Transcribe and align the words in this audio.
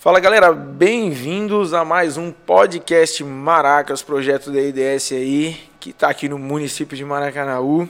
Fala 0.00 0.18
galera, 0.18 0.50
bem-vindos 0.50 1.74
a 1.74 1.84
mais 1.84 2.16
um 2.16 2.32
podcast 2.32 3.22
Maracas, 3.22 4.00
projeto 4.00 4.50
da 4.50 4.58
IDS 4.58 5.12
aí, 5.12 5.60
que 5.78 5.90
está 5.90 6.08
aqui 6.08 6.26
no 6.26 6.38
município 6.38 6.96
de 6.96 7.04
Maracanaú, 7.04 7.86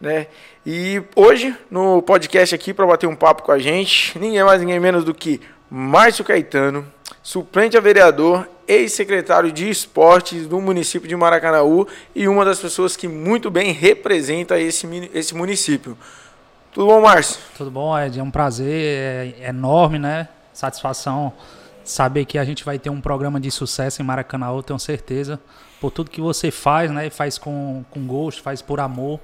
né? 0.00 0.28
E 0.64 1.02
hoje 1.14 1.54
no 1.70 2.00
podcast 2.00 2.54
aqui 2.54 2.72
para 2.72 2.86
bater 2.86 3.06
um 3.06 3.14
papo 3.14 3.42
com 3.42 3.52
a 3.52 3.58
gente, 3.58 4.18
ninguém 4.18 4.42
mais 4.42 4.58
ninguém 4.62 4.80
menos 4.80 5.04
do 5.04 5.12
que 5.12 5.38
Márcio 5.68 6.24
Caetano, 6.24 6.86
suplente 7.22 7.76
a 7.76 7.80
vereador, 7.80 8.48
ex-secretário 8.66 9.52
de 9.52 9.68
esportes 9.68 10.46
do 10.46 10.58
município 10.62 11.06
de 11.06 11.14
Maracanaú 11.14 11.86
e 12.14 12.26
uma 12.26 12.46
das 12.46 12.58
pessoas 12.58 12.96
que 12.96 13.06
muito 13.06 13.50
bem 13.50 13.70
representa 13.70 14.58
esse, 14.58 14.86
esse 15.12 15.34
município. 15.34 15.94
Tudo 16.72 16.86
bom, 16.86 17.02
Márcio? 17.02 17.38
Tudo 17.54 17.70
bom, 17.70 17.98
Ed. 17.98 18.18
É 18.18 18.22
um 18.22 18.30
prazer 18.30 19.34
é 19.42 19.48
enorme, 19.50 19.98
né? 19.98 20.26
Satisfação 20.54 21.32
saber 21.84 22.24
que 22.24 22.38
a 22.38 22.44
gente 22.44 22.64
vai 22.64 22.78
ter 22.78 22.90
um 22.90 23.00
programa 23.00 23.38
de 23.38 23.50
sucesso 23.50 24.00
em 24.00 24.04
Maracanã, 24.04 24.48
eu 24.48 24.62
tenho 24.62 24.78
certeza. 24.78 25.38
Por 25.80 25.90
tudo 25.90 26.10
que 26.10 26.20
você 26.20 26.50
faz, 26.50 26.90
né? 26.90 27.10
Faz 27.10 27.36
com, 27.36 27.84
com 27.90 28.06
gosto, 28.06 28.42
faz 28.42 28.62
por 28.62 28.80
amor. 28.80 29.20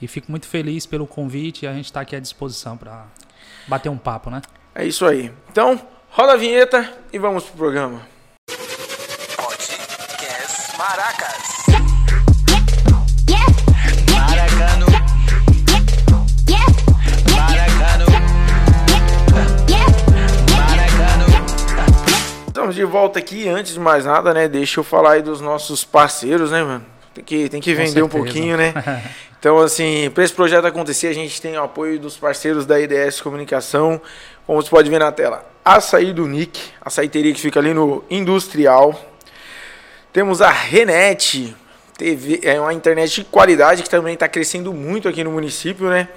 E 0.00 0.06
fico 0.06 0.30
muito 0.30 0.46
feliz 0.46 0.84
pelo 0.84 1.06
convite 1.06 1.64
e 1.64 1.68
a 1.68 1.72
gente 1.72 1.86
está 1.86 2.02
aqui 2.02 2.14
à 2.14 2.20
disposição 2.20 2.76
para 2.76 3.06
bater 3.66 3.88
um 3.88 3.96
papo, 3.96 4.28
né? 4.28 4.42
É 4.74 4.84
isso 4.84 5.06
aí. 5.06 5.32
Então, 5.50 5.80
roda 6.10 6.34
a 6.34 6.36
vinheta 6.36 6.92
e 7.10 7.18
vamos 7.18 7.44
pro 7.44 7.56
programa. 7.56 8.06
Podcast 9.36 10.76
Maracas. 10.76 11.45
Estamos 22.66 22.74
de 22.74 22.84
volta 22.84 23.20
aqui. 23.20 23.48
Antes 23.48 23.74
de 23.74 23.78
mais 23.78 24.04
nada, 24.04 24.34
né? 24.34 24.48
Deixa 24.48 24.80
eu 24.80 24.84
falar 24.84 25.12
aí 25.12 25.22
dos 25.22 25.40
nossos 25.40 25.84
parceiros, 25.84 26.50
né, 26.50 26.64
mano? 26.64 26.84
Tem 27.14 27.22
que, 27.22 27.48
tem 27.48 27.60
que 27.60 27.72
vender 27.72 28.02
um 28.02 28.08
pouquinho, 28.08 28.56
né? 28.56 28.74
Então, 29.38 29.58
assim, 29.58 30.10
para 30.12 30.24
esse 30.24 30.32
projeto 30.32 30.64
acontecer, 30.64 31.06
a 31.06 31.12
gente 31.12 31.40
tem 31.40 31.56
o 31.56 31.62
apoio 31.62 32.00
dos 32.00 32.16
parceiros 32.16 32.66
da 32.66 32.80
IDS 32.80 33.20
Comunicação. 33.20 34.00
Como 34.44 34.60
você 34.60 34.68
pode 34.68 34.90
ver 34.90 34.98
na 34.98 35.12
tela, 35.12 35.48
açaí 35.64 36.12
do 36.12 36.26
Nick, 36.26 36.60
açaiteria 36.80 37.32
que 37.32 37.40
fica 37.40 37.60
ali 37.60 37.72
no 37.72 38.02
Industrial. 38.10 38.98
Temos 40.12 40.42
a 40.42 40.50
Renet, 40.50 41.54
TV, 41.96 42.40
é 42.42 42.60
uma 42.60 42.72
internet 42.72 43.14
de 43.16 43.24
qualidade 43.24 43.84
que 43.84 43.90
também 43.90 44.14
está 44.14 44.26
crescendo 44.26 44.72
muito 44.72 45.08
aqui 45.08 45.22
no 45.22 45.30
município, 45.30 45.88
né? 45.88 46.08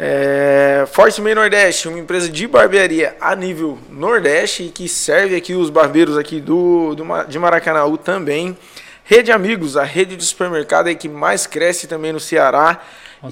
É, 0.00 0.84
Force 0.92 1.20
May 1.20 1.34
Nordeste, 1.34 1.88
uma 1.88 1.98
empresa 1.98 2.28
de 2.28 2.46
barbearia 2.46 3.16
a 3.20 3.34
nível 3.34 3.76
Nordeste 3.90 4.70
que 4.72 4.88
serve 4.88 5.34
aqui 5.34 5.54
os 5.54 5.70
barbeiros 5.70 6.16
aqui 6.16 6.40
do, 6.40 6.94
do 6.94 7.04
de 7.26 7.36
Maracanaú 7.36 7.98
também. 7.98 8.56
Rede 9.02 9.32
Amigos, 9.32 9.76
a 9.76 9.82
rede 9.82 10.16
de 10.16 10.24
supermercado 10.24 10.86
aí 10.86 10.94
que 10.94 11.08
mais 11.08 11.48
cresce 11.48 11.88
também 11.88 12.12
no 12.12 12.20
Ceará 12.20 12.80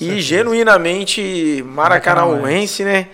e 0.00 0.20
genuinamente 0.20 1.62
maracanauense, 1.64 2.83
né? 2.83 3.09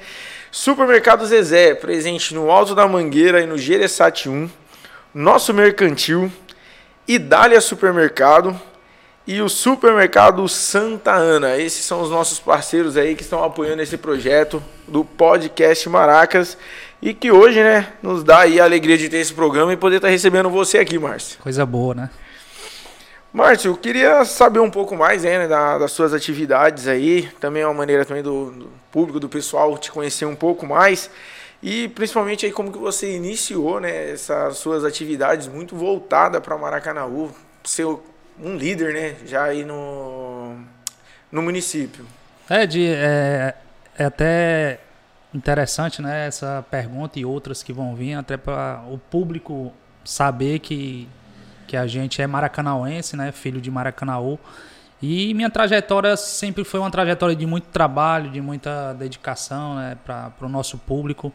Supermercado 0.51 1.27
Zezé, 1.27 1.75
presente 1.75 2.35
no 2.35 2.51
Alto 2.51 2.75
da 2.75 2.89
Mangueira 2.89 3.43
e 3.43 3.47
no 3.47 3.59
Gereçati 3.59 4.31
1. 4.31 4.49
Nosso 5.13 5.53
Mercantil, 5.53 6.33
Idália 7.07 7.61
Supermercado 7.61 8.59
e 9.27 9.41
o 9.41 9.49
Supermercado 9.49 10.49
Santa 10.49 11.13
Ana. 11.13 11.57
Esses 11.57 11.85
são 11.85 12.01
os 12.03 12.11
nossos 12.11 12.39
parceiros 12.41 12.97
aí 12.97 13.15
que 13.15 13.23
estão 13.23 13.43
apoiando 13.45 13.83
esse 13.83 13.97
projeto 13.97 14.63
do 14.89 15.05
podcast 15.05 15.89
Maracas 15.89 16.57
e 17.01 17.13
que 17.15 17.31
hoje, 17.31 17.63
né, 17.63 17.93
nos 18.03 18.23
dá 18.25 18.41
aí 18.41 18.61
a 18.61 18.65
alegria 18.65 18.97
de 18.99 19.09
ter 19.09 19.19
esse 19.19 19.33
programa 19.33 19.73
e 19.73 19.77
poder 19.77 19.97
estar 19.97 20.09
recebendo 20.09 20.51
você 20.51 20.79
aqui, 20.79 20.99
Márcio. 20.99 21.39
Coisa 21.41 21.65
boa, 21.67 21.95
né? 21.95 22.11
Márcio, 23.33 23.71
eu 23.71 23.77
queria 23.77 24.25
saber 24.25 24.59
um 24.61 24.71
pouco 24.71 24.95
mais 24.95 25.23
né, 25.23 25.49
da- 25.49 25.79
das 25.79 25.93
suas 25.93 26.13
atividades 26.13 26.87
aí, 26.87 27.29
também 27.41 27.63
é 27.63 27.67
uma 27.67 27.73
maneira 27.75 28.05
também 28.05 28.23
do, 28.23 28.51
do 28.51 28.71
público, 28.91 29.19
do 29.19 29.29
pessoal 29.29 29.77
te 29.79 29.91
conhecer 29.91 30.27
um 30.27 30.37
pouco 30.37 30.67
mais 30.67 31.09
e 31.63 31.89
principalmente 31.89 32.45
aí 32.45 32.53
como 32.53 32.71
que 32.71 32.79
você 32.79 33.15
iniciou 33.17 33.81
né, 33.81 34.11
essas 34.11 34.59
suas 34.59 34.85
atividades 34.85 35.49
muito 35.49 35.75
voltada 35.75 36.41
para 36.43 36.59
Maracanaú, 36.59 37.31
ser 37.65 37.87
um 38.41 38.57
líder 38.57 38.95
né, 38.95 39.17
já 39.27 39.45
aí 39.45 39.65
no, 39.65 40.57
no 41.31 41.43
município. 41.43 42.07
Ed, 42.51 42.87
é, 42.87 43.55
é 43.99 44.05
até 44.05 44.81
interessante, 45.35 46.03
né? 46.03 46.27
Essa 46.27 46.65
pergunta 46.71 47.19
e 47.19 47.25
outras 47.25 47.63
que 47.63 47.73
vão 47.73 47.95
vir, 47.95 48.15
até 48.15 48.37
para 48.37 48.83
o 48.91 48.99
público 48.99 49.73
saber 50.05 50.59
que, 50.59 51.09
que 51.67 51.77
a 51.77 51.87
gente 51.87 52.21
é 52.21 52.27
maracanauense, 52.27 53.17
né? 53.17 53.33
Filho 53.33 53.61
de 53.61 53.71
Maracanaú. 53.71 54.39
E 55.01 55.35
minha 55.35 55.51
trajetória 55.51 56.17
sempre 56.17 56.63
foi 56.63 56.79
uma 56.79 56.91
trajetória 56.91 57.35
de 57.35 57.47
muito 57.47 57.69
trabalho, 57.69 58.31
de 58.31 58.41
muita 58.41 58.93
dedicação, 58.93 59.77
né? 59.77 59.97
Para 60.05 60.33
o 60.41 60.49
nosso 60.49 60.79
público. 60.79 61.33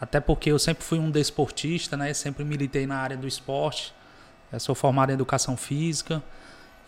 Até 0.00 0.18
porque 0.18 0.50
eu 0.50 0.58
sempre 0.58 0.82
fui 0.82 0.98
um 0.98 1.10
desportista, 1.10 1.96
né? 1.96 2.12
Sempre 2.12 2.44
militei 2.44 2.86
na 2.86 2.96
área 2.96 3.16
do 3.16 3.26
esporte. 3.26 3.94
Eu 4.52 4.58
sou 4.58 4.74
formado 4.74 5.10
em 5.10 5.14
educação 5.14 5.56
física. 5.56 6.22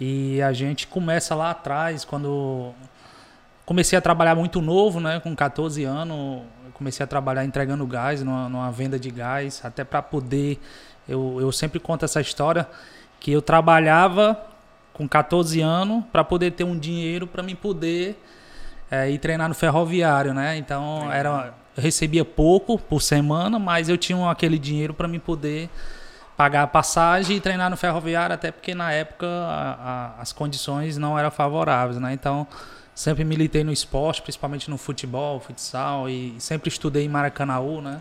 E 0.00 0.42
a 0.42 0.52
gente 0.52 0.86
começa 0.86 1.34
lá 1.34 1.50
atrás, 1.50 2.04
quando 2.04 2.72
comecei 3.64 3.96
a 3.96 4.00
trabalhar 4.00 4.34
muito 4.34 4.60
novo, 4.60 4.98
né? 4.98 5.20
Com 5.20 5.34
14 5.34 5.84
anos, 5.84 6.42
comecei 6.74 7.04
a 7.04 7.06
trabalhar 7.06 7.44
entregando 7.44 7.86
gás, 7.86 8.22
numa, 8.22 8.48
numa 8.48 8.70
venda 8.72 8.98
de 8.98 9.10
gás, 9.10 9.60
até 9.64 9.84
para 9.84 10.02
poder. 10.02 10.58
Eu, 11.08 11.38
eu 11.40 11.52
sempre 11.52 11.78
conto 11.78 12.04
essa 12.04 12.20
história 12.20 12.66
que 13.20 13.30
eu 13.30 13.40
trabalhava 13.40 14.40
com 14.92 15.08
14 15.08 15.60
anos 15.60 16.04
para 16.10 16.24
poder 16.24 16.52
ter 16.52 16.64
um 16.64 16.76
dinheiro 16.76 17.26
para 17.26 17.42
me 17.42 17.54
poder 17.54 18.20
é, 18.90 19.08
ir 19.10 19.18
treinar 19.18 19.48
no 19.48 19.54
ferroviário, 19.54 20.34
né? 20.34 20.56
Então 20.56 21.10
era, 21.12 21.54
eu 21.76 21.82
recebia 21.82 22.24
pouco 22.24 22.76
por 22.78 23.00
semana, 23.00 23.58
mas 23.58 23.88
eu 23.88 23.96
tinha 23.96 24.28
aquele 24.28 24.58
dinheiro 24.58 24.92
para 24.92 25.06
me 25.06 25.18
poder 25.18 25.70
pagar 26.36 26.62
a 26.62 26.66
passagem 26.66 27.36
e 27.36 27.40
treinar 27.40 27.70
no 27.70 27.76
ferroviário, 27.76 28.34
até 28.34 28.50
porque 28.50 28.74
na 28.74 28.92
época 28.92 29.26
a- 29.26 30.14
a- 30.18 30.20
as 30.22 30.32
condições 30.32 30.96
não 30.96 31.18
eram 31.18 31.30
favoráveis, 31.30 31.98
né? 32.00 32.12
Então 32.12 32.46
sempre 32.94 33.24
militei 33.24 33.64
no 33.64 33.72
esporte, 33.72 34.20
principalmente 34.22 34.68
no 34.70 34.76
futebol, 34.76 35.40
futsal 35.40 36.08
e 36.08 36.34
sempre 36.38 36.68
estudei 36.68 37.04
em 37.04 37.08
Maracanaú, 37.08 37.80
né? 37.80 38.00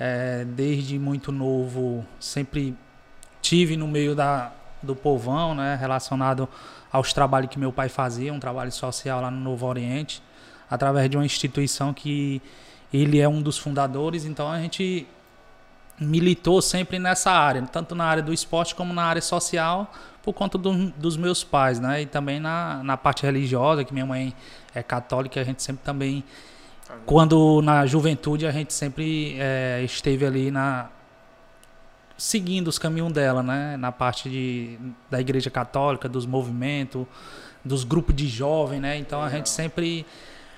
É, 0.00 0.44
desde 0.44 0.98
muito 0.98 1.30
novo 1.30 2.04
sempre 2.18 2.76
tive 3.40 3.76
no 3.76 3.86
meio 3.86 4.14
da, 4.14 4.50
do 4.82 4.96
povão, 4.96 5.54
né? 5.54 5.76
Relacionado 5.80 6.48
aos 6.90 7.12
trabalhos 7.12 7.50
que 7.50 7.58
meu 7.58 7.72
pai 7.72 7.88
fazia, 7.88 8.32
um 8.32 8.40
trabalho 8.40 8.72
social 8.72 9.20
lá 9.20 9.30
no 9.30 9.38
Novo 9.40 9.66
Oriente, 9.66 10.22
através 10.70 11.08
de 11.08 11.16
uma 11.16 11.24
instituição 11.24 11.92
que 11.94 12.42
ele 12.92 13.20
é 13.20 13.28
um 13.28 13.40
dos 13.40 13.56
fundadores, 13.58 14.24
então 14.24 14.50
a 14.50 14.58
gente 14.58 15.06
militou 16.02 16.60
sempre 16.62 16.98
nessa 16.98 17.30
área, 17.30 17.62
tanto 17.62 17.94
na 17.94 18.04
área 18.04 18.22
do 18.22 18.32
esporte 18.32 18.74
como 18.74 18.92
na 18.92 19.04
área 19.04 19.22
social, 19.22 19.92
por 20.22 20.32
conta 20.32 20.56
do- 20.58 20.90
dos 20.96 21.16
meus 21.16 21.42
pais, 21.42 21.80
né? 21.80 22.02
E 22.02 22.06
também 22.06 22.38
na, 22.38 22.82
na 22.84 22.96
parte 22.96 23.24
religiosa, 23.24 23.84
que 23.84 23.92
minha 23.92 24.06
mãe 24.06 24.34
é 24.74 24.82
católica, 24.82 25.40
a 25.40 25.44
gente 25.44 25.62
sempre 25.62 25.82
também, 25.84 26.22
quando 27.06 27.60
na 27.62 27.86
juventude, 27.86 28.46
a 28.46 28.52
gente 28.52 28.72
sempre 28.72 29.36
eh, 29.38 29.82
esteve 29.84 30.24
ali 30.26 30.50
na 30.50 30.88
seguindo 32.16 32.68
os 32.68 32.78
caminhos 32.78 33.12
dela, 33.12 33.42
né? 33.42 33.76
Na 33.76 33.90
parte 33.90 34.28
de, 34.30 34.78
da 35.10 35.20
igreja 35.20 35.50
católica, 35.50 36.08
dos 36.08 36.24
movimentos, 36.26 37.04
dos 37.64 37.84
grupos 37.84 38.14
de 38.14 38.28
jovem, 38.28 38.80
né? 38.80 38.96
Então 38.96 39.22
a 39.22 39.28
gente 39.28 39.48
sempre 39.48 40.06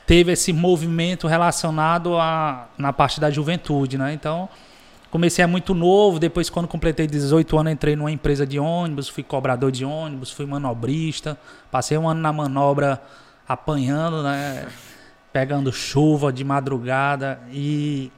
teve 0.06 0.32
esse 0.32 0.53
movimento 0.53 1.26
relacionado 1.26 2.19
a 2.19 2.66
na 2.76 2.93
parte 2.93 3.19
da 3.21 3.31
juventude, 3.31 3.97
né? 3.97 4.12
Então 4.12 4.49
comecei 5.14 5.44
a 5.44 5.47
muito 5.47 5.75
novo, 5.75 6.19
depois 6.19 6.50
quando 6.50 6.66
completei 6.66 7.06
18 7.06 7.56
anos 7.56 7.72
entrei 7.72 7.94
numa 7.94 8.11
empresa 8.11 8.44
de 8.44 8.58
ônibus, 8.58 9.08
fui 9.08 9.22
cobrador 9.22 9.70
de 9.70 9.84
ônibus, 9.84 10.32
fui 10.32 10.44
manobrista, 10.44 11.38
passei 11.70 11.96
um 11.96 12.08
ano 12.08 12.20
na 12.20 12.32
manobra 12.32 13.00
apanhando, 13.46 14.25
né? 14.25 14.66
Pegando 15.32 15.72
chuva 15.72 16.32
de 16.32 16.43
madrugada 16.43 17.38
e 17.52 18.11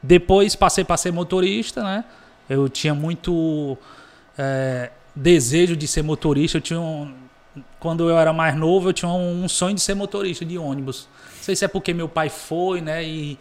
depois 0.00 0.54
passei 0.54 0.84
para 0.84 0.96
ser 0.96 1.10
motorista, 1.10 1.82
né? 1.82 2.04
Eu 2.48 2.68
tinha 2.68 2.94
muito 2.94 3.76
é, 4.38 4.92
desejo 5.16 5.74
de 5.74 5.88
ser 5.88 6.02
motorista. 6.02 6.58
Eu 6.58 6.62
tinha 6.62 6.80
um, 6.80 7.12
quando 7.80 8.08
eu 8.08 8.16
era 8.16 8.32
mais 8.32 8.54
novo, 8.54 8.90
eu 8.90 8.92
tinha 8.92 9.10
um, 9.10 9.42
um 9.42 9.48
sonho 9.48 9.74
de 9.74 9.80
ser 9.80 9.94
motorista 9.94 10.44
de 10.44 10.56
ônibus. 10.56 11.08
Não 11.38 11.42
sei 11.42 11.56
se 11.56 11.64
é 11.64 11.68
porque 11.68 11.92
meu 11.92 12.08
pai 12.08 12.28
foi, 12.28 12.80
né? 12.80 13.02
E, 13.02 13.36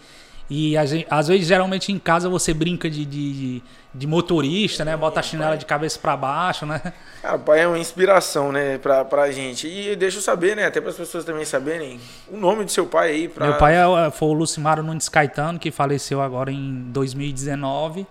E 0.49 0.75
gente- 0.85 1.07
às 1.09 1.27
vezes, 1.27 1.47
geralmente 1.47 1.91
em 1.91 1.97
casa 1.97 2.29
você 2.29 2.53
brinca 2.53 2.87
de, 2.89 3.03
de, 3.03 3.63
de 3.93 4.05
motorista, 4.07 4.85
né? 4.85 4.95
Bota 4.95 5.19
a 5.19 5.23
chinela 5.23 5.57
de 5.57 5.65
cabeça 5.65 5.97
pra 5.97 6.15
baixo, 6.15 6.67
né? 6.67 6.79
Cara, 7.21 7.35
o 7.37 7.39
pai 7.39 7.61
é 7.61 7.67
uma 7.67 7.79
inspiração, 7.79 8.51
né, 8.51 8.77
pra, 8.77 9.03
pra 9.03 9.31
gente. 9.31 9.67
E 9.67 9.95
deixa 9.95 10.19
eu 10.19 10.21
saber, 10.21 10.55
né, 10.55 10.65
até 10.67 10.79
para 10.79 10.91
as 10.91 10.97
pessoas 10.97 11.25
também 11.25 11.45
saberem 11.45 11.99
o 12.31 12.37
nome 12.37 12.63
do 12.63 12.69
seu 12.69 12.85
pai 12.85 13.09
aí. 13.09 13.27
Pra... 13.27 13.47
Meu 13.47 13.57
pai 13.57 13.73
é- 13.75 14.11
foi 14.11 14.27
o 14.27 14.33
Lucimaro 14.33 14.83
Nunes 14.83 15.09
Caetano, 15.09 15.57
que 15.57 15.71
faleceu 15.71 16.21
agora 16.21 16.51
em 16.51 16.91
2019. 16.91 18.05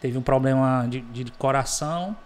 Teve 0.00 0.18
um 0.18 0.22
problema 0.22 0.86
de, 0.88 1.00
de 1.02 1.30
coração. 1.32 2.16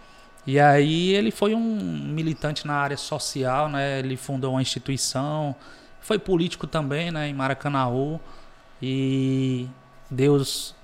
E 0.47 0.59
aí 0.59 1.13
ele 1.13 1.29
foi 1.31 1.53
um 1.53 1.59
militante 1.61 2.65
na 2.65 2.75
área 2.75 2.97
social, 2.97 3.67
né? 3.69 3.99
Ele 3.99 4.15
fundou 4.17 4.51
uma 4.53 4.61
instituição. 4.61 5.55
Foi 6.01 6.17
político 6.17 6.65
também, 6.65 7.11
né? 7.11 7.27
Em 7.27 7.33
Maracanaú. 7.33 8.19
E 8.87 9.67
Deus, 10.11 10.75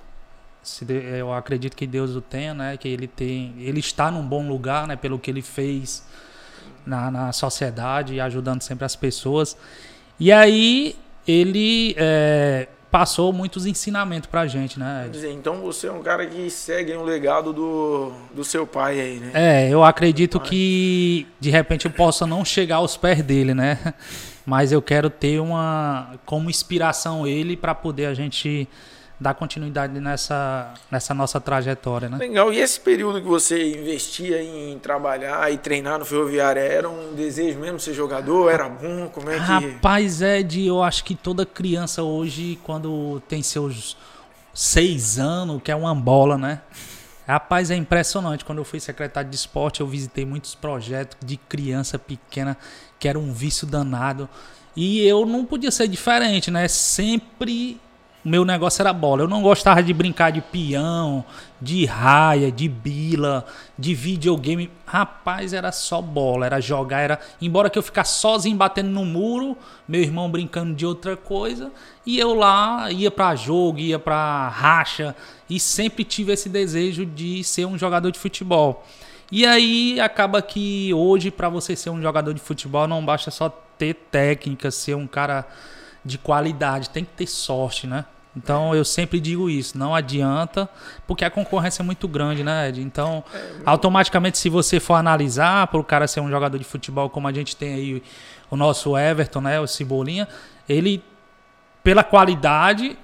eu 0.90 1.32
acredito 1.32 1.78
que 1.78 1.86
Deus 1.86 2.16
o 2.16 2.22
tenha, 2.22 2.52
né? 2.52 2.76
Que 2.76 2.88
ele 2.88 3.06
tem, 3.08 3.54
ele 3.60 3.80
está 3.80 4.10
num 4.10 4.26
bom 4.28 4.48
lugar, 4.48 4.88
né? 4.88 4.96
Pelo 4.96 5.20
que 5.20 5.30
ele 5.30 5.44
fez 5.44 6.04
na, 6.84 7.12
na 7.12 7.32
sociedade, 7.32 8.20
ajudando 8.20 8.64
sempre 8.64 8.86
as 8.86 8.96
pessoas. 8.96 9.56
E 10.20 10.32
aí 10.32 10.96
ele 11.28 11.94
é, 11.96 12.68
passou 12.92 13.32
muitos 13.32 13.66
ensinamentos 13.66 14.28
pra 14.30 14.46
gente, 14.46 14.78
né? 14.78 15.10
Então 15.32 15.62
você 15.62 15.88
é 15.88 15.92
um 15.92 16.04
cara 16.04 16.28
que 16.28 16.50
segue 16.50 16.94
o 16.94 17.04
legado 17.04 17.54
do, 17.54 18.12
do 18.34 18.44
seu 18.44 18.68
pai 18.68 19.00
aí, 19.00 19.18
né? 19.18 19.32
É, 19.34 19.70
eu 19.70 19.82
acredito 19.84 20.40
que 20.40 21.26
de 21.40 21.50
repente 21.50 21.86
eu 21.86 21.92
possa 21.92 22.28
não 22.28 22.44
chegar 22.44 22.76
aos 22.78 22.98
pés 22.98 23.24
dele, 23.24 23.54
né? 23.54 23.94
Mas 24.46 24.72
eu 24.72 24.82
quero 24.82 25.10
ter 25.10 25.40
uma 25.40 26.16
como 26.26 26.50
inspiração 26.50 27.26
ele 27.26 27.56
para 27.56 27.74
poder 27.74 28.08
a 28.08 28.14
gente 28.14 28.68
dar 29.22 29.36
continuidade 29.36 30.00
nessa, 30.00 30.74
nessa 30.90 31.14
nossa 31.14 31.40
trajetória, 31.40 32.10
né? 32.10 32.18
Legal. 32.18 32.52
E 32.52 32.58
esse 32.58 32.80
período 32.80 33.22
que 33.22 33.28
você 33.28 33.78
investia 33.78 34.42
em 34.42 34.80
trabalhar 34.80 35.52
e 35.54 35.60
treinar 35.60 36.00
no 36.00 36.06
Ferroviário, 36.06 36.60
era 36.60 36.90
um 36.90 37.14
desejo 37.14 37.60
mesmo 37.60 37.80
ser 37.80 37.94
jogador? 37.94 38.50
Era 38.50 38.68
bom? 38.68 39.10
Como 39.10 39.30
é 39.30 39.36
que... 39.36 39.40
Rapaz, 39.40 40.24
Ed, 40.24 40.66
eu 40.66 40.82
acho 40.82 41.04
que 41.04 41.14
toda 41.14 41.46
criança 41.46 42.02
hoje, 42.02 42.58
quando 42.64 43.22
tem 43.28 43.44
seus 43.44 43.96
seis 44.52 45.20
anos, 45.20 45.62
quer 45.64 45.76
uma 45.76 45.94
bola, 45.94 46.36
né? 46.36 46.62
Rapaz, 47.28 47.70
é 47.70 47.76
impressionante. 47.76 48.44
Quando 48.44 48.58
eu 48.58 48.66
fui 48.66 48.80
secretário 48.80 49.30
de 49.30 49.36
esporte, 49.36 49.82
eu 49.82 49.88
visitei 49.88 50.26
muitos 50.26 50.56
projetos 50.56 51.16
de 51.24 51.38
criança 51.38 52.00
pequena, 52.00 52.58
que 52.98 53.08
era 53.08 53.20
um 53.20 53.32
vício 53.32 53.68
danado. 53.68 54.28
E 54.76 55.06
eu 55.06 55.28
não 55.28 55.46
podia 55.46 55.70
ser 55.70 55.88
diferente, 55.88 56.50
né? 56.50 56.68
Sempre 56.68 57.80
o 58.24 58.30
meu 58.30 58.46
negócio 58.46 58.82
era 58.82 58.94
bola. 58.94 59.24
Eu 59.24 59.28
não 59.28 59.42
gostava 59.42 59.82
de 59.82 59.94
brincar 59.94 60.32
de 60.32 60.42
peão, 60.42 61.24
de 61.60 61.86
raia, 61.86 62.52
de 62.52 62.68
bila, 62.68 63.46
de 63.78 63.94
videogame. 63.94 64.70
Rapaz, 64.86 65.54
era 65.54 65.72
só 65.72 66.02
bola, 66.02 66.46
era 66.46 66.62
jogar, 66.62 67.00
era. 67.00 67.20
Embora 67.42 67.70
que 67.70 67.78
eu 67.78 67.84
ficasse 67.84 68.20
sozinho 68.20 68.56
batendo 68.56 68.90
no 68.90 69.06
muro, 69.06 69.58
meu 69.88 70.02
irmão 70.02 70.30
brincando 70.30 70.74
de 70.74 70.86
outra 70.86 71.18
coisa, 71.18 71.72
e 72.06 72.20
eu 72.20 72.34
lá 72.34 72.92
ia 72.92 73.10
pra 73.10 73.36
jogo, 73.36 73.80
ia 73.80 74.00
pra 74.00 74.50
racha, 74.50 75.16
e 75.50 75.60
sempre 75.60 76.04
tive 76.04 76.34
esse 76.34 76.50
desejo 76.50 77.06
de 77.06 77.44
ser 77.44 77.66
um 77.66 77.78
jogador 77.78 78.12
de 78.12 78.20
futebol. 78.20 78.86
E 79.32 79.46
aí 79.46 80.00
acaba 80.00 80.42
que 80.42 80.94
hoje, 80.94 81.32
para 81.32 81.48
você 81.48 81.74
ser 81.74 81.90
um 81.90 82.02
jogador 82.02 82.34
de 82.34 82.42
futebol, 82.42 82.86
não 82.86 83.04
basta 83.04 83.32
só 83.32 83.50
ter 83.78 83.94
técnica, 83.94 84.70
ser 84.70 84.94
um 84.96 85.08
cara 85.08 85.48
de 86.04 86.18
qualidade, 86.18 86.90
tem 86.90 87.06
que 87.06 87.12
ter 87.12 87.28
sorte, 87.28 87.88
né? 87.88 88.06
Então 88.36 88.74
eu 88.74 88.86
sempre 88.86 89.20
digo 89.20 89.50
isso, 89.50 89.78
não 89.78 89.94
adianta, 89.94 90.70
porque 91.06 91.26
a 91.26 91.30
concorrência 91.30 91.82
é 91.82 91.86
muito 91.86 92.08
grande, 92.08 92.44
né, 92.44 92.70
Ed? 92.70 92.82
Então, 92.82 93.24
automaticamente, 93.66 94.38
se 94.38 94.50
você 94.50 94.80
for 94.80 94.94
analisar 94.94 95.68
para 95.68 95.80
o 95.80 95.84
cara 95.84 96.08
ser 96.08 96.22
um 96.22 96.30
jogador 96.30 96.58
de 96.58 96.64
futebol, 96.64 97.10
como 97.10 97.28
a 97.28 97.34
gente 97.34 97.56
tem 97.56 97.74
aí 97.74 98.04
o 98.50 98.56
nosso 98.56 98.98
Everton, 98.98 99.42
né, 99.42 99.60
o 99.60 99.68
Cebolinha, 99.68 100.28
ele, 100.68 101.04
pela 101.84 102.04
qualidade, 102.04 102.98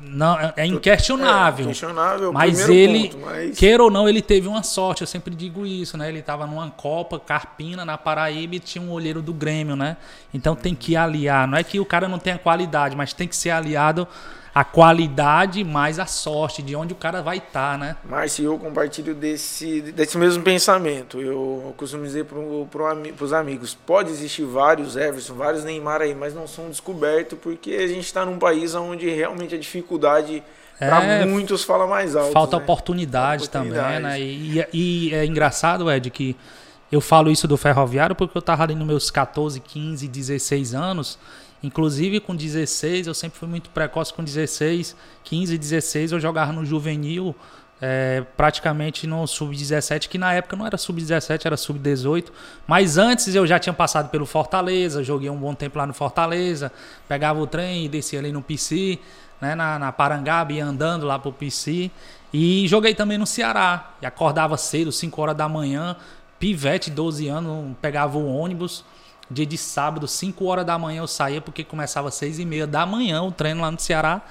não, 0.00 0.38
é- 0.38 0.52
é 0.56 0.66
inquestionável. 0.66 1.64
É, 1.64 1.68
questionável, 1.68 2.32
Mas 2.32 2.68
ele, 2.68 3.08
ponto, 3.08 3.24
mas... 3.24 3.58
queira 3.58 3.82
ou 3.82 3.90
não, 3.90 4.08
ele 4.08 4.20
teve 4.20 4.46
uma 4.48 4.62
sorte, 4.62 5.00
eu 5.02 5.06
sempre 5.06 5.34
digo 5.34 5.64
isso, 5.66 5.96
né? 5.96 6.08
Ele 6.08 6.22
tava 6.22 6.46
numa 6.46 6.70
Copa, 6.70 7.18
Carpina, 7.18 7.84
na 7.84 7.96
Paraíba 7.96 8.56
e 8.56 8.60
tinha 8.60 8.82
um 8.82 8.90
olheiro 8.90 9.22
do 9.22 9.32
Grêmio, 9.32 9.76
né? 9.76 9.96
Então 10.32 10.54
tem 10.54 10.74
que 10.74 10.96
aliar. 10.96 11.48
Não 11.48 11.56
é 11.56 11.64
que 11.64 11.80
o 11.80 11.84
cara 11.84 12.08
não 12.08 12.18
tenha 12.18 12.38
qualidade, 12.38 12.96
mas 12.96 13.12
tem 13.12 13.26
que 13.26 13.36
ser 13.36 13.50
aliado 13.50 14.06
a 14.54 14.62
qualidade 14.62 15.64
mais 15.64 15.98
a 15.98 16.06
sorte, 16.06 16.62
de 16.62 16.76
onde 16.76 16.92
o 16.92 16.96
cara 16.96 17.20
vai 17.22 17.38
estar, 17.38 17.76
né? 17.76 17.96
Márcio, 18.04 18.44
eu 18.44 18.58
compartilho 18.58 19.12
desse, 19.14 19.80
desse 19.80 20.16
mesmo 20.16 20.44
pensamento. 20.44 21.20
Eu 21.20 21.74
costumo 21.76 22.04
dizer 22.04 22.24
para 22.26 22.38
pro, 22.70 22.88
os 23.20 23.32
amigos: 23.32 23.74
pode 23.74 24.10
existir 24.10 24.44
vários 24.44 24.96
Everson, 24.96 25.34
vários 25.34 25.64
Neymar 25.64 26.00
aí, 26.02 26.14
mas 26.14 26.34
não 26.34 26.46
são 26.46 26.68
descobertos 26.68 27.36
porque 27.42 27.72
a 27.72 27.86
gente 27.88 28.04
está 28.04 28.24
num 28.24 28.38
país 28.38 28.74
onde 28.76 29.10
realmente 29.10 29.56
a 29.56 29.58
dificuldade 29.58 30.40
para 30.78 31.02
É, 31.04 31.24
muitos 31.24 31.64
fala 31.64 31.86
mais 31.86 32.14
alto. 32.14 32.32
Falta 32.32 32.56
né? 32.56 32.62
oportunidade, 32.62 33.44
Falta 33.48 33.58
também, 33.58 33.72
oportunidade. 33.72 34.02
né? 34.04 34.20
E, 34.20 34.66
e 34.72 35.14
é 35.14 35.24
engraçado, 35.24 35.90
Ed, 35.90 36.10
que 36.10 36.36
eu 36.92 37.00
falo 37.00 37.28
isso 37.30 37.48
do 37.48 37.56
ferroviário 37.56 38.14
porque 38.14 38.38
eu 38.38 38.42
tava 38.42 38.62
ali 38.62 38.74
nos 38.74 38.86
meus 38.86 39.10
14, 39.10 39.58
15, 39.58 40.06
16 40.06 40.74
anos. 40.74 41.18
Inclusive 41.64 42.20
com 42.20 42.36
16, 42.36 43.06
eu 43.06 43.14
sempre 43.14 43.38
fui 43.38 43.48
muito 43.48 43.70
precoce 43.70 44.12
com 44.12 44.22
16, 44.22 44.94
15, 45.24 45.56
16, 45.56 46.12
eu 46.12 46.20
jogava 46.20 46.52
no 46.52 46.62
juvenil, 46.62 47.34
é, 47.80 48.22
praticamente 48.36 49.06
no 49.06 49.26
sub-17, 49.26 50.08
que 50.08 50.18
na 50.18 50.34
época 50.34 50.56
não 50.56 50.66
era 50.66 50.76
sub-17, 50.76 51.46
era 51.46 51.56
sub-18. 51.56 52.26
Mas 52.66 52.98
antes 52.98 53.34
eu 53.34 53.46
já 53.46 53.58
tinha 53.58 53.72
passado 53.72 54.10
pelo 54.10 54.26
Fortaleza, 54.26 55.02
joguei 55.02 55.30
um 55.30 55.38
bom 55.38 55.54
tempo 55.54 55.78
lá 55.78 55.86
no 55.86 55.94
Fortaleza, 55.94 56.70
pegava 57.08 57.40
o 57.40 57.46
trem 57.46 57.86
e 57.86 57.88
descia 57.88 58.18
ali 58.18 58.30
no 58.30 58.42
PC, 58.42 58.98
né, 59.40 59.54
na, 59.54 59.78
na 59.78 59.90
Parangaba, 59.90 60.52
ia 60.52 60.66
andando 60.66 61.06
lá 61.06 61.18
pro 61.18 61.32
PC. 61.32 61.90
E 62.30 62.68
joguei 62.68 62.94
também 62.94 63.16
no 63.16 63.26
Ceará. 63.26 63.92
E 64.02 64.06
acordava 64.06 64.58
cedo, 64.58 64.92
5 64.92 65.22
horas 65.22 65.36
da 65.36 65.48
manhã, 65.48 65.96
pivete, 66.38 66.90
12 66.90 67.26
anos, 67.26 67.74
pegava 67.80 68.18
o 68.18 68.36
ônibus. 68.36 68.84
Dia 69.34 69.44
de 69.44 69.58
sábado, 69.58 70.06
5 70.06 70.44
horas 70.44 70.64
da 70.64 70.78
manhã 70.78 71.00
eu 71.00 71.08
saía, 71.08 71.40
porque 71.40 71.64
começava 71.64 72.08
às 72.08 72.14
6 72.14 72.38
e 72.38 72.44
meia 72.44 72.66
da 72.66 72.86
manhã 72.86 73.22
o 73.22 73.32
treino 73.32 73.60
lá 73.60 73.70
no 73.70 73.80
Ceará, 73.80 74.22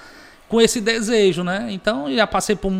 com 0.48 0.60
esse 0.60 0.80
desejo, 0.80 1.44
né? 1.44 1.68
Então 1.70 2.12
já 2.12 2.26
passei 2.26 2.56
por, 2.56 2.72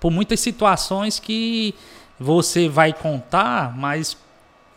por 0.00 0.10
muitas 0.10 0.40
situações 0.40 1.20
que 1.20 1.74
você 2.18 2.68
vai 2.68 2.92
contar, 2.92 3.76
mas 3.76 4.16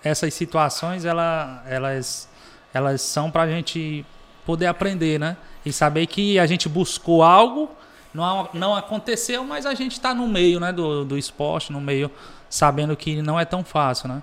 essas 0.03 0.33
situações 0.33 1.05
ela, 1.05 1.63
elas, 1.65 2.27
elas 2.73 3.01
são 3.01 3.31
pra 3.31 3.47
gente 3.47 4.05
poder 4.45 4.65
aprender, 4.65 5.19
né? 5.19 5.37
E 5.65 5.71
saber 5.71 6.07
que 6.07 6.37
a 6.37 6.45
gente 6.45 6.67
buscou 6.67 7.23
algo, 7.23 7.69
não, 8.13 8.49
não 8.53 8.75
aconteceu, 8.75 9.43
mas 9.43 9.65
a 9.65 9.73
gente 9.73 9.93
está 9.93 10.13
no 10.13 10.27
meio 10.27 10.59
né, 10.59 10.73
do, 10.73 11.05
do 11.05 11.17
esporte, 11.17 11.71
no 11.71 11.79
meio, 11.79 12.11
sabendo 12.49 12.95
que 12.97 13.21
não 13.21 13.39
é 13.39 13.45
tão 13.45 13.63
fácil, 13.63 14.09
né? 14.09 14.21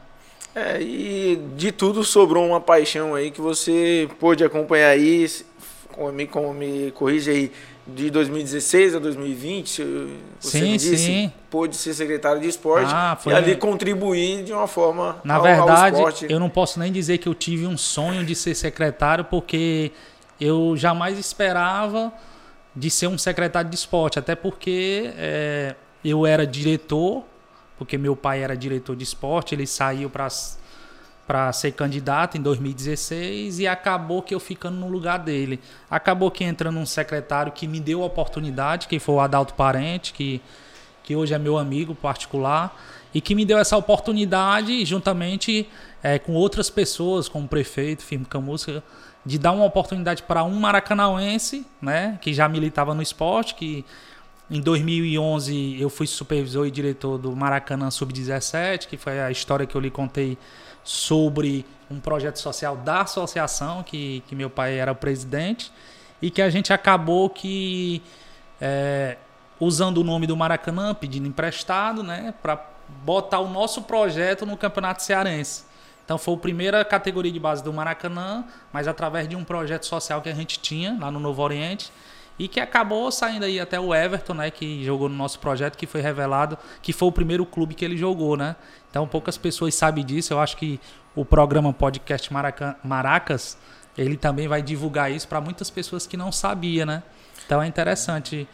É, 0.59 0.83
e 0.83 1.37
de 1.57 1.71
tudo 1.71 2.03
sobrou 2.03 2.45
uma 2.47 2.61
paixão 2.61 3.15
aí 3.15 3.31
que 3.31 3.41
você 3.41 4.09
pôde 4.19 4.43
acompanhar 4.45 4.89
aí, 4.91 5.27
me, 6.13 6.29
me 6.55 6.91
corrige 6.93 7.31
aí, 7.31 7.53
de 7.87 8.11
2016 8.11 8.97
a 8.97 8.99
2020, 8.99 9.69
se 9.71 9.83
você 10.41 10.59
Sim, 10.59 10.73
me 10.73 10.77
disse, 10.77 10.97
sim. 10.99 11.33
pôde 11.49 11.75
ser 11.77 11.95
secretário 11.95 12.41
de 12.41 12.49
esporte 12.49 12.91
Ah, 12.95 13.17
foi- 13.19 13.33
e 13.33 13.37
ali 13.37 13.57
contribuir 13.57 14.43
de 14.45 14.53
uma 14.53 14.67
forma 14.67 15.17
Na 15.25 15.37
ao, 15.37 15.43
verdade, 15.43 15.97
ao 15.97 16.09
esporte. 16.09 16.27
eu 16.29 16.39
não 16.39 16.51
posso 16.51 16.79
nem 16.79 16.93
dizer 16.93 17.17
que 17.19 17.27
eu 17.29 17.35
tive 17.35 17.67
um 17.67 17.79
sonho 17.79 18.25
de 18.25 18.35
ser 18.35 18.55
secretário, 18.55 19.25
porque 19.25 19.91
eu 20.41 20.75
jamais 20.77 21.19
esperava 21.19 22.13
de 22.77 22.91
ser 22.91 23.07
um 23.07 23.17
secretário 23.17 23.71
de 23.71 23.77
esporte, 23.77 24.19
até 24.19 24.35
porque 24.35 25.11
é, 25.17 25.75
eu 26.05 26.27
era 26.27 26.47
diretor, 26.47 27.25
porque 27.79 27.97
meu 27.97 28.17
pai 28.17 28.43
era 28.43 28.57
diretor 28.57 28.97
de 28.97 29.05
esporte, 29.05 29.55
ele 29.55 29.67
saiu 29.67 30.11
para 30.11 31.53
ser 31.53 31.73
candidato 31.73 32.37
em 32.37 32.43
2016 32.43 33.61
e 33.61 33.69
acabou 33.69 34.21
que 34.21 34.35
eu 34.35 34.41
ficando 34.41 34.77
no 34.77 34.89
lugar 34.89 35.19
dele. 35.21 35.61
Acabou 35.89 36.31
que 36.31 36.43
entrando 36.43 36.79
um 36.79 36.87
secretário 36.87 37.53
que 37.53 37.69
me 37.69 37.79
deu 37.79 38.03
a 38.03 38.07
oportunidade, 38.07 38.89
que 38.89 38.99
foi 38.99 39.15
o 39.15 39.21
Adalto 39.21 39.55
Parente, 39.55 40.13
que, 40.13 40.43
que 41.05 41.15
hoje 41.15 41.33
é 41.33 41.39
meu 41.39 41.57
amigo 41.57 41.95
particular, 41.95 42.77
e 43.15 43.21
que 43.21 43.35
me 43.35 43.45
deu 43.45 43.59
essa 43.59 43.77
oportunidade, 43.77 44.85
juntamente 44.85 45.69
eh, 46.03 46.19
com 46.19 46.35
outras 46.35 46.69
pessoas, 46.69 47.29
como 47.29 47.47
o 47.47 47.49
prefeito 47.49 48.03
Firmo 48.03 48.27
Camusca, 48.27 48.83
de 49.25 49.39
dar 49.39 49.53
uma 49.53 49.65
oportunidade 49.65 50.23
para 50.23 50.45
um 50.45 50.59
maracanauense, 50.59 51.67
né, 51.81 52.19
que 52.21 52.33
já 52.33 52.49
militava 52.49 52.95
no 52.95 53.03
esporte, 53.03 53.55
que 53.55 53.85
em 54.51 54.61
2011 54.61 55.81
eu 55.81 55.91
fui 55.91 56.07
supervisor 56.07 56.67
e 56.67 56.71
diretor 56.71 57.19
do 57.19 57.35
Maracanã 57.35 57.91
Sub-17, 57.91 58.87
que 58.87 58.97
foi 58.97 59.21
a 59.21 59.31
história 59.31 59.67
que 59.67 59.75
eu 59.75 59.81
lhe 59.81 59.91
contei 59.91 60.39
sobre 60.83 61.67
um 61.91 62.01
projeto 62.01 62.39
social 62.39 62.77
da 62.77 63.03
associação, 63.03 63.83
que, 63.83 64.23
que 64.27 64.35
meu 64.35 64.49
pai 64.49 64.79
era 64.79 64.93
o 64.93 64.97
presidente. 64.97 65.71
e 66.21 66.31
que 66.31 66.43
a 66.43 66.51
gente 66.51 66.73
acabou 66.73 67.31
que 67.31 68.03
é, 68.61 69.17
usando 69.61 69.99
o 69.99 70.05
nome 70.05 70.27
do 70.27 70.37
Maracanã, 70.37 70.93
pedindo 70.95 71.29
emprestado, 71.29 72.03
né, 72.03 72.35
para 72.43 72.61
botar 73.05 73.39
o 73.39 73.49
nosso 73.49 73.83
projeto 73.83 74.45
no 74.45 74.57
Campeonato 74.57 75.03
Cearense. 75.03 75.65
Então 76.05 76.17
foi 76.17 76.35
a 76.35 76.39
primeira 76.39 76.85
categoria 76.85 77.31
de 77.31 77.39
base 77.39 77.63
do 77.63 77.73
Maracanã, 77.73 78.45
mas 78.73 78.89
através 78.89 79.29
de 79.29 79.37
um 79.37 79.45
projeto 79.45 79.85
social 79.85 80.23
que 80.23 80.29
a 80.29 80.35
gente 80.35 80.59
tinha 80.59 80.97
lá 80.99 81.11
no 81.11 81.21
Novo 81.21 81.43
Oriente 81.43 81.93
e 82.39 82.47
que 82.47 82.61
acabou 82.61 83.11
saindo 83.11 83.45
aí 83.45 83.59
até 83.59 83.81
o 83.81 83.95
Everton, 83.95 84.35
né, 84.35 84.51
que 84.51 84.85
jogou 84.85 85.09
no 85.09 85.17
nosso 85.17 85.39
projeto, 85.41 85.77
que 85.77 85.87
foi 85.87 86.01
revelado 86.01 86.57
que 86.81 86.93
foi 86.93 87.09
o 87.09 87.13
primeiro 87.13 87.45
clube 87.45 87.75
que 87.75 87.85
ele 87.85 87.97
jogou, 87.97 88.37
né? 88.37 88.55
Então 88.91 89.07
poucas 89.07 89.37
pessoas 89.37 89.75
sabem 89.75 90.05
disso. 90.05 90.33
Eu 90.33 90.41
acho 90.41 90.57
que 90.57 90.81
o 91.15 91.25
programa 91.25 91.73
podcast 91.73 92.33
Maracan 92.33 92.75
Maracas 92.85 93.59
ele 93.97 94.17
também 94.17 94.47
vai 94.47 94.63
divulgar 94.63 95.11
isso 95.11 95.27
para 95.27 95.41
muitas 95.41 95.69
pessoas 95.69 96.07
que 96.07 96.17
não 96.17 96.31
sabiam, 96.31 96.87
né? 96.87 97.03
Então 97.45 97.61
é 97.61 97.67
interessante 97.67 98.47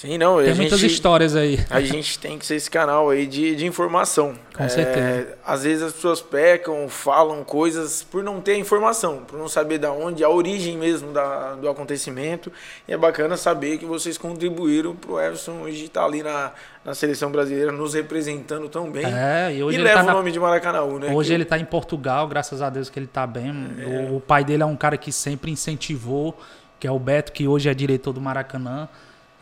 Sim, 0.00 0.16
não. 0.16 0.42
Tem 0.42 0.54
muitas 0.54 0.80
gente, 0.80 0.92
histórias 0.94 1.36
aí. 1.36 1.60
A 1.68 1.78
gente 1.82 2.18
tem 2.18 2.38
que 2.38 2.46
ser 2.46 2.54
esse 2.54 2.70
canal 2.70 3.10
aí 3.10 3.26
de, 3.26 3.54
de 3.54 3.66
informação. 3.66 4.34
Com 4.56 4.64
é, 4.64 4.68
certeza. 4.70 5.36
Às 5.44 5.64
vezes 5.64 5.82
as 5.82 5.92
pessoas 5.92 6.22
pecam, 6.22 6.88
falam 6.88 7.44
coisas 7.44 8.02
por 8.02 8.24
não 8.24 8.40
ter 8.40 8.56
informação, 8.56 9.18
por 9.26 9.38
não 9.38 9.46
saber 9.46 9.76
da 9.76 9.92
onde, 9.92 10.24
a 10.24 10.30
origem 10.30 10.78
mesmo 10.78 11.12
da, 11.12 11.54
do 11.54 11.68
acontecimento. 11.68 12.50
E 12.88 12.94
é 12.94 12.96
bacana 12.96 13.36
saber 13.36 13.76
que 13.76 13.84
vocês 13.84 14.16
contribuíram 14.16 14.96
para 14.96 15.12
o 15.12 15.20
Everson 15.20 15.60
hoje 15.64 15.84
estar 15.84 16.00
tá 16.00 16.06
ali 16.06 16.22
na, 16.22 16.52
na 16.82 16.94
seleção 16.94 17.30
brasileira, 17.30 17.70
nos 17.70 17.92
representando 17.92 18.70
tão 18.70 18.90
bem. 18.90 19.04
É, 19.04 19.54
e 19.54 19.62
hoje 19.62 19.76
e 19.76 19.80
ele 19.82 19.84
leva 19.86 20.02
tá 20.02 20.12
o 20.12 20.16
nome 20.16 20.32
de 20.32 20.40
Maracanã, 20.40 20.98
né? 20.98 21.12
Hoje 21.12 21.28
que... 21.28 21.34
ele 21.34 21.42
está 21.42 21.58
em 21.58 21.66
Portugal, 21.66 22.26
graças 22.26 22.62
a 22.62 22.70
Deus 22.70 22.88
que 22.88 22.98
ele 22.98 23.04
está 23.04 23.26
bem. 23.26 23.52
É. 23.78 23.84
O, 23.84 24.16
o 24.16 24.20
pai 24.22 24.44
dele 24.44 24.62
é 24.62 24.66
um 24.66 24.76
cara 24.76 24.96
que 24.96 25.12
sempre 25.12 25.50
incentivou, 25.50 26.40
que 26.78 26.86
é 26.86 26.90
o 26.90 26.98
Beto, 26.98 27.32
que 27.32 27.46
hoje 27.46 27.68
é 27.68 27.74
diretor 27.74 28.14
do 28.14 28.20
Maracanã. 28.22 28.88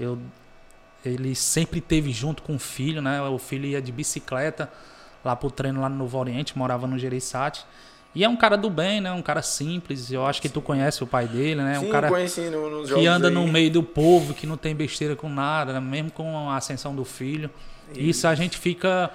Eu 0.00 0.19
ele 1.09 1.35
sempre 1.35 1.81
teve 1.81 2.12
junto 2.12 2.43
com 2.43 2.57
o 2.57 2.59
filho, 2.59 3.03
né? 3.03 3.21
O 3.23 3.38
filho 3.38 3.67
ia 3.67 3.81
de 3.81 3.91
bicicleta 3.93 4.71
lá 5.25 5.35
pro 5.35 5.50
treino 5.50 5.81
lá 5.81 5.88
no 5.88 5.97
Novo 5.97 6.19
Oriente, 6.19 6.57
morava 6.57 6.87
no 6.87 6.99
Gereissati. 6.99 7.65
E 8.15 8.25
é 8.25 8.29
um 8.29 8.37
cara 8.37 8.57
do 8.57 8.71
bem, 8.71 9.00
né? 9.00 9.12
Um 9.12 9.23
cara 9.23 9.43
simples. 9.43 10.11
Eu 10.11 10.25
acho 10.27 10.41
que 10.41 10.49
tu 10.49 10.61
conhece 10.61 11.05
o 11.05 11.07
pai 11.07 11.27
dele, 11.27 11.62
né? 11.62 11.79
Sim, 11.79 11.87
um 11.87 11.91
cara 11.91 12.09
conheci 12.09 12.43
no, 12.49 12.71
nos 12.71 12.93
que 12.93 13.07
anda 13.07 13.29
aí. 13.29 13.35
no 13.35 13.47
meio 13.47 13.71
do 13.71 13.83
povo, 13.83 14.35
que 14.35 14.47
não 14.47 14.57
tem 14.57 14.75
besteira 14.75 15.15
com 15.15 15.29
nada, 15.29 15.75
né? 15.75 15.81
mesmo 15.81 16.11
com 16.11 16.49
a 16.49 16.57
ascensão 16.57 16.95
do 16.95 17.05
filho. 17.05 17.50
Isso, 17.91 18.00
Isso 18.00 18.29
a 18.29 18.35
gente 18.35 18.59
fica 18.59 19.11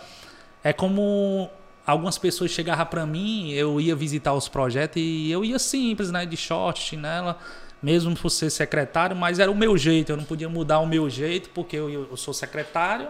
é 0.63 0.71
como 0.71 1.49
algumas 1.85 2.17
pessoas 2.17 2.51
chegavam 2.51 2.85
para 2.85 3.05
mim, 3.05 3.51
eu 3.51 3.79
ia 3.81 3.95
visitar 3.95 4.33
os 4.33 4.47
projetos 4.47 5.01
e 5.01 5.29
eu 5.29 5.43
ia 5.43 5.59
simples, 5.59 6.09
né, 6.09 6.25
de 6.25 6.37
short, 6.37 6.79
chinela, 6.81 7.37
mesmo 7.83 8.15
por 8.15 8.29
ser 8.29 8.49
secretário, 8.49 9.13
mas 9.13 9.39
era 9.39 9.51
o 9.51 9.55
meu 9.55 9.77
jeito, 9.77 10.13
eu 10.13 10.17
não 10.17 10.23
podia 10.23 10.47
mudar 10.47 10.79
o 10.79 10.87
meu 10.87 11.09
jeito, 11.09 11.49
porque 11.49 11.75
eu, 11.75 11.89
eu 11.89 12.17
sou 12.17 12.33
secretário. 12.33 13.09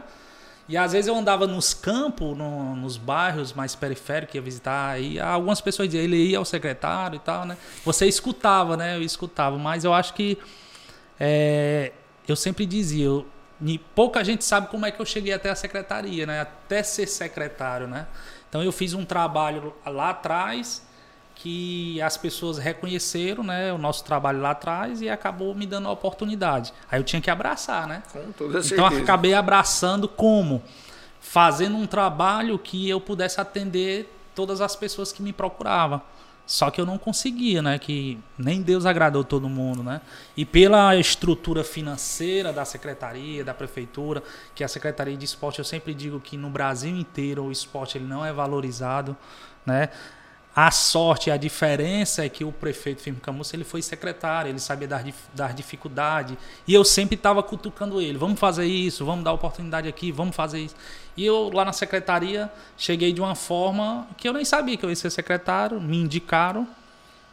E 0.67 0.75
às 0.75 0.93
vezes 0.93 1.07
eu 1.07 1.15
andava 1.15 1.45
nos 1.45 1.73
campos, 1.73 2.35
no, 2.35 2.75
nos 2.75 2.97
bairros 2.97 3.53
mais 3.53 3.75
periféricos, 3.75 4.33
ia 4.33 4.41
visitar, 4.41 4.99
e 4.99 5.19
algumas 5.19 5.61
pessoas 5.61 5.89
diziam, 5.89 6.03
ele 6.03 6.17
ia 6.17 6.37
ao 6.37 6.45
secretário 6.45 7.17
e 7.17 7.19
tal, 7.19 7.45
né? 7.45 7.55
Você 7.85 8.07
escutava, 8.07 8.75
né? 8.75 8.95
Eu 8.95 9.03
escutava, 9.03 9.57
mas 9.57 9.83
eu 9.83 9.93
acho 9.93 10.13
que 10.13 10.37
é, 11.19 11.91
eu 12.27 12.35
sempre 12.35 12.65
dizia, 12.65 13.05
eu, 13.05 13.25
pouca 13.93 14.23
gente 14.23 14.43
sabe 14.43 14.67
como 14.67 14.85
é 14.85 14.91
que 14.91 14.99
eu 14.99 15.05
cheguei 15.05 15.33
até 15.33 15.49
a 15.49 15.55
secretaria, 15.55 16.25
né? 16.25 16.41
Até 16.41 16.81
ser 16.81 17.07
secretário, 17.07 17.87
né? 17.87 18.07
Então 18.49 18.63
eu 18.63 18.71
fiz 18.71 18.93
um 18.93 19.05
trabalho 19.05 19.75
lá 19.85 20.11
atrás 20.11 20.81
que 21.43 22.01
as 22.01 22.15
pessoas 22.15 22.57
reconheceram 22.57 23.43
né, 23.43 23.73
o 23.73 23.77
nosso 23.77 24.01
trabalho 24.05 24.39
lá 24.39 24.51
atrás 24.51 25.01
e 25.01 25.09
acabou 25.09 25.53
me 25.53 25.65
dando 25.65 25.89
a 25.89 25.91
oportunidade. 25.91 26.73
Aí 26.89 26.97
eu 26.97 27.03
tinha 27.03 27.21
que 27.21 27.29
abraçar, 27.29 27.85
né? 27.85 28.01
Com 28.13 28.31
toda 28.31 28.63
certeza. 28.63 28.75
Então 28.75 28.89
eu 28.89 29.03
acabei 29.03 29.33
abraçando 29.33 30.07
como? 30.07 30.63
Fazendo 31.19 31.75
um 31.75 31.85
trabalho 31.85 32.57
que 32.57 32.89
eu 32.89 33.01
pudesse 33.01 33.41
atender 33.41 34.09
todas 34.33 34.61
as 34.61 34.73
pessoas 34.73 35.11
que 35.11 35.21
me 35.21 35.33
procuravam. 35.33 36.01
Só 36.45 36.71
que 36.71 36.79
eu 36.79 36.85
não 36.85 36.97
conseguia, 36.97 37.61
né? 37.61 37.77
Que 37.77 38.17
nem 38.37 38.61
Deus 38.61 38.85
agradou 38.85 39.25
todo 39.25 39.49
mundo, 39.49 39.83
né? 39.83 39.99
E 40.37 40.45
pela 40.45 40.95
estrutura 40.95 41.61
financeira 41.61 42.53
da 42.53 42.63
secretaria, 42.63 43.43
da 43.43 43.53
prefeitura, 43.53 44.23
que 44.55 44.63
a 44.63 44.67
secretaria 44.69 45.17
de 45.17 45.25
esporte, 45.25 45.59
eu 45.59 45.65
sempre 45.65 45.93
digo 45.93 46.21
que 46.21 46.37
no 46.37 46.49
Brasil 46.49 46.95
inteiro 46.95 47.43
o 47.43 47.51
esporte 47.51 47.97
ele 47.97 48.05
não 48.05 48.25
é 48.25 48.31
valorizado, 48.31 49.17
né? 49.65 49.89
A 50.55 50.69
sorte, 50.69 51.31
a 51.31 51.37
diferença 51.37 52.23
é 52.23 52.29
que 52.29 52.43
o 52.43 52.51
prefeito 52.51 53.01
Firmo 53.01 53.19
Camus, 53.19 53.51
ele 53.55 53.63
foi 53.63 53.81
secretário, 53.81 54.49
ele 54.49 54.59
sabia 54.59 54.87
dar, 54.87 55.03
dar 55.33 55.51
dificuldade. 55.51 56.37
E 56.67 56.73
eu 56.75 56.83
sempre 56.83 57.15
estava 57.15 57.41
cutucando 57.41 57.99
ele, 57.99 58.19
vamos 58.19 58.39
fazer 58.39 58.65
isso, 58.65 59.03
vamos 59.03 59.23
dar 59.23 59.33
oportunidade 59.33 59.87
aqui, 59.87 60.11
vamos 60.11 60.35
fazer 60.35 60.59
isso. 60.59 60.75
E 61.17 61.25
eu 61.25 61.49
lá 61.51 61.65
na 61.65 61.73
secretaria 61.73 62.51
cheguei 62.77 63.11
de 63.11 63.19
uma 63.19 63.33
forma 63.33 64.07
que 64.15 64.29
eu 64.29 64.33
nem 64.33 64.45
sabia 64.45 64.77
que 64.77 64.85
eu 64.85 64.91
ia 64.91 64.95
ser 64.95 65.09
secretário, 65.09 65.81
me 65.81 65.97
indicaram, 65.97 66.67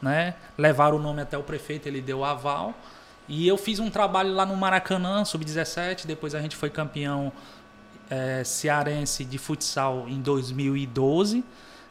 né? 0.00 0.34
levaram 0.56 0.96
o 0.96 1.00
nome 1.00 1.20
até 1.20 1.36
o 1.36 1.42
prefeito, 1.42 1.86
ele 1.86 2.00
deu 2.00 2.24
aval. 2.24 2.72
E 3.28 3.46
eu 3.46 3.58
fiz 3.58 3.78
um 3.80 3.90
trabalho 3.90 4.32
lá 4.32 4.46
no 4.46 4.56
Maracanã, 4.56 5.26
sub-17, 5.26 6.06
depois 6.06 6.34
a 6.34 6.40
gente 6.40 6.56
foi 6.56 6.70
campeão 6.70 7.30
é, 8.08 8.42
cearense 8.44 9.26
de 9.26 9.36
futsal 9.36 10.06
em 10.08 10.22
2012 10.22 11.44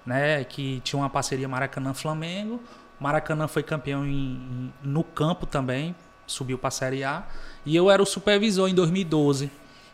né, 0.05 0.43
que 0.43 0.81
tinha 0.81 0.99
uma 0.99 1.09
parceria 1.09 1.47
Maracanã-Flamengo. 1.47 2.61
Maracanã 2.99 3.47
foi 3.47 3.63
campeão 3.63 4.05
em, 4.05 4.09
em, 4.11 4.73
no 4.83 5.03
campo 5.03 5.45
também, 5.45 5.95
subiu 6.27 6.57
para 6.57 6.67
a 6.67 6.71
Série 6.71 7.03
A. 7.03 7.23
E 7.65 7.75
eu 7.75 7.89
era 7.89 8.01
o 8.01 8.05
supervisor 8.05 8.69
em 8.69 8.73
2012. 8.73 9.49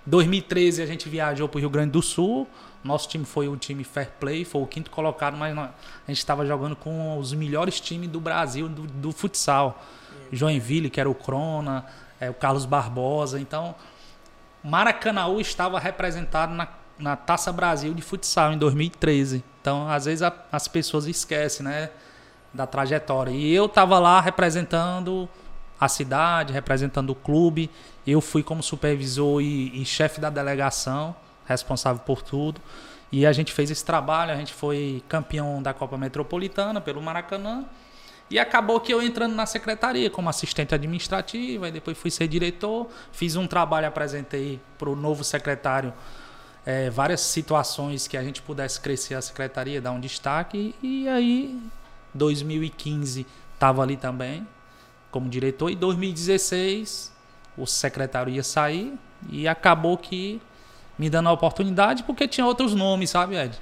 2013 0.05 0.81
a 0.81 0.85
gente 0.85 1.09
viajou 1.09 1.47
para 1.49 1.57
o 1.57 1.59
Rio 1.59 1.69
Grande 1.69 1.91
do 1.91 2.01
Sul. 2.01 2.47
Nosso 2.83 3.09
time 3.09 3.25
foi 3.25 3.47
o 3.47 3.57
time 3.57 3.83
Fair 3.83 4.11
Play, 4.19 4.45
foi 4.45 4.61
o 4.61 4.67
quinto 4.67 4.91
colocado, 4.91 5.35
mas 5.35 5.57
a 5.57 5.71
gente 6.07 6.19
estava 6.19 6.45
jogando 6.45 6.75
com 6.75 7.17
os 7.17 7.33
melhores 7.33 7.79
times 7.79 8.09
do 8.09 8.19
Brasil 8.19 8.69
do, 8.69 8.83
do 8.83 9.11
futsal. 9.11 9.83
Joinville, 10.31 10.89
que 10.89 10.99
era 10.99 11.09
o 11.09 11.15
Crona, 11.15 11.85
é, 12.19 12.29
o 12.29 12.33
Carlos 12.33 12.65
Barbosa. 12.65 13.39
Então, 13.39 13.75
Maracanaú 14.63 15.39
estava 15.39 15.79
representado 15.79 16.53
na 16.53 16.67
na 16.97 17.15
Taça 17.15 17.51
Brasil 17.51 17.93
de 17.93 18.01
futsal 18.01 18.53
em 18.53 18.57
2013. 18.57 19.43
Então, 19.61 19.89
às 19.89 20.05
vezes 20.05 20.21
a, 20.21 20.33
as 20.51 20.67
pessoas 20.67 21.05
esquecem, 21.05 21.65
né, 21.65 21.89
da 22.53 22.65
trajetória. 22.65 23.31
E 23.31 23.53
eu 23.53 23.65
estava 23.65 23.99
lá 23.99 24.21
representando 24.21 25.27
a 25.79 25.87
cidade, 25.87 26.53
representando 26.53 27.09
o 27.09 27.15
clube. 27.15 27.69
Eu 28.07 28.21
fui 28.21 28.41
como 28.41 28.63
supervisor 28.63 29.41
e, 29.41 29.81
e 29.81 29.85
chefe 29.85 30.21
da 30.21 30.29
delegação, 30.29 31.15
responsável 31.45 32.01
por 32.05 32.21
tudo. 32.21 32.61
E 33.11 33.25
a 33.25 33.33
gente 33.33 33.51
fez 33.51 33.69
esse 33.69 33.83
trabalho, 33.83 34.31
a 34.31 34.35
gente 34.35 34.53
foi 34.53 35.03
campeão 35.07 35.61
da 35.61 35.73
Copa 35.73 35.97
Metropolitana 35.97 36.79
pelo 36.81 37.01
Maracanã. 37.01 37.65
E 38.29 38.39
acabou 38.39 38.79
que 38.79 38.91
eu 38.91 39.03
entrando 39.03 39.35
na 39.35 39.45
secretaria 39.45 40.09
como 40.09 40.27
assistente 40.29 40.73
administrativa, 40.73 41.67
e 41.67 41.71
depois 41.71 41.95
fui 41.95 42.09
ser 42.09 42.27
diretor, 42.27 42.87
fiz 43.11 43.35
um 43.35 43.45
trabalho, 43.45 43.87
apresentei 43.87 44.59
para 44.79 44.89
o 44.89 44.95
novo 44.95 45.23
secretário 45.23 45.93
é, 46.65 46.89
várias 46.89 47.21
situações 47.21 48.07
que 48.07 48.17
a 48.17 48.23
gente 48.23 48.41
pudesse 48.41 48.79
crescer 48.79 49.15
a 49.15 49.21
secretaria, 49.21 49.79
dar 49.79 49.91
um 49.91 49.99
destaque. 49.99 50.73
E 50.81 51.07
aí, 51.07 51.59
2015 52.13 53.25
estava 53.53 53.81
ali 53.83 53.97
também 53.97 54.47
como 55.11 55.29
diretor. 55.29 55.69
E 55.69 55.75
2016 55.75 57.13
o 57.57 57.65
secretário 57.65 58.33
ia 58.33 58.43
sair 58.43 58.93
e 59.29 59.47
acabou 59.47 59.97
que 59.97 60.41
me 60.97 61.09
dando 61.09 61.29
a 61.29 61.31
oportunidade 61.31 62.03
porque 62.03 62.27
tinha 62.27 62.45
outros 62.45 62.73
nomes, 62.73 63.11
sabe, 63.11 63.35
Ed? 63.35 63.57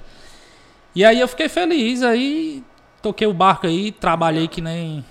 E 0.94 1.04
aí 1.04 1.20
eu 1.20 1.28
fiquei 1.28 1.48
feliz, 1.48 2.02
aí 2.02 2.64
toquei 3.02 3.26
o 3.26 3.34
barco 3.34 3.66
aí, 3.66 3.92
trabalhei 3.92 4.48
que 4.48 4.60
nem 4.60 5.04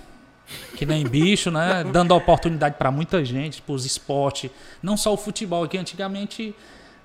que 0.76 0.84
nem 0.84 1.06
bicho, 1.06 1.50
né? 1.50 1.84
Dando 1.84 2.12
a 2.12 2.16
oportunidade 2.16 2.76
para 2.76 2.90
muita 2.90 3.24
gente, 3.24 3.62
para 3.62 3.74
os 3.74 3.86
esportes, 3.86 4.50
não 4.82 4.96
só 4.96 5.14
o 5.14 5.16
futebol, 5.16 5.66
que 5.66 5.78
antigamente 5.78 6.54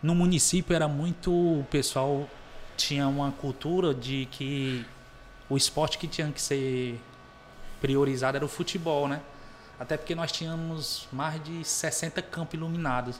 no 0.01 0.15
município 0.15 0.75
era 0.75 0.88
muito. 0.88 1.32
O 1.32 1.65
pessoal 1.70 2.27
tinha 2.77 3.08
uma 3.08 3.32
cultura 3.32 3.94
de 3.94 4.27
que 4.32 4.86
o 5.50 5.58
esporte 5.58 5.98
que 5.98 6.08
tinha 6.08 6.32
que 6.32 6.41
ser 6.41 7.00
priorizado 7.82 8.38
era 8.38 8.46
o 8.46 8.50
futebol, 8.50 9.08
né? 9.08 9.22
Até 9.79 9.98
porque 9.98 10.13
nós 10.13 10.32
tínhamos 10.32 11.08
mais 11.12 11.41
de 11.44 11.63
60 11.63 12.22
campos 12.24 12.53
iluminados. 12.53 13.20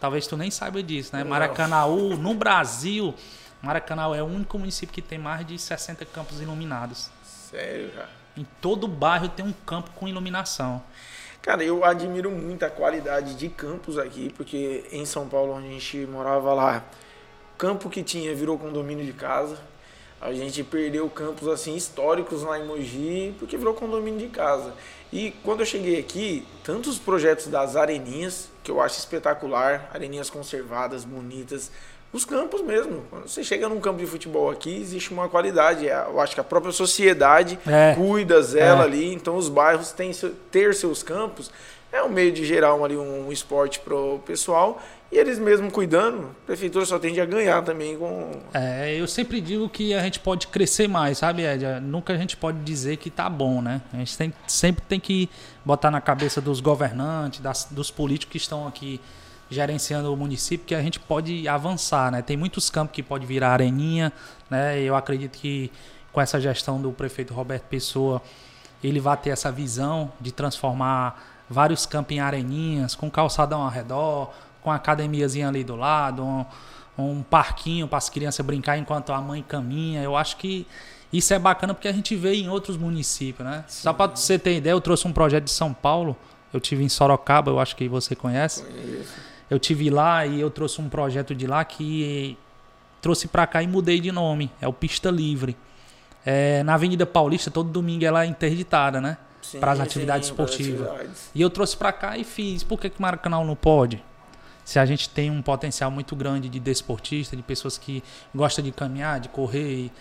Talvez 0.00 0.26
tu 0.26 0.36
nem 0.36 0.50
saiba 0.50 0.82
disso, 0.82 1.16
né? 1.16 1.24
Maracanaú, 1.24 2.16
no 2.16 2.34
Brasil, 2.34 3.14
Maracanaú 3.62 4.14
é 4.14 4.22
o 4.22 4.26
único 4.26 4.58
município 4.58 4.92
que 4.92 5.00
tem 5.00 5.18
mais 5.18 5.46
de 5.46 5.58
60 5.58 6.04
campos 6.06 6.40
iluminados. 6.40 7.08
Sério, 7.22 7.90
cara? 7.92 8.10
Em 8.36 8.44
todo 8.60 8.86
bairro 8.88 9.28
tem 9.28 9.44
um 9.44 9.52
campo 9.52 9.90
com 9.92 10.08
iluminação. 10.08 10.82
Cara, 11.44 11.62
eu 11.62 11.84
admiro 11.84 12.30
muito 12.30 12.64
a 12.64 12.70
qualidade 12.70 13.34
de 13.34 13.50
campos 13.50 13.98
aqui, 13.98 14.32
porque 14.34 14.82
em 14.90 15.04
São 15.04 15.28
Paulo, 15.28 15.52
onde 15.52 15.68
a 15.68 15.70
gente 15.72 16.06
morava 16.06 16.54
lá, 16.54 16.82
campo 17.58 17.90
que 17.90 18.02
tinha 18.02 18.34
virou 18.34 18.58
condomínio 18.58 19.04
de 19.04 19.12
casa. 19.12 19.58
A 20.22 20.32
gente 20.32 20.64
perdeu 20.64 21.06
campos 21.10 21.46
assim 21.48 21.76
históricos 21.76 22.42
lá 22.42 22.58
em 22.58 22.64
Mogi 22.64 23.34
porque 23.38 23.58
virou 23.58 23.74
condomínio 23.74 24.20
de 24.20 24.28
casa. 24.28 24.72
E 25.12 25.32
quando 25.44 25.60
eu 25.60 25.66
cheguei 25.66 26.00
aqui, 26.00 26.46
tantos 26.64 26.98
projetos 26.98 27.48
das 27.48 27.76
areninhas, 27.76 28.48
que 28.62 28.70
eu 28.70 28.80
acho 28.80 28.98
espetacular, 28.98 29.90
areninhas 29.92 30.30
conservadas, 30.30 31.04
bonitas, 31.04 31.70
os 32.14 32.24
campos 32.24 32.62
mesmo. 32.62 33.02
Quando 33.10 33.28
você 33.28 33.42
chega 33.44 33.68
num 33.68 33.80
campo 33.80 33.98
de 33.98 34.06
futebol 34.06 34.48
aqui, 34.50 34.74
existe 34.80 35.12
uma 35.12 35.28
qualidade. 35.28 35.88
É, 35.88 36.06
eu 36.08 36.20
acho 36.20 36.34
que 36.34 36.40
a 36.40 36.44
própria 36.44 36.72
sociedade 36.72 37.58
É. 37.66 37.94
cuida, 37.94 38.40
zela 38.40 38.82
É. 38.82 38.86
ali. 38.86 39.12
Então 39.12 39.36
os 39.36 39.48
bairros 39.48 39.92
têm 39.92 40.12
ter 40.50 40.74
seus 40.74 41.02
campos 41.02 41.50
é 41.92 42.02
um 42.02 42.08
meio 42.08 42.32
de 42.32 42.44
gerar 42.44 42.74
um, 42.74 42.84
ali 42.84 42.96
um 42.96 43.30
esporte 43.30 43.78
pro 43.80 44.18
pessoal. 44.26 44.82
E 45.12 45.16
eles 45.16 45.38
mesmo 45.38 45.70
cuidando, 45.70 46.34
a 46.42 46.46
prefeitura 46.46 46.84
só 46.84 46.98
tende 46.98 47.20
a 47.20 47.24
ganhar 47.24 47.62
também 47.62 47.96
com. 47.96 48.32
É, 48.52 48.96
eu 48.98 49.06
sempre 49.06 49.40
digo 49.40 49.68
que 49.68 49.94
a 49.94 50.00
gente 50.00 50.18
pode 50.18 50.48
crescer 50.48 50.88
mais, 50.88 51.18
sabe, 51.18 51.42
Ed? 51.44 51.64
Nunca 51.82 52.12
a 52.12 52.16
gente 52.16 52.36
pode 52.36 52.58
dizer 52.64 52.96
que 52.96 53.10
tá 53.10 53.30
bom, 53.30 53.62
né? 53.62 53.80
A 53.92 53.98
gente 53.98 54.18
tem- 54.18 54.32
sempre 54.48 54.82
tem 54.88 54.98
que 54.98 55.30
botar 55.64 55.88
na 55.92 56.00
cabeça 56.00 56.40
dos 56.40 56.58
governantes, 56.58 57.38
das- 57.38 57.68
dos 57.70 57.92
políticos 57.92 58.32
que 58.32 58.38
estão 58.38 58.66
aqui 58.66 59.00
gerenciando 59.50 60.12
o 60.12 60.16
município, 60.16 60.66
que 60.66 60.74
a 60.74 60.82
gente 60.82 60.98
pode 60.98 61.46
avançar, 61.46 62.10
né? 62.10 62.22
Tem 62.22 62.36
muitos 62.36 62.70
campos 62.70 62.94
que 62.94 63.02
pode 63.02 63.26
virar 63.26 63.52
areninha, 63.52 64.12
né? 64.50 64.80
Eu 64.80 64.96
acredito 64.96 65.38
que 65.38 65.70
com 66.12 66.20
essa 66.20 66.40
gestão 66.40 66.80
do 66.80 66.92
prefeito 66.92 67.34
Roberto 67.34 67.64
Pessoa, 67.64 68.22
ele 68.82 69.00
vai 69.00 69.16
ter 69.16 69.30
essa 69.30 69.50
visão 69.50 70.12
de 70.20 70.30
transformar 70.30 71.44
vários 71.48 71.86
campos 71.86 72.16
em 72.16 72.20
areninhas, 72.20 72.94
com 72.94 73.10
calçadão 73.10 73.62
ao 73.62 73.68
redor, 73.68 74.30
com 74.62 74.70
academiazinha 74.70 75.48
ali 75.48 75.64
do 75.64 75.76
lado, 75.76 76.24
um, 76.24 76.46
um 76.96 77.22
parquinho 77.22 77.86
para 77.88 77.98
as 77.98 78.08
crianças 78.08 78.44
brincar 78.44 78.78
enquanto 78.78 79.12
a 79.12 79.20
mãe 79.20 79.42
caminha. 79.42 80.02
Eu 80.02 80.16
acho 80.16 80.36
que 80.36 80.66
isso 81.12 81.34
é 81.34 81.38
bacana 81.38 81.74
porque 81.74 81.88
a 81.88 81.92
gente 81.92 82.16
vê 82.16 82.34
em 82.34 82.48
outros 82.48 82.76
municípios, 82.76 83.46
né? 83.46 83.64
Só 83.68 83.92
para 83.92 84.14
você 84.14 84.38
ter 84.38 84.56
ideia, 84.56 84.72
eu 84.72 84.80
trouxe 84.80 85.06
um 85.06 85.12
projeto 85.12 85.44
de 85.44 85.50
São 85.50 85.72
Paulo. 85.72 86.16
Eu 86.52 86.60
tive 86.60 86.84
em 86.84 86.88
Sorocaba, 86.88 87.50
eu 87.50 87.58
acho 87.58 87.74
que 87.74 87.88
você 87.88 88.14
conhece. 88.14 88.64
Eu 89.54 89.58
tive 89.60 89.88
lá 89.88 90.26
e 90.26 90.40
eu 90.40 90.50
trouxe 90.50 90.80
um 90.80 90.88
projeto 90.88 91.32
de 91.32 91.46
lá 91.46 91.64
que 91.64 92.36
trouxe 93.00 93.28
para 93.28 93.46
cá 93.46 93.62
e 93.62 93.68
mudei 93.68 94.00
de 94.00 94.10
nome. 94.10 94.50
É 94.60 94.66
o 94.66 94.72
Pista 94.72 95.10
Livre. 95.12 95.56
É, 96.26 96.64
na 96.64 96.74
Avenida 96.74 97.06
Paulista, 97.06 97.52
todo 97.52 97.70
domingo 97.70 98.04
ela 98.04 98.24
é 98.24 98.26
interditada, 98.26 99.00
né? 99.00 99.16
Sim, 99.40 99.60
Para 99.60 99.70
as 99.72 99.78
sim, 99.78 99.84
atividades 99.84 100.30
para 100.30 100.44
as 100.44 100.50
esportivas. 100.50 100.88
atividades. 100.88 101.30
E 101.32 101.40
eu 101.40 101.48
trouxe 101.50 101.76
pra 101.76 101.92
cá 101.92 102.18
e 102.18 102.24
fiz. 102.24 102.64
Por 102.64 102.80
que 102.80 102.90
que 102.90 102.98
o 102.98 103.02
Maracanã 103.02 103.44
não 103.44 103.54
pode? 103.54 104.02
Se 104.64 104.80
a 104.80 104.86
gente 104.86 105.08
tem 105.08 105.30
um 105.30 105.40
potencial 105.40 105.88
muito 105.88 106.16
grande 106.16 106.48
de 106.48 106.58
desportista, 106.58 107.36
de 107.36 107.42
pessoas 107.42 107.78
que 107.78 108.02
gostam 108.34 108.64
de 108.64 108.72
caminhar, 108.72 109.20
de 109.20 109.28
correr. 109.28 109.72
E 109.72 109.92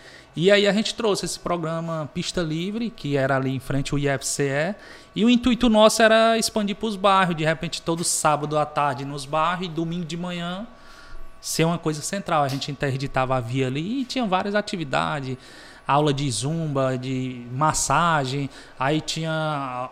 aí 0.50 0.68
a 0.68 0.74
gente 0.74 0.96
trouxe 0.96 1.26
esse 1.26 1.40
programa 1.40 2.10
Pista 2.12 2.42
Livre, 2.42 2.90
que 2.90 3.16
era 3.16 3.36
ali 3.36 3.56
em 3.56 3.60
frente 3.60 3.94
ao 3.94 4.00
IFCE. 4.00 4.76
E 5.16 5.24
o 5.24 5.30
intuito 5.30 5.70
nosso 5.70 6.02
era 6.02 6.38
expandir 6.40 6.76
para 6.76 6.88
os 6.88 6.96
bairros. 6.96 7.36
De 7.36 7.46
repente, 7.46 7.82
todo 7.82 8.04
sábado 8.04 8.58
à 8.58 8.66
tarde 8.66 9.06
nos 9.06 9.26
bairros 9.26 9.68
e 9.68 9.70
domingo 9.70 10.06
de 10.06 10.18
manhã 10.18 10.66
ser 11.40 11.66
uma 11.66 11.78
coisa 11.78 12.02
central. 12.02 12.44
A 12.44 12.48
gente 12.48 12.72
interditava 12.72 13.36
a 13.36 13.40
via 13.40 13.68
ali 13.68 14.02
e 14.02 14.06
tinha 14.06 14.26
várias 14.26 14.56
atividades. 14.56 15.38
Aula 15.86 16.14
de 16.14 16.32
zumba, 16.32 16.98
de 16.98 17.46
massagem, 17.52 18.50
aí 18.80 19.02
tinha 19.02 19.90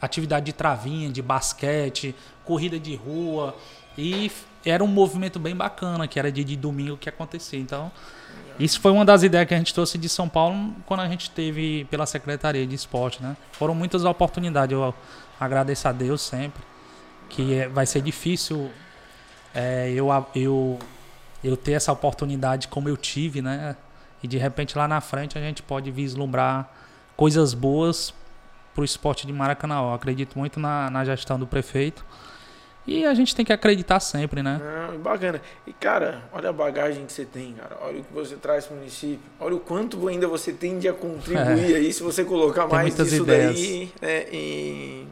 atividade 0.00 0.46
de 0.46 0.52
travinha, 0.54 1.10
de 1.10 1.20
basquete, 1.20 2.14
corrida 2.44 2.80
de 2.80 2.96
rua. 2.96 3.54
E 3.96 4.32
era 4.64 4.82
um 4.82 4.86
movimento 4.86 5.38
bem 5.38 5.54
bacana, 5.54 6.08
que 6.08 6.18
era 6.18 6.32
dia 6.32 6.44
de 6.44 6.56
domingo 6.56 6.96
que 6.96 7.08
acontecia. 7.08 7.60
Então, 7.60 7.92
isso 8.58 8.80
foi 8.80 8.90
uma 8.90 9.04
das 9.04 9.22
ideias 9.22 9.46
que 9.46 9.54
a 9.54 9.58
gente 9.58 9.72
trouxe 9.72 9.96
de 9.96 10.08
São 10.08 10.28
Paulo 10.28 10.74
quando 10.84 11.00
a 11.00 11.08
gente 11.08 11.30
teve 11.30 11.86
pela 11.90 12.06
Secretaria 12.06 12.66
de 12.66 12.74
Esporte, 12.74 13.22
né? 13.22 13.36
Foram 13.52 13.74
muitas 13.74 14.04
oportunidades. 14.04 14.72
Eu 14.72 14.94
agradeço 15.38 15.86
a 15.86 15.92
Deus 15.92 16.20
sempre. 16.22 16.62
Que 17.28 17.54
é- 17.54 17.68
vai 17.68 17.86
ser 17.86 18.00
difícil 18.02 18.70
é, 19.54 19.90
eu, 19.90 20.08
eu, 20.34 20.78
eu 21.42 21.56
ter 21.56 21.72
essa 21.72 21.92
oportunidade 21.92 22.68
como 22.68 22.88
eu 22.88 22.96
tive, 22.96 23.40
né? 23.40 23.76
E 24.22 24.26
de 24.26 24.36
repente 24.38 24.76
lá 24.76 24.88
na 24.88 25.00
frente 25.00 25.38
a 25.38 25.40
gente 25.40 25.62
pode 25.62 25.90
vislumbrar 25.90 26.68
coisas 27.16 27.54
boas 27.54 28.12
pro 28.74 28.84
esporte 28.84 29.26
de 29.26 29.32
Maracanã. 29.32 29.76
Eu 29.76 29.94
acredito 29.94 30.38
muito 30.38 30.58
na, 30.58 30.90
na 30.90 31.04
gestão 31.04 31.38
do 31.38 31.46
prefeito. 31.46 32.04
E 32.88 33.04
a 33.04 33.12
gente 33.12 33.36
tem 33.36 33.44
que 33.44 33.52
acreditar 33.52 34.00
sempre, 34.00 34.42
né? 34.42 34.58
Não, 34.64 34.94
e 34.94 34.98
bacana. 34.98 35.42
E, 35.66 35.74
cara, 35.74 36.22
olha 36.32 36.48
a 36.48 36.52
bagagem 36.54 37.04
que 37.04 37.12
você 37.12 37.26
tem, 37.26 37.52
cara. 37.52 37.76
Olha 37.82 38.00
o 38.00 38.02
que 38.02 38.14
você 38.14 38.34
traz 38.36 38.64
pro 38.64 38.76
município. 38.76 39.20
Olha 39.38 39.56
o 39.56 39.60
quanto 39.60 40.08
ainda 40.08 40.26
você 40.26 40.54
tende 40.54 40.88
a 40.88 40.94
contribuir 40.94 41.74
aí 41.76 41.92
se 41.92 42.02
você 42.02 42.24
colocar 42.24 42.62
Tem 42.62 42.70
mais 42.70 42.96
disso 42.96 43.24
ideias. 43.24 43.54
daí 43.54 43.92
né, 44.00 44.26
em, 44.32 45.06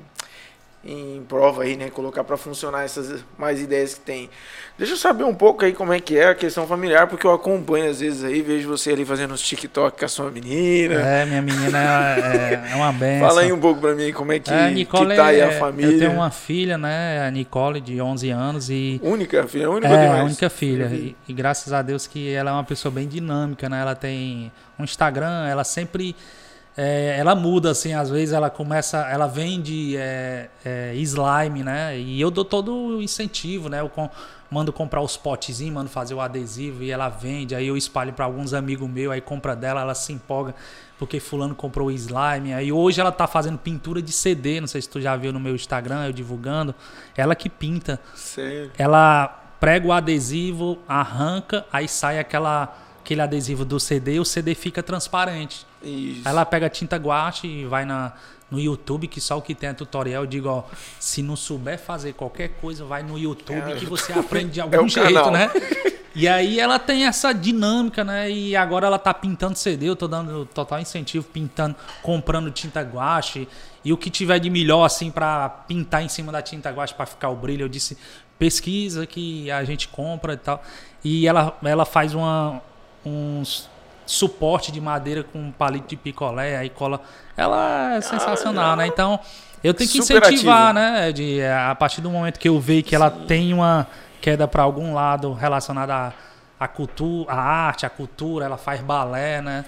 em 0.86 1.22
prova 1.28 1.62
aí, 1.64 1.76
né? 1.76 1.90
Colocar 1.90 2.22
pra 2.24 2.36
funcionar 2.36 2.84
essas 2.84 3.24
mais 3.36 3.60
ideias 3.60 3.94
que 3.94 4.00
tem. 4.00 4.30
Deixa 4.78 4.92
eu 4.92 4.96
saber 4.96 5.24
um 5.24 5.34
pouco 5.34 5.64
aí 5.64 5.72
como 5.72 5.92
é 5.92 5.98
que 6.00 6.16
é 6.18 6.28
a 6.28 6.34
questão 6.34 6.66
familiar, 6.66 7.06
porque 7.08 7.26
eu 7.26 7.32
acompanho 7.32 7.90
às 7.90 8.00
vezes 8.00 8.22
aí, 8.22 8.42
vejo 8.42 8.68
você 8.68 8.90
ali 8.92 9.04
fazendo 9.04 9.32
uns 9.34 9.40
TikTok 9.40 9.98
com 9.98 10.04
a 10.04 10.08
sua 10.08 10.30
menina. 10.30 10.94
É, 10.94 11.24
minha 11.24 11.40
menina 11.42 11.78
é, 11.78 12.72
é 12.72 12.74
uma 12.76 12.92
benção. 12.94 13.28
Fala 13.28 13.40
aí 13.40 13.52
um 13.52 13.58
pouco 13.58 13.80
pra 13.80 13.94
mim 13.94 14.12
como 14.12 14.32
é 14.32 14.38
que, 14.38 14.50
É, 14.52 14.66
a 14.66 14.70
Nicole 14.70 15.10
que 15.10 15.16
tá 15.16 15.26
aí 15.26 15.40
é- 15.40 15.44
a 15.44 15.52
família. 15.58 15.92
Eu 15.92 15.98
tenho 15.98 16.12
uma 16.12 16.30
filha, 16.30 16.76
né? 16.78 17.26
A 17.26 17.30
Nicole, 17.30 17.80
de 17.80 18.00
11 18.00 18.30
anos. 18.30 18.68
E 18.70 19.00
Única, 19.02 19.46
filha? 19.48 19.70
Única 19.70 19.88
ou 19.88 19.94
tem 19.96 20.04
É, 20.04 20.08
mais? 20.08 20.20
a 20.20 20.24
única 20.24 20.50
filha. 20.50 20.84
E, 20.92 21.16
e 21.26 21.32
graças 21.32 21.72
a 21.72 21.80
Deus 21.82 22.06
que 22.06 22.32
ela 22.32 22.50
é 22.50 22.52
uma 22.52 22.64
pessoa 22.64 22.92
bem 22.92 23.08
dinâmica, 23.08 23.68
né? 23.68 23.80
Ela 23.80 23.94
tem 23.94 24.52
um 24.78 24.84
Instagram, 24.84 25.46
ela 25.48 25.64
sempre. 25.64 26.14
É, 26.76 27.16
ela 27.18 27.34
muda, 27.34 27.70
assim, 27.70 27.94
às 27.94 28.10
vezes 28.10 28.34
ela 28.34 28.50
começa. 28.50 28.98
Ela 29.08 29.26
vende 29.26 29.96
é, 29.96 30.48
é, 30.64 30.94
slime, 30.96 31.62
né? 31.62 31.98
E 31.98 32.20
eu 32.20 32.30
dou 32.30 32.44
todo 32.44 32.72
o 32.72 33.02
incentivo, 33.02 33.68
né? 33.68 33.80
Eu 33.80 33.88
com- 33.88 34.10
mando 34.50 34.72
comprar 34.72 35.00
os 35.00 35.16
potezinhos, 35.16 35.74
mando 35.74 35.90
fazer 35.90 36.14
o 36.14 36.20
adesivo 36.20 36.82
e 36.82 36.90
ela 36.90 37.08
vende. 37.08 37.54
Aí 37.54 37.66
eu 37.66 37.76
espalho 37.76 38.12
para 38.12 38.24
alguns 38.24 38.52
amigos 38.54 38.88
meus, 38.88 39.12
aí 39.12 39.20
compra 39.20 39.56
dela, 39.56 39.80
ela 39.80 39.94
se 39.94 40.12
empolga 40.12 40.54
porque 40.98 41.20
fulano 41.20 41.54
comprou 41.54 41.88
o 41.88 41.90
slime. 41.90 42.54
Aí 42.54 42.72
hoje 42.72 43.00
ela 43.00 43.12
tá 43.12 43.26
fazendo 43.26 43.58
pintura 43.58 44.00
de 44.00 44.12
CD, 44.12 44.60
não 44.60 44.68
sei 44.68 44.80
se 44.80 44.88
tu 44.88 45.00
já 45.00 45.16
viu 45.16 45.32
no 45.32 45.40
meu 45.40 45.54
Instagram, 45.54 46.06
eu 46.06 46.12
divulgando. 46.12 46.74
Ela 47.16 47.34
que 47.34 47.48
pinta 47.48 48.00
Sério. 48.14 48.70
ela 48.78 49.28
prega 49.60 49.86
o 49.88 49.92
adesivo, 49.92 50.78
arranca, 50.88 51.64
aí 51.72 51.88
sai 51.88 52.18
aquela, 52.18 52.74
aquele 53.06 53.22
adesivo 53.22 53.64
do 53.64 53.78
CD 53.78 54.18
o 54.18 54.24
CD 54.24 54.54
fica 54.54 54.82
transparente. 54.82 55.64
Isso. 55.82 56.22
Aí 56.24 56.32
ela 56.32 56.44
pega 56.44 56.68
tinta 56.68 56.96
guache 56.96 57.46
e 57.46 57.64
vai 57.64 57.84
na, 57.84 58.12
no 58.50 58.58
YouTube, 58.58 59.06
que 59.06 59.20
só 59.20 59.38
o 59.38 59.42
que 59.42 59.54
tem 59.54 59.68
é 59.70 59.72
tutorial. 59.72 60.24
Eu 60.24 60.26
digo, 60.26 60.48
ó, 60.48 60.64
se 60.98 61.22
não 61.22 61.36
souber 61.36 61.78
fazer 61.78 62.14
qualquer 62.14 62.48
coisa, 62.60 62.84
vai 62.84 63.04
no 63.04 63.16
YouTube 63.16 63.76
que 63.78 63.86
você 63.86 64.12
aprende 64.12 64.54
de 64.54 64.60
algum 64.60 64.84
É 64.84 64.88
jeito, 64.88 65.12
canal. 65.14 65.30
né? 65.30 65.48
E 66.16 66.26
aí 66.26 66.58
ela 66.58 66.78
tem 66.78 67.06
essa 67.06 67.32
dinâmica, 67.32 68.02
né? 68.02 68.28
E 68.30 68.56
agora 68.56 68.86
ela 68.86 68.98
tá 68.98 69.14
pintando 69.14 69.56
CD, 69.56 69.88
eu 69.88 69.94
tô 69.94 70.08
dando 70.08 70.46
total 70.46 70.80
incentivo, 70.80 71.24
pintando, 71.26 71.76
comprando 72.02 72.50
tinta 72.50 72.80
guache. 72.80 73.46
E 73.84 73.92
o 73.92 73.96
que 73.96 74.10
tiver 74.10 74.40
de 74.40 74.50
melhor, 74.50 74.84
assim, 74.84 75.10
pra 75.12 75.48
pintar 75.48 76.02
em 76.02 76.08
cima 76.08 76.32
da 76.32 76.42
tinta 76.42 76.70
guache 76.70 76.94
pra 76.94 77.06
ficar 77.06 77.28
o 77.28 77.36
brilho, 77.36 77.64
eu 77.64 77.68
disse, 77.68 77.96
pesquisa 78.38 79.06
que 79.06 79.48
a 79.50 79.62
gente 79.62 79.86
compra 79.88 80.32
e 80.32 80.36
tal. 80.38 80.62
E 81.04 81.28
ela, 81.28 81.56
ela 81.62 81.84
faz 81.84 82.14
uma, 82.14 82.62
uns 83.08 83.68
suporte 84.04 84.70
de 84.70 84.80
madeira 84.80 85.24
com 85.24 85.38
um 85.38 85.50
palito 85.50 85.88
de 85.88 85.96
picolé, 85.96 86.56
aí 86.56 86.70
cola. 86.70 87.00
Ela 87.36 87.96
é 87.96 88.00
sensacional, 88.00 88.76
né? 88.76 88.86
Então, 88.86 89.18
eu 89.64 89.74
tenho 89.74 89.90
que 89.90 89.98
incentivar, 89.98 90.72
né? 90.72 91.10
De, 91.12 91.42
a 91.42 91.74
partir 91.74 92.00
do 92.00 92.10
momento 92.10 92.38
que 92.38 92.48
eu 92.48 92.60
vejo 92.60 92.84
que 92.84 92.94
ela 92.94 93.10
tem 93.10 93.52
uma 93.52 93.86
queda 94.20 94.46
para 94.46 94.62
algum 94.62 94.94
lado 94.94 95.32
relacionada 95.32 96.14
à, 96.58 96.68
cultura, 96.68 97.32
à 97.32 97.36
arte, 97.40 97.84
à 97.84 97.90
cultura, 97.90 98.44
ela 98.44 98.56
faz 98.56 98.80
balé, 98.80 99.42
né? 99.42 99.64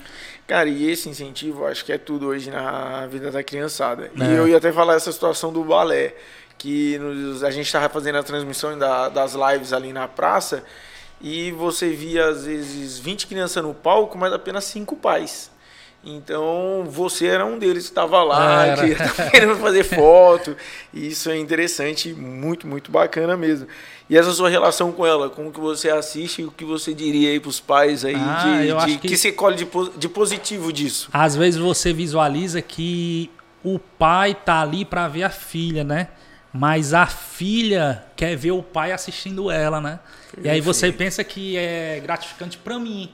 Cara, 0.47 0.69
e 0.69 0.89
esse 0.89 1.09
incentivo, 1.09 1.63
eu 1.65 1.67
acho 1.67 1.85
que 1.85 1.93
é 1.93 1.99
tudo 1.99 2.27
hoje 2.29 2.49
na 2.51 3.07
vida 3.07 3.31
da 3.33 3.43
criançada. 3.43 4.11
E 4.17 4.23
É. 4.23 4.39
eu 4.39 4.47
ia 4.49 4.57
até 4.57 4.73
falar 4.73 4.95
essa 4.95 5.11
situação 5.13 5.53
do 5.53 5.63
balé, 5.65 6.15
que 6.57 6.97
nos- 6.99 7.43
a 7.45 7.51
gente 7.51 7.67
estava 7.67 7.89
fazendo 7.89 8.19
a 8.19 8.23
transmissão 8.23 8.79
da- 8.79 9.09
das 9.09 9.35
lives 9.35 9.73
ali 9.73 9.93
na 9.93 10.09
praça, 10.09 10.63
e 11.21 11.51
você 11.53 11.91
via 11.91 12.29
às 12.29 12.45
vezes 12.45 12.99
20 12.99 13.27
crianças 13.27 13.63
no 13.63 13.75
palco, 13.75 14.17
mas 14.17 14.33
apenas 14.33 14.65
cinco 14.65 14.97
pais. 14.97 15.51
Então 16.05 16.85
você 16.89 17.27
era 17.27 17.45
um 17.45 17.59
deles 17.59 17.85
que 17.85 17.91
estava 17.91 18.23
lá, 18.23 18.65
Era. 18.67 18.89
que 18.89 18.95
tava 19.17 19.31
querendo 19.31 19.57
fazer 19.57 19.83
foto. 19.85 20.57
E 20.95 21.09
isso 21.09 21.29
é 21.29 21.37
interessante, 21.37 22.13
muito, 22.13 22.67
muito 22.67 22.91
bacana 22.91 23.37
mesmo. 23.37 23.67
E 24.09 24.17
essa 24.17 24.33
sua 24.33 24.49
relação 24.49 24.93
com 24.93 25.05
ela, 25.05 25.29
como 25.29 25.53
que 25.53 25.59
você 25.61 25.91
assiste 25.91 26.41
e 26.43 26.45
o 26.45 26.51
que 26.53 26.65
você 26.65 26.95
diria 26.95 27.31
aí 27.31 27.41
pros 27.41 27.59
pais 27.61 28.05
aí 28.05 28.15
Ah, 28.15 28.61
de, 28.61 28.69
eu 28.69 28.77
de- 28.79 28.99
que... 28.99 29.09
que- 29.09 29.17
você 29.19 29.33
colhe 29.33 29.57
de, 29.57 29.67
de 29.99 30.09
positivo 30.09 30.73
disso? 30.73 31.11
Às 31.13 31.35
vezes 31.37 31.61
você 31.61 31.93
visualiza 31.93 32.63
que 32.63 33.29
o 33.63 33.79
pai 33.79 34.35
tá 34.35 34.63
ali 34.63 34.85
para 34.85 35.09
ver 35.09 35.25
a 35.25 35.31
filha, 35.31 35.83
né? 35.83 36.09
Mas 36.59 36.93
a 36.93 37.07
filha 37.07 38.05
quer 38.17 38.35
ver 38.37 38.51
o 38.51 38.65
pai 38.65 38.91
assistindo 38.91 39.49
ela, 39.49 39.81
né? 39.81 40.01
E 40.43 40.49
aí 40.49 40.61
você 40.61 40.91
pensa 40.91 41.23
que 41.23 41.57
é 41.57 42.01
gratificante 42.01 42.59
para 42.59 42.81
mim. 42.81 43.09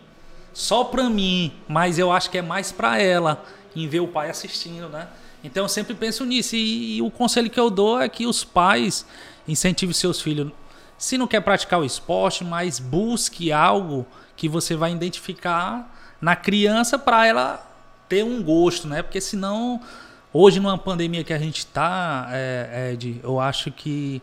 só 0.55 0.85
pra 0.85 1.11
mim, 1.11 1.53
mas 1.69 1.99
eu 1.99 2.11
acho 2.11 2.31
que 2.31 2.39
é 2.39 2.43
mais 2.43 2.73
pra 2.73 2.99
ela 2.99 3.45
em 3.77 3.87
ver 3.87 4.01
o 4.01 4.09
pai 4.09 4.31
assistindo, 4.31 4.89
né? 4.89 5.09
Então 5.43 5.65
eu 5.65 5.69
sempre 5.69 5.93
penso 5.93 6.25
nisso. 6.25 6.57
E, 6.57 6.97
e 6.97 7.03
o 7.03 7.11
conselho 7.11 7.51
que 7.51 7.61
eu 7.61 7.69
dou 7.69 8.01
é 8.01 8.09
que 8.09 8.27
os 8.27 8.45
pais 8.45 9.05
incentivem 9.47 9.93
seus 9.93 10.23
filhos. 10.23 10.51
Se 10.97 11.19
não 11.19 11.27
quer 11.27 11.41
praticar 11.41 11.81
o 11.81 11.85
esporte, 11.85 12.43
mas 12.45 12.81
busque 12.81 13.53
algo 13.53 14.07
que 14.37 14.49
você 14.49 14.75
vai 14.75 14.91
identificar 14.91 15.95
na 16.19 16.35
criança 16.35 16.99
para 16.99 17.27
ela 17.27 17.75
ter 18.09 18.25
um 18.25 18.43
gosto, 18.43 18.89
né? 18.89 19.03
Porque 19.03 19.21
senão, 19.21 19.83
hoje 20.35 20.59
numa 20.59 20.77
pandemia 20.77 21.23
que 21.23 21.33
a 21.33 21.39
gente 21.39 21.61
está, 21.61 22.29
é, 22.33 22.91
Ed, 22.93 23.21
eu 23.23 23.41
acho 23.41 23.71
que 23.71 24.21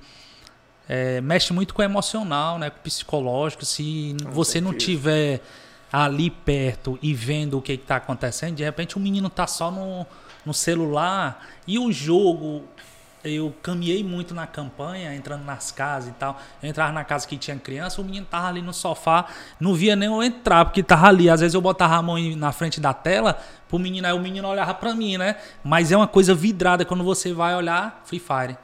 é, 0.88 1.21
mexe 1.21 1.54
muito 1.54 1.74
com 1.74 1.82
o 1.82 1.86
emocional, 1.86 2.60
né? 2.60 2.69
Com 2.69 2.78
o 2.78 2.82
psicológico. 2.82 3.63
Se 3.65 4.15
com 4.21 4.32
você 4.32 4.54
certeza. 4.54 4.71
não 4.71 4.78
tiver 4.78 5.41
ali 5.91 6.30
perto 6.30 7.00
e 7.02 7.13
vendo 7.13 7.58
o 7.58 7.62
que 7.62 7.74
está 7.74 7.95
acontecendo, 7.95 8.56
de 8.56 8.63
repente 8.63 8.97
o 8.97 9.00
menino 9.00 9.28
está 9.28 9.47
só 9.47 9.71
no, 9.71 10.06
no 10.45 10.54
celular 10.54 11.47
e 11.65 11.80
o 11.80 11.91
jogo. 11.91 12.65
Eu 13.23 13.53
caminhei 13.62 14.03
muito 14.03 14.34
na 14.34 14.47
campanha, 14.47 15.13
entrando 15.13 15.43
nas 15.43 15.71
casas 15.71 16.10
e 16.10 16.13
tal. 16.13 16.39
Eu 16.62 16.69
entrava 16.69 16.91
na 16.91 17.03
casa 17.03 17.27
que 17.27 17.38
tinha 17.38 17.55
criança, 17.57 18.01
o 18.01 18.03
menino 18.03 18.25
tava 18.25 18.47
ali 18.47 18.62
no 18.62 18.73
sofá, 18.73 19.25
não 19.60 19.73
via 19.73 19.95
nem 19.95 20.10
eu 20.10 20.23
entrar, 20.23 20.65
porque 20.65 20.81
tava 20.81 21.07
ali. 21.07 21.29
Às 21.29 21.41
vezes 21.41 21.53
eu 21.53 21.62
botava 21.62 21.95
a 21.95 22.01
mão 22.01 22.17
na 22.36 22.51
frente 22.51 22.79
da 22.79 22.93
tela 22.93 23.39
pro 23.69 23.77
menino, 23.77 24.07
aí 24.07 24.13
o 24.13 24.19
menino 24.19 24.47
olhava 24.47 24.73
para 24.73 24.95
mim, 24.95 25.17
né? 25.17 25.36
Mas 25.63 25.91
é 25.91 25.97
uma 25.97 26.07
coisa 26.07 26.34
vidrada 26.34 26.84
quando 26.84 27.03
você 27.03 27.31
vai 27.31 27.55
olhar 27.55 28.01
Free 28.05 28.19
Fire. 28.19 28.57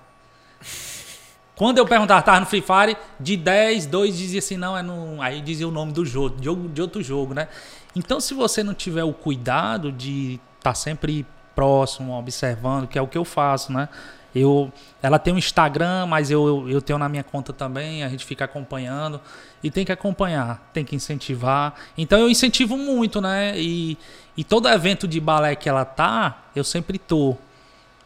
Quando 1.56 1.80
eu 1.80 1.86
perguntava, 1.86 2.22
tava 2.22 2.40
no 2.40 2.46
Free 2.46 2.62
Fire, 2.62 2.98
de 3.20 3.36
10, 3.36 3.88
2 3.88 4.16
dizia 4.16 4.40
assim, 4.40 4.58
não, 4.58 4.78
é 4.78 4.84
no. 4.84 5.22
Aí 5.22 5.42
dizia 5.42 5.68
o 5.68 5.72
nome 5.72 5.92
do 5.92 6.06
jogo, 6.06 6.38
de 6.38 6.82
outro 6.82 7.02
jogo, 7.02 7.34
né? 7.34 7.48
Então, 7.96 8.20
se 8.20 8.36
você 8.36 8.64
não 8.64 8.76
tiver 8.76 9.04
o 9.04 9.12
cuidado 9.12 9.92
de 9.92 10.40
estar 10.58 10.72
tá 10.72 10.74
sempre 10.76 11.26
próximo, 11.56 12.14
observando, 12.14 12.88
que 12.88 13.00
é 13.00 13.02
o 13.02 13.08
que 13.08 13.18
eu 13.18 13.26
faço, 13.26 13.74
né? 13.74 13.90
Eu, 14.36 14.72
ela 15.02 15.18
tem 15.18 15.34
um 15.34 15.38
Instagram, 15.38 16.06
mas 16.06 16.30
eu, 16.30 16.48
eu, 16.48 16.70
eu, 16.70 16.82
tenho 16.82 17.00
na 17.00 17.10
minha 17.10 17.24
conta 17.24 17.52
também, 17.52 18.04
a 18.04 18.10
gente 18.10 18.26
fica 18.26 18.46
acompanhando. 18.46 19.20
E 19.64 19.72
tem 19.72 19.86
que 19.86 19.92
acompanhar, 19.92 20.70
tem 20.74 20.86
que 20.86 20.96
incentivar. 20.96 21.74
Então 21.98 22.20
eu 22.20 22.30
incentivo 22.30 22.78
muito, 22.78 23.20
né? 23.20 23.54
E, 23.58 23.98
e 24.36 24.44
todo 24.44 24.68
evento 24.68 25.08
de 25.08 25.20
balé 25.20 25.56
que 25.56 25.68
ela 25.68 25.86
tá, 25.86 26.44
eu 26.56 26.64
sempre 26.64 26.98
tô. 26.98 27.36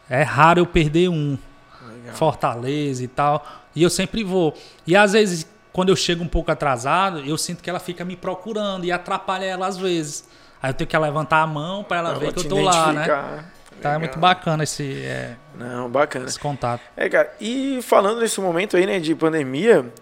É 0.08 0.22
raro 0.22 0.60
eu 0.60 0.66
perder 0.66 1.08
um. 1.08 1.36
Legal. 1.86 2.14
Fortaleza 2.14 3.04
e 3.04 3.08
tal. 3.08 3.46
E 3.74 3.82
eu 3.82 3.90
sempre 3.90 4.24
vou. 4.24 4.54
E 4.86 4.96
às 4.96 5.12
vezes, 5.12 5.46
quando 5.72 5.88
eu 5.88 5.96
chego 5.96 6.22
um 6.22 6.28
pouco 6.28 6.50
atrasado, 6.50 7.20
eu 7.20 7.36
sinto 7.36 7.62
que 7.62 7.68
ela 7.68 7.80
fica 7.80 8.04
me 8.04 8.16
procurando 8.16 8.84
e 8.84 8.92
atrapalha 8.92 9.44
ela 9.44 9.66
às 9.66 9.76
vezes. 9.76 10.28
Aí 10.62 10.70
eu 10.70 10.74
tenho 10.74 10.88
que 10.88 10.96
levantar 10.96 11.42
a 11.42 11.46
mão 11.46 11.82
para 11.82 11.98
ela 11.98 12.10
pra 12.10 12.18
ver 12.18 12.32
que 12.32 12.40
eu 12.40 12.48
tô 12.48 12.60
lá, 12.60 12.92
né? 12.92 13.44
Tá, 13.80 13.94
é 13.94 13.98
muito 13.98 14.18
bacana 14.18 14.62
esse, 14.62 15.02
é, 15.04 15.36
Não, 15.56 15.88
bacana. 15.88 16.26
esse 16.26 16.38
contato. 16.38 16.80
É, 16.96 17.08
cara, 17.08 17.32
e 17.40 17.80
falando 17.82 18.20
nesse 18.20 18.40
momento 18.40 18.76
aí, 18.76 18.86
né, 18.86 19.00
de 19.00 19.14
pandemia, 19.14 19.92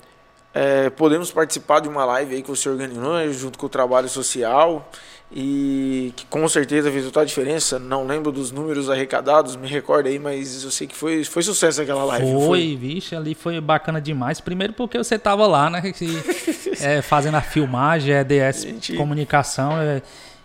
é, 0.52 0.90
podemos 0.90 1.30
participar 1.30 1.80
de 1.80 1.88
uma 1.88 2.04
live 2.04 2.35
aí 2.35 2.42
que 2.42 2.50
você 2.50 2.68
organizou, 2.68 3.14
né, 3.14 3.28
junto 3.33 3.59
com 3.59 3.66
o 3.66 3.68
trabalho 3.68 4.09
social 4.09 4.90
e 5.33 6.12
que 6.16 6.26
com 6.26 6.46
certeza 6.48 6.90
fez 6.90 7.04
toda 7.04 7.20
a 7.20 7.24
diferença. 7.24 7.78
Não 7.78 8.04
lembro 8.04 8.33
dos 8.33 8.50
números 8.50 8.90
arrecadados, 8.90 9.54
me 9.54 9.68
recordo 9.68 10.09
aí, 10.09 10.18
mas 10.18 10.64
eu 10.64 10.70
sei 10.70 10.87
que 10.88 10.96
foi, 10.96 11.22
foi 11.24 11.42
sucesso 11.42 11.80
aquela 11.80 12.04
live. 12.04 12.33
Foi, 12.33 12.46
foi, 12.46 12.76
vixe, 12.76 13.14
ali 13.14 13.35
foi 13.35 13.61
bacana 13.61 14.00
demais. 14.00 14.40
Primeiro 14.40 14.72
porque 14.72 14.98
você 14.98 15.18
tava 15.18 15.46
lá, 15.46 15.70
né? 15.70 15.92
Que, 15.92 16.06
é, 16.83 17.00
fazendo 17.00 17.37
a 17.37 17.40
filmagem, 17.40 18.12
é 18.12 18.24
DS 18.24 18.62
gente... 18.62 18.96
Comunicação. 18.96 19.80
É, 19.80 20.02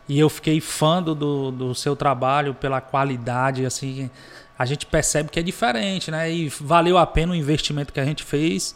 e 0.07 0.19
eu 0.19 0.29
fiquei 0.29 0.61
fã 0.61 1.01
do, 1.01 1.51
do 1.51 1.75
seu 1.75 1.95
trabalho 1.95 2.53
pela 2.53 2.79
qualidade, 2.79 3.65
assim. 3.65 4.09
A 4.57 4.65
gente 4.65 4.85
percebe 4.85 5.29
que 5.29 5.39
é 5.39 5.43
diferente, 5.43 6.11
né? 6.11 6.31
E 6.31 6.47
valeu 6.47 6.97
a 6.97 7.05
pena 7.05 7.33
o 7.33 7.35
investimento 7.35 7.91
que 7.91 7.99
a 7.99 8.05
gente 8.05 8.23
fez 8.23 8.75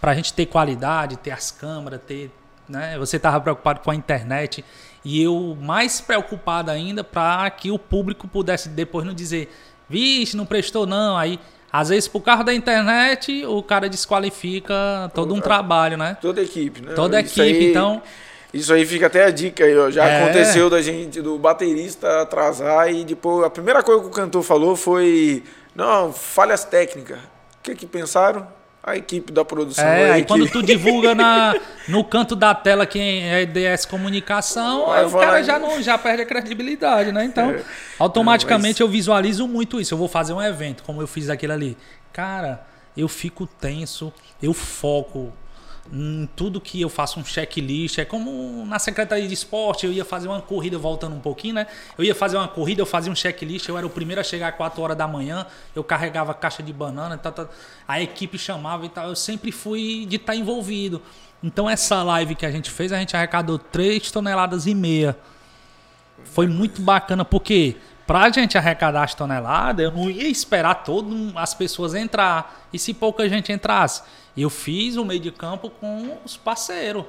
para 0.00 0.12
a 0.12 0.14
gente 0.14 0.32
ter 0.32 0.46
qualidade, 0.46 1.16
ter 1.16 1.32
as 1.32 1.50
câmeras, 1.50 2.00
ter. 2.06 2.30
Né? 2.68 2.96
Você 2.98 3.16
estava 3.16 3.40
preocupado 3.40 3.80
com 3.80 3.90
a 3.90 3.94
internet 3.94 4.64
e 5.04 5.22
eu 5.22 5.56
mais 5.60 6.00
preocupado 6.00 6.70
ainda 6.70 7.02
para 7.02 7.50
que 7.50 7.70
o 7.70 7.78
público 7.78 8.28
pudesse 8.28 8.68
depois 8.68 9.04
não 9.04 9.14
dizer, 9.14 9.52
vixe, 9.88 10.36
não 10.36 10.46
prestou 10.46 10.86
não. 10.86 11.16
Aí, 11.16 11.40
às 11.72 11.88
vezes, 11.88 12.08
por 12.08 12.20
causa 12.20 12.44
da 12.44 12.54
internet, 12.54 13.44
o 13.46 13.62
cara 13.62 13.88
desqualifica 13.88 15.10
todo 15.14 15.34
um 15.34 15.40
trabalho, 15.40 15.96
né? 15.96 16.16
Toda 16.20 16.40
a 16.40 16.44
equipe, 16.44 16.82
né? 16.82 16.92
Toda 16.92 17.16
a 17.16 17.20
equipe, 17.20 17.40
aí, 17.40 17.70
então... 17.70 18.00
Isso 18.52 18.72
aí 18.72 18.86
fica 18.86 19.06
até 19.06 19.24
a 19.24 19.30
dica 19.30 19.64
aí, 19.64 19.76
ó. 19.76 19.90
Já 19.90 20.06
é. 20.06 20.22
aconteceu 20.22 20.70
da 20.70 20.80
gente, 20.80 21.20
do 21.20 21.38
baterista 21.38 22.22
atrasar 22.22 22.90
e 22.90 23.04
depois... 23.04 23.44
A 23.44 23.50
primeira 23.50 23.82
coisa 23.82 24.00
que 24.00 24.08
o 24.08 24.10
cantor 24.10 24.42
falou 24.42 24.74
foi, 24.74 25.42
não, 25.74 26.12
falhas 26.12 26.64
técnicas. 26.64 27.18
O 27.18 27.62
que 27.62 27.74
que 27.74 27.86
pensaram? 27.86 28.46
a 28.90 28.96
equipe 28.96 29.32
da 29.32 29.44
produção. 29.44 29.84
É, 29.84 30.12
aí 30.12 30.24
quando 30.24 30.48
tu 30.48 30.62
divulga 30.62 31.14
na, 31.14 31.54
no 31.88 32.02
canto 32.02 32.34
da 32.34 32.54
tela 32.54 32.86
quem 32.86 33.28
é 33.28 33.44
DS 33.44 33.84
Comunicação, 33.84 34.90
aí 34.90 35.04
o 35.04 35.10
cara 35.10 35.42
já, 35.42 35.58
não, 35.58 35.82
já 35.82 35.98
perde 35.98 36.22
a 36.22 36.26
credibilidade, 36.26 37.12
né? 37.12 37.24
Então, 37.24 37.50
é, 37.50 37.62
automaticamente 37.98 38.74
mas... 38.74 38.80
eu 38.80 38.88
visualizo 38.88 39.46
muito 39.46 39.80
isso. 39.80 39.94
Eu 39.94 39.98
vou 39.98 40.08
fazer 40.08 40.32
um 40.32 40.42
evento, 40.42 40.82
como 40.84 41.02
eu 41.02 41.06
fiz 41.06 41.28
aquele 41.28 41.52
ali. 41.52 41.76
Cara, 42.12 42.64
eu 42.96 43.08
fico 43.08 43.46
tenso, 43.46 44.12
eu 44.42 44.54
foco 44.54 45.32
em 45.92 46.28
tudo 46.36 46.60
que 46.60 46.80
eu 46.80 46.88
faço 46.88 47.18
um 47.18 47.24
checklist. 47.24 47.98
É 47.98 48.04
como 48.04 48.64
na 48.66 48.78
Secretaria 48.78 49.26
de 49.26 49.34
Esporte, 49.34 49.86
eu 49.86 49.92
ia 49.92 50.04
fazer 50.04 50.28
uma 50.28 50.40
corrida, 50.40 50.78
voltando 50.78 51.16
um 51.16 51.20
pouquinho, 51.20 51.54
né? 51.54 51.66
Eu 51.96 52.04
ia 52.04 52.14
fazer 52.14 52.36
uma 52.36 52.48
corrida, 52.48 52.82
eu 52.82 52.86
fazia 52.86 53.10
um 53.10 53.14
checklist, 53.14 53.68
eu 53.68 53.76
era 53.76 53.86
o 53.86 53.90
primeiro 53.90 54.20
a 54.20 54.24
chegar 54.24 54.48
às 54.48 54.56
4 54.56 54.82
horas 54.82 54.96
da 54.96 55.08
manhã, 55.08 55.46
eu 55.74 55.82
carregava 55.82 56.34
caixa 56.34 56.62
de 56.62 56.72
banana, 56.72 57.16
tá, 57.16 57.30
tá, 57.32 57.48
a 57.86 58.00
equipe 58.00 58.38
chamava 58.38 58.84
e 58.86 58.88
tal. 58.88 59.08
Eu 59.08 59.16
sempre 59.16 59.50
fui 59.50 60.06
de 60.06 60.16
estar 60.16 60.32
tá 60.32 60.36
envolvido. 60.38 61.00
Então 61.42 61.68
essa 61.68 62.02
live 62.02 62.34
que 62.34 62.44
a 62.44 62.50
gente 62.50 62.70
fez, 62.70 62.92
a 62.92 62.98
gente 62.98 63.16
arrecadou 63.16 63.58
3 63.58 64.10
toneladas 64.10 64.66
e 64.66 64.74
meia. 64.74 65.16
Foi 66.24 66.46
muito 66.46 66.82
bacana, 66.82 67.24
porque 67.24 67.76
pra 68.06 68.30
gente 68.30 68.56
arrecadar 68.56 69.04
as 69.04 69.14
toneladas, 69.14 69.84
eu 69.84 69.92
não 69.92 70.10
ia 70.10 70.28
esperar 70.28 70.76
todas 70.76 71.12
as 71.36 71.54
pessoas 71.54 71.94
entrar. 71.94 72.66
E 72.72 72.78
se 72.78 72.92
pouca 72.92 73.28
gente 73.28 73.52
entrasse? 73.52 74.02
Eu 74.40 74.50
fiz 74.50 74.96
o 74.96 75.04
meio 75.04 75.20
de 75.20 75.32
campo 75.32 75.68
com 75.68 76.16
os 76.24 76.36
parceiros 76.36 77.04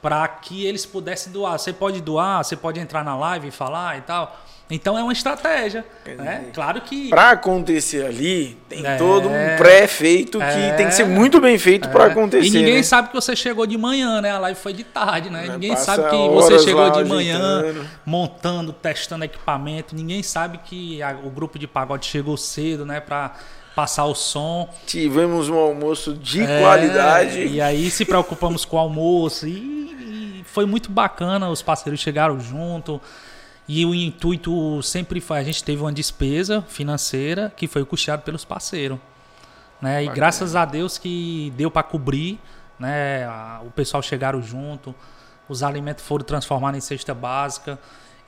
para 0.00 0.26
que 0.28 0.64
eles 0.64 0.86
pudessem 0.86 1.32
doar. 1.32 1.58
Você 1.58 1.72
pode 1.72 2.00
doar, 2.00 2.44
você 2.44 2.54
pode 2.56 2.78
entrar 2.78 3.04
na 3.04 3.16
live 3.16 3.48
e 3.48 3.50
falar 3.50 3.98
e 3.98 4.02
tal. 4.02 4.38
Então 4.68 4.98
é 4.98 5.02
uma 5.02 5.12
estratégia. 5.12 5.84
Né? 6.04 6.46
Claro 6.52 6.80
que. 6.80 7.08
Para 7.08 7.30
acontecer 7.30 8.04
ali, 8.04 8.58
tem 8.68 8.84
é, 8.84 8.96
todo 8.96 9.28
um 9.28 9.56
pré-feito 9.56 10.38
que 10.38 10.44
é, 10.44 10.72
tem 10.72 10.88
que 10.88 10.94
ser 10.94 11.04
muito 11.04 11.40
bem 11.40 11.56
feito 11.56 11.88
é, 11.88 11.92
para 11.92 12.06
acontecer. 12.06 12.48
E 12.48 12.50
ninguém 12.50 12.76
né? 12.76 12.82
sabe 12.82 13.08
que 13.08 13.14
você 13.14 13.36
chegou 13.36 13.64
de 13.64 13.78
manhã, 13.78 14.20
né? 14.20 14.32
A 14.32 14.38
live 14.38 14.58
foi 14.58 14.72
de 14.72 14.82
tarde, 14.82 15.30
né? 15.30 15.46
ninguém 15.48 15.76
sabe 15.76 16.10
que 16.10 16.28
você 16.28 16.58
chegou 16.58 16.90
de 16.90 17.04
manhã 17.04 17.74
montando, 18.04 18.72
testando 18.72 19.24
equipamento. 19.24 19.94
Ninguém 19.94 20.22
sabe 20.22 20.58
que 20.64 21.00
a, 21.00 21.16
o 21.24 21.30
grupo 21.30 21.58
de 21.58 21.68
pagode 21.68 22.06
chegou 22.06 22.36
cedo, 22.36 22.84
né? 22.84 22.98
Para 22.98 23.34
passar 23.76 24.06
o 24.06 24.14
som. 24.14 24.68
Tivemos 24.86 25.48
um 25.48 25.56
almoço 25.56 26.14
de 26.14 26.42
é, 26.42 26.60
qualidade. 26.60 27.46
E 27.46 27.60
aí 27.60 27.90
se 27.90 28.04
preocupamos 28.04 28.64
com 28.64 28.76
o 28.76 28.80
almoço. 28.80 29.46
E, 29.46 30.40
e, 30.40 30.44
foi 30.44 30.64
muito 30.64 30.90
bacana, 30.90 31.50
os 31.50 31.62
parceiros 31.62 32.00
chegaram 32.00 32.40
junto. 32.40 33.00
E 33.68 33.84
o 33.84 33.94
intuito 33.94 34.82
sempre 34.82 35.20
foi: 35.20 35.38
a 35.38 35.42
gente 35.42 35.62
teve 35.62 35.82
uma 35.82 35.92
despesa 35.92 36.62
financeira 36.62 37.52
que 37.56 37.66
foi 37.66 37.84
custeada 37.84 38.22
pelos 38.22 38.44
parceiros. 38.44 38.98
Né? 39.80 40.04
E 40.04 40.08
graças 40.08 40.56
a 40.56 40.64
Deus 40.64 40.98
que 40.98 41.52
deu 41.56 41.70
para 41.70 41.82
cobrir. 41.82 42.38
Né? 42.78 43.26
O 43.66 43.70
pessoal 43.70 44.02
chegaram 44.02 44.42
junto, 44.42 44.94
os 45.48 45.62
alimentos 45.62 46.04
foram 46.04 46.24
transformados 46.24 46.78
em 46.78 46.80
cesta 46.80 47.14
básica. 47.14 47.78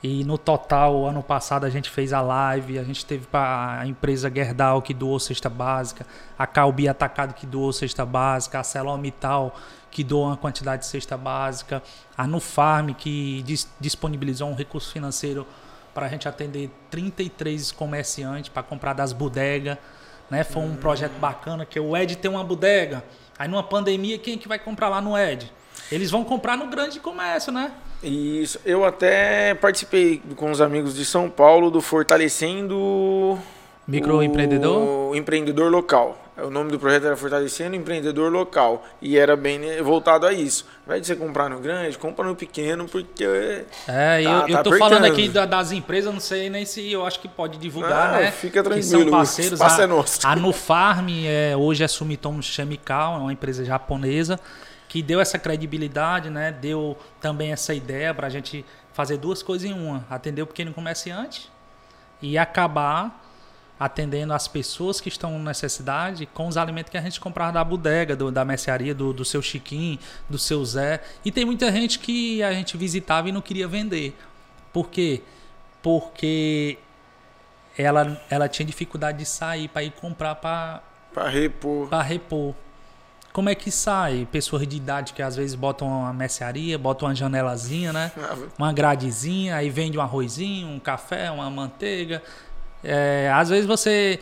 E 0.01 0.23
no 0.23 0.37
total, 0.37 1.05
ano 1.05 1.21
passado 1.21 1.65
a 1.65 1.69
gente 1.69 1.89
fez 1.89 2.13
a 2.13 2.21
live, 2.21 2.79
a 2.79 2.83
gente 2.83 3.05
teve 3.05 3.27
a 3.33 3.83
empresa 3.85 4.31
Gerdau 4.33 4.81
que 4.81 4.93
doou 4.93 5.19
cesta 5.19 5.49
básica, 5.49 6.05
a 6.37 6.47
Calbi 6.47 6.87
Atacado 6.87 7.33
que 7.33 7.45
doou 7.45 7.73
cesta 7.73 8.05
básica, 8.05 8.59
a 8.59 8.63
Celomital 8.63 9.53
que 9.91 10.03
doou 10.03 10.25
uma 10.25 10.37
quantidade 10.37 10.83
de 10.83 10.87
cesta 10.87 11.17
básica, 11.17 11.81
a 12.17 12.27
Nufarm 12.27 12.93
que 12.93 13.41
dis 13.43 13.67
disponibilizou 13.79 14.49
um 14.49 14.55
recurso 14.55 14.91
financeiro 14.91 15.45
para 15.93 16.05
a 16.05 16.09
gente 16.09 16.27
atender 16.27 16.69
33 16.89 17.71
comerciantes 17.71 18.49
para 18.49 18.63
comprar 18.63 18.93
das 18.93 19.11
bodegas. 19.11 19.77
Né? 20.29 20.43
Foi 20.43 20.61
um 20.61 20.75
projeto 20.75 21.17
bacana 21.19 21.65
que 21.65 21.79
o 21.79 21.97
Ed 21.97 22.15
tem 22.17 22.29
uma 22.29 22.43
bodega. 22.43 23.03
Aí 23.37 23.47
numa 23.47 23.63
pandemia, 23.63 24.17
quem 24.17 24.35
é 24.35 24.37
que 24.37 24.47
vai 24.47 24.59
comprar 24.59 24.89
lá 24.89 25.01
no 25.01 25.17
Ed? 25.17 25.51
Eles 25.91 26.11
vão 26.11 26.23
comprar 26.23 26.55
no 26.55 26.67
grande 26.67 26.99
comércio, 26.99 27.51
né? 27.51 27.71
Isso. 28.03 28.59
Eu 28.63 28.85
até 28.85 29.53
participei 29.55 30.21
com 30.35 30.51
os 30.51 30.61
amigos 30.61 30.95
de 30.95 31.03
São 31.03 31.29
Paulo 31.29 31.71
do 31.71 31.81
Fortalecendo 31.81 33.37
Microempreendedor? 33.89 35.09
O 35.11 35.15
empreendedor 35.15 35.71
local. 35.71 36.17
O 36.37 36.49
nome 36.49 36.71
do 36.71 36.79
projeto 36.79 37.05
era 37.05 37.17
Fortalecendo 37.17 37.75
Empreendedor 37.75 38.31
Local. 38.31 38.85
E 39.01 39.17
era 39.17 39.35
bem 39.35 39.59
voltado 39.83 40.25
a 40.25 40.31
isso. 40.31 40.65
Ao 40.79 40.83
invés 40.85 41.01
de 41.01 41.07
você 41.07 41.15
comprar 41.17 41.49
no 41.49 41.59
grande, 41.59 41.97
compra 41.97 42.23
no 42.25 42.33
pequeno, 42.33 42.87
porque. 42.87 43.25
É, 43.25 43.65
tá- 43.85 44.21
eu, 44.21 44.31
eu 44.47 44.55
tá 44.55 44.63
tô 44.63 44.69
falando 44.77 44.99
apertando. 44.99 45.11
aqui 45.11 45.27
da- 45.27 45.45
das 45.45 45.73
empresas, 45.73 46.13
não 46.13 46.21
sei 46.21 46.49
nem 46.49 46.63
se 46.65 46.89
eu 46.91 47.05
acho 47.05 47.19
que 47.19 47.27
pode 47.27 47.57
divulgar, 47.57 48.13
Ah, 48.15 48.19
né? 48.19 48.31
fica 48.31 48.63
Que 48.63 48.69
tranquilo, 48.69 48.83
são 48.89 49.01
o 49.01 49.11
parceiros. 49.11 49.53
espaço 49.59 49.81
a, 49.81 49.83
é 49.83 49.87
nosso. 49.87 50.19
a 50.25 50.35
Nufarm 50.35 51.09
é, 51.25 51.57
hoje 51.57 51.83
é 51.83 51.87
Sumitomo 51.89 52.41
Chemical, 52.41 53.15
é 53.15 53.17
uma 53.17 53.33
empresa 53.33 53.65
japonesa 53.65 54.39
que 54.87 55.01
deu 55.01 55.19
essa 55.19 55.37
credibilidade, 55.37 56.29
né? 56.29 56.53
Deu 56.53 56.95
também 57.19 57.51
essa 57.51 57.73
ideia 57.73 58.13
para 58.13 58.27
a 58.27 58.29
gente 58.29 58.63
fazer 58.93 59.17
duas 59.17 59.43
coisas 59.43 59.69
em 59.69 59.73
uma: 59.73 60.05
atender 60.09 60.41
o 60.41 60.47
pequeno 60.47 60.71
comerciante 60.73 61.51
e 62.21 62.37
acabar 62.37 63.25
atendendo 63.79 64.33
as 64.33 64.47
pessoas 64.47 64.99
que 64.99 65.07
estão 65.07 65.31
com 65.31 65.39
necessidade 65.39 66.25
com 66.25 66.47
os 66.47 66.57
alimentos 66.57 66.91
que 66.91 66.97
a 66.97 67.01
gente 67.01 67.19
comprava 67.19 67.53
da 67.53 67.63
bodega, 67.63 68.15
do- 68.15 68.29
da 68.31 68.43
mercearia, 68.43 68.93
do, 68.93 69.13
do 69.13 69.23
seu 69.23 69.41
Chiquinho, 69.41 69.97
do 70.29 70.37
seu 70.37 70.63
Zé. 70.65 71.01
E 71.23 71.31
tem 71.31 71.45
muita 71.45 71.71
gente 71.71 71.97
que 71.99 72.43
a 72.43 72.51
gente 72.51 72.75
visitava 72.75 73.29
e 73.29 73.31
não 73.31 73.41
queria 73.41 73.67
vender. 73.67 74.17
Por 74.73 74.89
quê? 74.89 75.21
Porque 75.81 76.77
ela, 77.77 78.21
ela 78.29 78.49
tinha 78.49 78.65
dificuldade 78.65 79.19
de 79.19 79.25
sair 79.25 79.67
para 79.67 79.83
ir 79.83 79.91
comprar 79.91 80.35
para 80.35 80.81
Pra 81.13 81.27
repor. 81.29 81.87
para 81.87 82.03
repor. 82.03 82.53
Como 83.31 83.47
é 83.47 83.55
que 83.55 83.71
sai? 83.71 84.27
Pessoas 84.31 84.67
de 84.67 84.75
idade 84.75 85.13
que 85.13 85.21
às 85.21 85.35
vezes 85.35 85.55
botam 85.55 85.87
uma 85.87 86.11
mercearia, 86.11 86.77
botam 86.77 87.07
uma 87.07 87.15
janelazinha, 87.15 87.93
né? 87.93 88.11
Uma 88.57 88.73
gradezinha, 88.73 89.55
aí 89.55 89.69
vende 89.69 89.97
um 89.97 90.01
arrozinho, 90.01 90.67
um 90.67 90.79
café, 90.79 91.31
uma 91.31 91.49
manteiga. 91.49 92.21
É, 92.83 93.31
às 93.33 93.49
vezes 93.49 93.65
você 93.65 94.19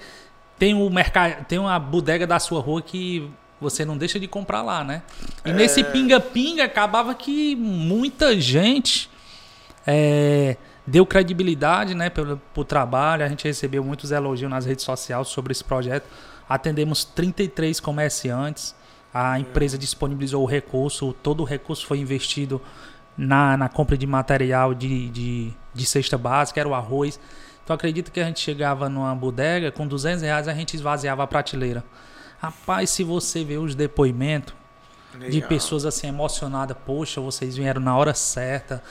tem 0.57 0.73
o 0.73 0.89
mercado, 0.89 1.45
tem 1.45 1.59
uma 1.59 1.77
bodega 1.79 2.25
da 2.25 2.39
sua 2.39 2.59
rua 2.59 2.81
que 2.81 3.29
você 3.59 3.83
não 3.83 3.97
deixa 3.97 4.19
de 4.19 4.27
comprar 4.27 4.61
lá, 4.61 4.83
né? 4.83 5.01
E 5.45 5.51
nesse 5.51 5.83
pinga-pinga 5.83 6.63
acabava 6.63 7.13
que 7.15 7.55
muita 7.55 8.39
gente 8.39 9.09
é, 9.85 10.57
deu 10.85 11.05
credibilidade 11.05 11.95
né, 11.95 12.09
pelo 12.09 12.37
pro 12.53 12.63
trabalho. 12.63 13.23
A 13.23 13.27
gente 13.27 13.45
recebeu 13.45 13.83
muitos 13.83 14.11
elogios 14.11 14.49
nas 14.49 14.65
redes 14.65 14.85
sociais 14.85 15.27
sobre 15.27 15.51
esse 15.51 15.63
projeto. 15.63 16.07
Atendemos 16.47 17.03
33 17.03 17.79
comerciantes. 17.79 18.75
A 19.13 19.39
empresa 19.39 19.77
disponibilizou 19.77 20.43
o 20.43 20.45
recurso, 20.45 21.13
todo 21.23 21.41
o 21.41 21.43
recurso 21.43 21.85
foi 21.87 21.97
investido 21.99 22.61
na, 23.17 23.57
na 23.57 23.67
compra 23.67 23.97
de 23.97 24.05
material 24.05 24.75
de, 24.75 25.09
de, 25.09 25.53
de 25.73 25.85
cesta 25.85 26.17
básica, 26.17 26.59
era 26.59 26.69
o 26.69 26.75
arroz. 26.75 27.19
Então 27.67 27.75
acredito 27.75 28.13
que 28.13 28.21
a 28.21 28.23
gente 28.23 28.39
chegava 28.39 28.87
numa 28.87 29.13
bodega, 29.13 29.73
com 29.73 29.85
200 29.85 30.21
reais 30.21 30.47
a 30.47 30.53
gente 30.53 30.73
esvaziava 30.73 31.21
a 31.23 31.27
prateleira. 31.27 31.83
Rapaz, 32.39 32.91
se 32.91 33.03
você 33.03 33.43
ver 33.43 33.57
os 33.57 33.75
depoimentos, 33.75 34.53
de 35.11 35.25
Legal. 35.25 35.49
pessoas 35.49 35.85
assim 35.85 36.07
emocionadas, 36.07 36.77
poxa, 36.85 37.19
vocês 37.19 37.57
vieram 37.57 37.81
na 37.81 37.97
hora 37.97 38.13
certa. 38.13 38.81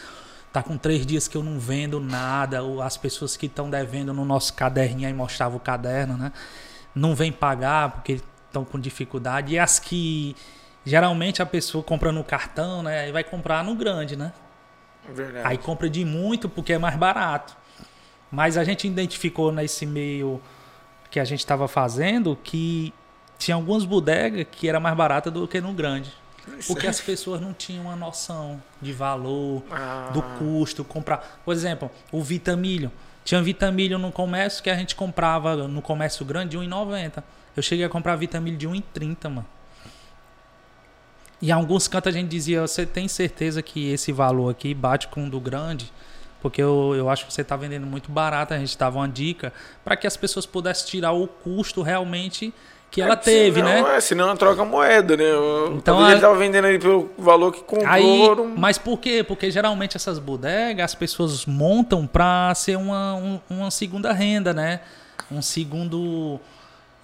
Tá 0.52 0.62
com 0.62 0.76
três 0.76 1.06
dias 1.06 1.26
que 1.26 1.38
eu 1.38 1.42
não 1.42 1.58
vendo 1.58 1.98
nada. 1.98 2.62
ou 2.62 2.82
As 2.82 2.98
pessoas 2.98 3.34
que 3.34 3.46
estão 3.46 3.70
devendo 3.70 4.12
no 4.12 4.26
nosso 4.26 4.52
caderninho 4.52 5.08
aí 5.08 5.14
mostrava 5.14 5.56
o 5.56 5.60
caderno, 5.60 6.18
né? 6.18 6.30
Não 6.94 7.14
vem 7.14 7.32
pagar 7.32 7.92
porque 7.92 8.20
estão 8.46 8.62
com 8.62 8.78
dificuldade. 8.78 9.54
E 9.54 9.58
as 9.58 9.78
que 9.78 10.36
geralmente 10.84 11.40
a 11.40 11.46
pessoa 11.46 11.82
compra 11.82 12.12
no 12.12 12.22
cartão, 12.22 12.82
né? 12.82 13.04
Aí 13.04 13.12
vai 13.12 13.24
comprar 13.24 13.64
no 13.64 13.74
grande, 13.74 14.16
né? 14.16 14.34
Verdade. 15.14 15.48
Aí 15.48 15.56
compra 15.56 15.88
de 15.88 16.04
muito 16.04 16.46
porque 16.46 16.74
é 16.74 16.78
mais 16.78 16.96
barato. 16.96 17.56
Mas 18.30 18.56
a 18.56 18.64
gente 18.64 18.86
identificou 18.86 19.52
nesse 19.52 19.86
meio 19.86 20.40
que 21.10 21.20
a 21.20 21.24
gente 21.24 21.40
estava 21.40 21.68
fazendo 21.68 22.36
que 22.42 22.92
tinha 23.38 23.54
algumas 23.54 23.84
bodegas 23.84 24.46
que 24.50 24.68
era 24.68 24.80
mais 24.80 24.96
barata 24.96 25.30
do 25.30 25.46
que 25.46 25.60
no 25.60 25.72
grande. 25.72 26.12
Porque 26.66 26.86
as 26.86 27.00
pessoas 27.00 27.40
não 27.40 27.52
tinham 27.52 27.84
uma 27.84 27.96
noção 27.96 28.62
de 28.80 28.92
valor, 28.92 29.62
Ah. 29.70 30.10
do 30.12 30.22
custo, 30.22 30.84
comprar. 30.84 31.40
Por 31.44 31.52
exemplo, 31.52 31.90
o 32.12 32.22
Vitamilho. 32.22 32.90
Tinha 33.24 33.42
Vitamilho 33.42 33.98
no 33.98 34.12
comércio 34.12 34.62
que 34.62 34.70
a 34.70 34.76
gente 34.76 34.94
comprava 34.94 35.56
no 35.66 35.82
comércio 35.82 36.24
grande 36.24 36.50
de 36.50 36.58
1,90. 36.58 37.24
Eu 37.56 37.62
cheguei 37.62 37.84
a 37.84 37.88
comprar 37.88 38.14
Vitamilho 38.16 38.56
de 38.56 38.68
1,30, 38.68 39.28
mano. 39.28 39.46
E 41.42 41.48
em 41.48 41.52
alguns 41.52 41.88
cantos 41.88 42.14
a 42.14 42.18
gente 42.18 42.28
dizia, 42.28 42.60
você 42.62 42.86
tem 42.86 43.08
certeza 43.08 43.60
que 43.62 43.90
esse 43.92 44.12
valor 44.12 44.50
aqui 44.50 44.72
bate 44.72 45.08
com 45.08 45.26
o 45.26 45.30
do 45.30 45.40
grande? 45.40 45.92
Porque 46.46 46.62
eu, 46.62 46.94
eu 46.96 47.11
acho 47.11 47.26
que 47.26 47.32
você 47.32 47.42
está 47.42 47.56
vendendo 47.56 47.87
muito 47.87 48.11
barato, 48.12 48.54
a 48.54 48.59
gente 48.59 48.78
dava 48.78 48.98
uma 48.98 49.09
dica 49.09 49.52
para 49.85 49.96
que 49.96 50.06
as 50.06 50.16
pessoas 50.16 50.46
pudessem 50.46 50.87
tirar 50.87 51.11
o 51.11 51.26
custo 51.26 51.82
realmente 51.82 52.54
que 52.88 53.02
ela 53.02 53.14
É, 53.14 53.16
teve, 53.16 53.61
senão, 53.61 53.82
né? 53.82 53.96
É, 53.96 54.00
senão 54.00 54.24
ela 54.26 54.37
troca 54.37 54.64
moeda, 54.64 55.16
né? 55.16 55.24
Então, 55.72 55.98
a- 55.98 56.12
ele 56.12 56.20
tava 56.20 56.37
vendendo 56.37 56.66
ali 56.66 56.78
pelo 56.78 57.11
valor 57.18 57.50
que 57.52 57.61
comprou. 57.61 57.88
Aí, 57.90 58.28
mas 58.56 58.78
por 58.78 58.98
quê? 59.00 59.24
Porque 59.26 59.50
geralmente 59.50 59.96
essas 59.96 60.20
bodegas 60.20 60.85
as 60.85 60.94
pessoas 60.94 61.44
montam 61.46 62.06
para 62.06 62.54
ser 62.54 62.76
uma, 62.76 63.14
um- 63.16 63.40
uma 63.50 63.70
segunda 63.72 64.12
renda, 64.12 64.54
né? 64.54 64.80
Um 65.30 65.42
segundo 65.42 66.38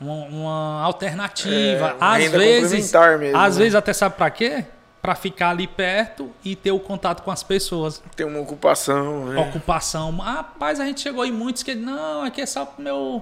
uma, 0.01 0.15
uma 0.27 0.83
alternativa. 0.85 1.89
É, 1.89 1.97
às 2.01 2.31
vezes, 2.31 2.93
mesmo, 2.93 3.37
às 3.37 3.57
né? 3.57 3.63
vezes 3.65 3.75
até 3.75 3.93
sabe 3.93 4.17
para 4.17 4.31
quê? 4.31 4.65
Para 5.03 5.17
ficar 5.17 5.51
ali 5.51 5.67
perto 5.67 6.31
e 6.45 6.55
ter 6.55 6.71
o 6.71 6.79
contato 6.79 7.23
com 7.25 7.31
as 7.33 7.43
pessoas. 7.43 8.01
Tem 8.15 8.25
uma 8.25 8.39
ocupação, 8.39 9.27
né? 9.27 9.41
Ocupação. 9.41 10.17
Rapaz, 10.17 10.79
a 10.79 10.85
gente 10.87 11.01
chegou 11.01 11.27
em 11.27 11.33
muitos 11.33 11.65
que 11.65 11.75
não, 11.75 12.23
aqui 12.23 12.41
é 12.41 12.47
só 12.47 12.65
pro 12.65 12.83
meu 12.83 13.21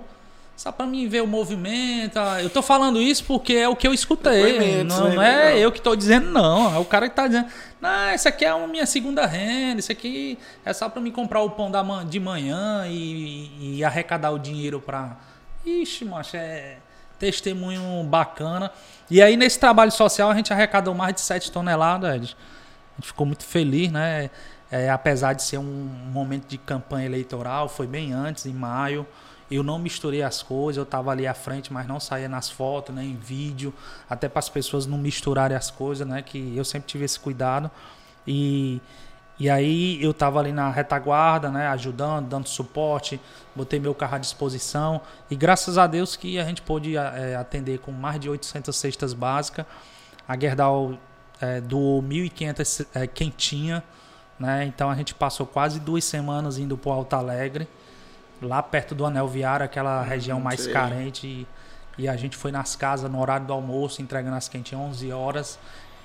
só 0.54 0.70
para 0.70 0.84
mim 0.84 1.08
ver 1.08 1.22
o 1.22 1.26
movimento. 1.26 2.18
Ah, 2.18 2.42
Eu 2.42 2.50
tô 2.50 2.60
falando 2.60 3.00
isso 3.00 3.24
porque 3.24 3.54
é 3.54 3.66
o 3.66 3.74
que 3.74 3.88
eu 3.88 3.94
escutei. 3.94 4.52
Depoimentos, 4.52 4.98
Não, 4.98 5.08
né? 5.08 5.14
não 5.14 5.22
é 5.22 5.58
eu 5.58 5.72
que 5.72 5.80
tô 5.80 5.96
dizendo 5.96 6.30
não, 6.30 6.74
é 6.74 6.78
o 6.78 6.84
cara 6.84 7.08
que 7.08 7.16
tá 7.16 7.26
dizendo. 7.26 7.46
Não, 7.80 8.14
isso 8.14 8.28
aqui 8.28 8.44
é 8.44 8.50
a 8.50 8.66
minha 8.66 8.84
segunda 8.84 9.24
renda, 9.24 9.80
isso 9.80 9.90
aqui 9.90 10.38
é 10.62 10.74
só 10.74 10.86
para 10.90 11.00
me 11.00 11.10
comprar 11.10 11.40
o 11.40 11.48
pão 11.48 11.70
da 11.70 11.82
man- 11.82 12.04
de 12.04 12.20
manhã 12.20 12.84
e, 12.88 13.78
e 13.78 13.82
arrecadar 13.82 14.32
o 14.32 14.38
dinheiro 14.38 14.82
para 14.82 15.16
Ixi, 15.64 16.04
macho, 16.04 16.36
é 16.36 16.76
testemunho 17.20 18.02
bacana. 18.04 18.72
E 19.08 19.22
aí, 19.22 19.36
nesse 19.36 19.60
trabalho 19.60 19.92
social, 19.92 20.30
a 20.30 20.34
gente 20.34 20.52
arrecadou 20.52 20.94
mais 20.94 21.14
de 21.14 21.20
7 21.20 21.52
toneladas. 21.52 22.10
A 22.10 22.14
gente 22.14 22.36
ficou 23.02 23.26
muito 23.26 23.44
feliz, 23.44 23.92
né? 23.92 24.30
É, 24.72 24.88
apesar 24.88 25.34
de 25.34 25.42
ser 25.42 25.58
um 25.58 25.62
momento 26.12 26.48
de 26.48 26.56
campanha 26.56 27.06
eleitoral, 27.06 27.68
foi 27.68 27.86
bem 27.86 28.12
antes, 28.12 28.46
em 28.46 28.52
maio. 28.52 29.06
Eu 29.50 29.62
não 29.64 29.78
misturei 29.80 30.22
as 30.22 30.42
coisas, 30.42 30.76
eu 30.76 30.84
estava 30.84 31.10
ali 31.10 31.26
à 31.26 31.34
frente, 31.34 31.72
mas 31.72 31.86
não 31.86 31.98
saía 31.98 32.28
nas 32.28 32.48
fotos, 32.48 32.94
né, 32.94 33.02
em 33.02 33.16
vídeo, 33.16 33.74
até 34.08 34.28
para 34.28 34.38
as 34.38 34.48
pessoas 34.48 34.86
não 34.86 34.96
misturarem 34.96 35.56
as 35.56 35.72
coisas, 35.72 36.06
né? 36.06 36.22
Que 36.22 36.56
eu 36.56 36.64
sempre 36.64 36.86
tive 36.86 37.04
esse 37.04 37.18
cuidado. 37.18 37.68
E, 38.26 38.80
e 39.40 39.48
aí 39.48 39.98
eu 40.02 40.10
estava 40.10 40.38
ali 40.38 40.52
na 40.52 40.70
retaguarda, 40.70 41.50
né, 41.50 41.66
ajudando, 41.68 42.28
dando 42.28 42.46
suporte, 42.46 43.18
botei 43.56 43.80
meu 43.80 43.94
carro 43.94 44.16
à 44.16 44.18
disposição 44.18 45.00
e 45.30 45.34
graças 45.34 45.78
a 45.78 45.86
Deus 45.86 46.14
que 46.14 46.38
a 46.38 46.44
gente 46.44 46.60
pôde 46.60 46.94
eh, 46.94 47.34
atender 47.34 47.78
com 47.78 47.90
mais 47.90 48.20
de 48.20 48.28
800 48.28 48.76
cestas 48.76 49.14
básicas. 49.14 49.64
A 50.28 50.38
Gerdau 50.38 50.98
eh, 51.40 51.62
doou 51.62 52.02
1.500 52.02 52.86
eh, 52.94 53.06
quentinha, 53.06 53.82
né? 54.38 54.66
Então 54.66 54.90
a 54.90 54.94
gente 54.94 55.14
passou 55.14 55.46
quase 55.46 55.80
duas 55.80 56.04
semanas 56.04 56.58
indo 56.58 56.76
para 56.76 56.92
Alto 56.92 57.16
Alegre, 57.16 57.66
lá 58.42 58.62
perto 58.62 58.94
do 58.94 59.06
Anel 59.06 59.26
Viário, 59.26 59.64
aquela 59.64 60.02
região 60.02 60.38
mais 60.38 60.66
carente. 60.66 61.26
E, 61.26 61.46
e 61.96 62.06
a 62.06 62.14
gente 62.14 62.36
foi 62.36 62.52
nas 62.52 62.76
casas 62.76 63.10
no 63.10 63.18
horário 63.18 63.46
do 63.46 63.54
almoço, 63.54 64.02
entregando 64.02 64.36
as 64.36 64.50
quentinhas 64.50 64.84
11 64.84 65.12
horas. 65.12 65.58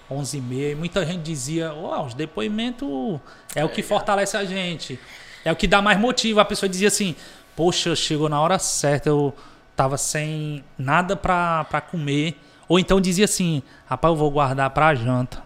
11 0.10 0.38
e 0.38 0.41
meia, 0.41 0.72
e 0.72 0.76
muita 0.76 1.06
gente 1.06 1.22
dizia, 1.22 1.74
Uau, 1.74 2.06
os 2.06 2.13
depoimentos 2.13 3.20
é 3.56 3.63
o 3.63 3.70
que 3.70 3.82
fortalece 3.82 4.38
a 4.38 4.46
gente, 4.46 5.00
é 5.44 5.52
o 5.52 5.56
que 5.56 5.68
dá 5.68 5.82
mais 5.82 6.00
motivo. 6.00 6.39
A 6.39 6.46
pessoa 6.46 6.70
dizia 6.70 6.88
assim, 6.88 7.15
poxa, 7.56 7.96
chegou 7.96 8.30
na 8.30 8.41
hora 8.41 8.60
certa, 8.60 9.10
eu 9.10 9.34
tava 9.76 9.98
sem 9.98 10.63
nada 10.78 11.15
pra, 11.15 11.65
pra 11.65 11.82
comer. 11.82 12.36
Ou 12.68 12.80
então 12.80 13.00
dizia 13.00 13.26
assim, 13.26 13.62
rapaz, 13.86 14.12
eu 14.12 14.18
vou 14.18 14.32
guardar 14.32 14.70
pra 14.72 14.96
janta. 14.96 15.44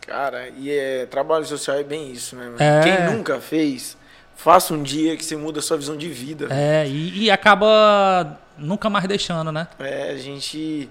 Cara, 0.00 0.48
e 0.48 0.70
é, 0.70 1.06
trabalho 1.06 1.44
social 1.44 1.76
é 1.76 1.84
bem 1.84 2.10
isso, 2.12 2.34
né? 2.34 2.50
É. 2.58 2.80
Quem 2.82 3.14
nunca 3.14 3.40
fez, 3.40 3.96
faça 4.34 4.72
um 4.72 4.82
dia 4.82 5.16
que 5.16 5.24
você 5.24 5.36
muda 5.36 5.58
a 5.58 5.62
sua 5.62 5.76
visão 5.76 5.96
de 5.96 6.08
vida. 6.08 6.48
É, 6.50 6.86
e, 6.86 7.24
e 7.24 7.30
acaba 7.30 8.38
nunca 8.56 8.88
mais 8.88 9.06
deixando, 9.06 9.52
né? 9.52 9.68
É, 9.78 10.10
a 10.10 10.16
gente. 10.16 10.88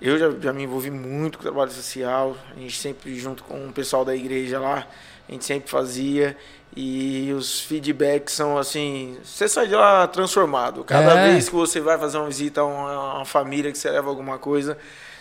Eu 0.00 0.18
já, 0.18 0.30
já 0.40 0.52
me 0.52 0.64
envolvi 0.64 0.90
muito 0.90 1.38
com 1.38 1.42
o 1.44 1.46
trabalho 1.46 1.70
social. 1.70 2.36
A 2.54 2.60
gente 2.60 2.78
sempre, 2.78 3.18
junto 3.18 3.42
com 3.44 3.66
o 3.66 3.72
pessoal 3.72 4.04
da 4.04 4.14
igreja 4.14 4.58
lá, 4.60 4.86
a 5.28 5.32
gente 5.32 5.44
sempre 5.44 5.70
fazia. 5.70 6.36
E 6.76 7.32
os 7.34 7.60
feedbacks 7.60 8.34
são 8.34 8.58
assim: 8.58 9.16
você 9.24 9.48
sai 9.48 9.66
de 9.66 9.74
lá 9.74 10.06
transformado. 10.06 10.84
Cada 10.84 11.12
É. 11.18 11.32
vez 11.32 11.48
que 11.48 11.54
você 11.54 11.80
vai 11.80 11.96
fazer 11.98 12.18
uma 12.18 12.26
visita 12.26 12.60
a 12.60 12.64
uma, 12.66 13.14
uma 13.16 13.24
família, 13.24 13.72
que 13.72 13.78
você 13.78 13.88
leva 13.90 14.10
alguma 14.10 14.36
coisa, 14.38 14.76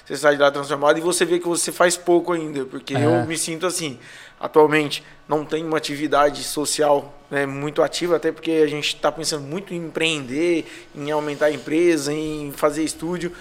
você 0.05 0.17
sai 0.17 0.35
de 0.35 0.41
lá 0.41 0.51
transformado 0.51 0.97
e 0.97 1.01
você 1.01 1.23
vê 1.23 1.39
que 1.39 1.47
você 1.47 1.71
faz 1.71 1.95
pouco 1.95 2.33
ainda, 2.33 2.65
porque 2.65 2.93
É. 2.95 3.05
eu 3.05 3.25
me 3.25 3.37
sinto 3.37 3.65
assim, 3.65 3.97
atualmente 4.37 5.01
não 5.29 5.45
tenho 5.45 5.65
uma 5.65 5.77
atividade 5.77 6.43
social 6.43 7.17
né, 7.31 7.45
muito 7.45 7.81
ativa, 7.81 8.17
até 8.17 8.31
porque 8.33 8.51
a 8.51 8.67
gente 8.67 8.95
está 8.95 9.09
pensando 9.11 9.43
muito 9.43 9.73
em 9.73 9.77
empreender, 9.77 10.65
em 10.93 11.09
aumentar 11.09 11.45
a 11.45 11.51
empresa, 11.51 12.11
em 12.11 12.51
fazer 12.55 12.83
estúdio, 12.83 13.31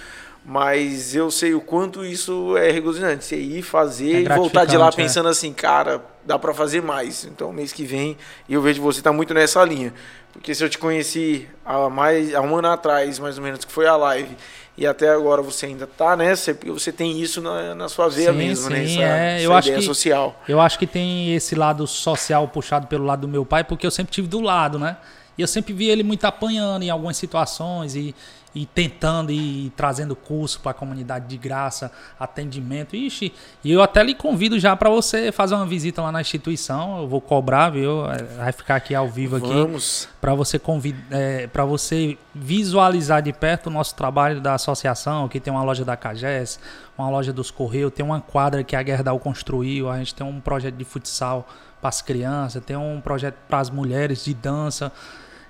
mas 0.45 1.15
eu 1.15 1.31
sei 1.31 1.55
o 1.55 1.61
quanto 1.61 2.05
isso 2.05 2.57
é 2.57 2.71
regozijante, 2.71 3.25
você 3.25 3.37
ir 3.37 3.63
fazer 3.63 4.17
É 4.17 4.21
e 4.21 4.37
voltar 4.37 4.65
de 4.67 4.77
lá 4.77 4.89
é. 4.89 4.93
pensando 4.93 5.29
assim, 5.29 5.53
cara, 5.53 6.05
dá 6.25 6.39
para 6.39 6.53
fazer 6.53 6.83
mais. 6.83 7.25
Então 7.25 7.53
mês 7.53 7.73
que 7.73 7.85
vem 7.85 8.17
eu 8.49 8.61
vejo 8.61 8.83
você 8.83 9.01
tá 9.01 9.13
muito 9.13 9.33
nessa 9.33 9.65
linha. 9.65 9.93
Porque 10.33 10.55
se 10.55 10.63
eu 10.65 10.69
te 10.69 10.79
conheci 10.79 11.49
há 11.65 11.89
mais 11.89 12.35
há 12.35 12.41
um 12.43 12.57
ano 12.57 12.69
atrás, 12.69 13.19
mais 13.19 13.39
ou 13.39 13.45
menos, 13.45 13.65
que 13.65 13.71
foi 13.73 13.87
a 13.87 13.97
live, 13.97 14.37
e 14.77 14.85
até 14.87 15.09
agora 15.09 15.41
você 15.41 15.67
ainda 15.67 15.87
tá 15.87 16.17
nessa, 16.17 16.51
é 16.51 16.55
porque 16.55 16.73
você 16.73 16.91
tem 16.93 17.21
isso 17.23 17.41
na, 17.41 17.75
na 17.75 17.89
sua 17.89 18.09
veia 18.09 18.33
Sim, 18.33 18.39
mesmo, 18.39 18.69
né? 18.69 18.85
sim, 18.85 19.01
Essa, 19.03 19.15
é. 19.17 19.47
Eu 19.47 19.53
acho 19.55 19.69
ideia 19.69 19.81
que- 19.81 19.87
social. 19.87 20.43
Eu 20.49 20.61
acho 20.61 20.79
que 20.79 20.87
tem 20.89 21.35
esse 21.37 21.55
lado 21.55 21.87
social 21.87 22.49
puxado 22.49 22.87
pelo 22.89 23.05
lado 23.05 23.21
do 23.21 23.29
meu 23.29 23.47
pai, 23.47 23.63
porque 23.65 23.87
eu 23.87 23.91
sempre 23.93 24.13
tive 24.13 24.27
do 24.27 24.41
lado, 24.41 24.79
né? 24.79 24.97
E 25.39 25.43
eu 25.43 25.47
sempre 25.49 25.73
vi 25.73 25.89
ele 25.89 26.03
muito 26.03 26.25
apanhando 26.25 26.83
em 26.83 26.91
algumas 26.91 27.17
situações 27.17 27.95
e, 27.95 28.13
e 28.55 28.65
tentando 28.65 29.33
e 29.33 29.73
trazendo 29.77 30.15
curso 30.15 30.61
para 30.61 30.71
a 30.71 30.75
comunidade 30.75 31.27
de 31.27 31.37
graça, 31.37 31.91
atendimento. 32.19 32.95
Ixi, 32.95 33.33
e 33.65 33.73
eu 33.73 33.83
até 33.83 34.03
lhe 34.03 34.15
convido 34.15 34.59
já 34.59 34.77
para 34.77 34.89
você 34.89 35.33
fazer 35.33 35.55
uma 35.55 35.67
visita 35.67 36.01
lá 36.01 36.13
na 36.13 36.21
instituição. 36.21 37.01
Eu 37.01 37.09
vou 37.09 37.21
cobrar, 37.21 37.71
viu? 37.71 38.09
É, 38.11 38.23
Vai 38.23 38.53
ficar 38.53 38.77
aqui 38.77 38.95
ao 38.95 39.09
vivo 39.09 39.37
aqui 39.37 39.49
Vamos. 39.49 40.09
para 40.21 40.35
você 40.35 40.59
convid... 40.59 40.97
é, 41.11 41.47
para 41.49 41.65
você 41.65 42.17
visualizar 42.35 43.21
de 43.23 43.33
perto 43.33 43.67
o 43.67 43.71
nosso 43.71 43.95
trabalho 43.95 44.41
da 44.41 44.55
associação, 44.55 45.29
que 45.29 45.41
tem 45.41 45.53
uma 45.53 45.63
loja 45.65 45.85
da 45.85 45.97
Cages, 45.97 46.61
uma 46.97 47.11
loja 47.11 47.33
dos 47.33 47.51
Correios, 47.51 47.93
tem 47.93 48.05
uma 48.05 48.21
quadra 48.21 48.63
que 48.63 48.77
a 48.77 48.85
Gerdau 48.85 49.19
construiu, 49.19 49.91
a 49.91 49.99
gente 49.99 50.15
tem 50.15 50.27
um 50.27 50.41
projeto 50.41 50.77
de 50.77 50.85
futsal 50.85 51.49
para 51.81 51.89
as 51.89 52.01
crianças, 52.01 52.63
tem 52.65 52.77
um 52.77 53.01
projeto 53.01 53.37
para 53.49 53.59
as 53.59 53.69
mulheres 53.69 54.25
de 54.25 54.33
dança. 54.33 54.93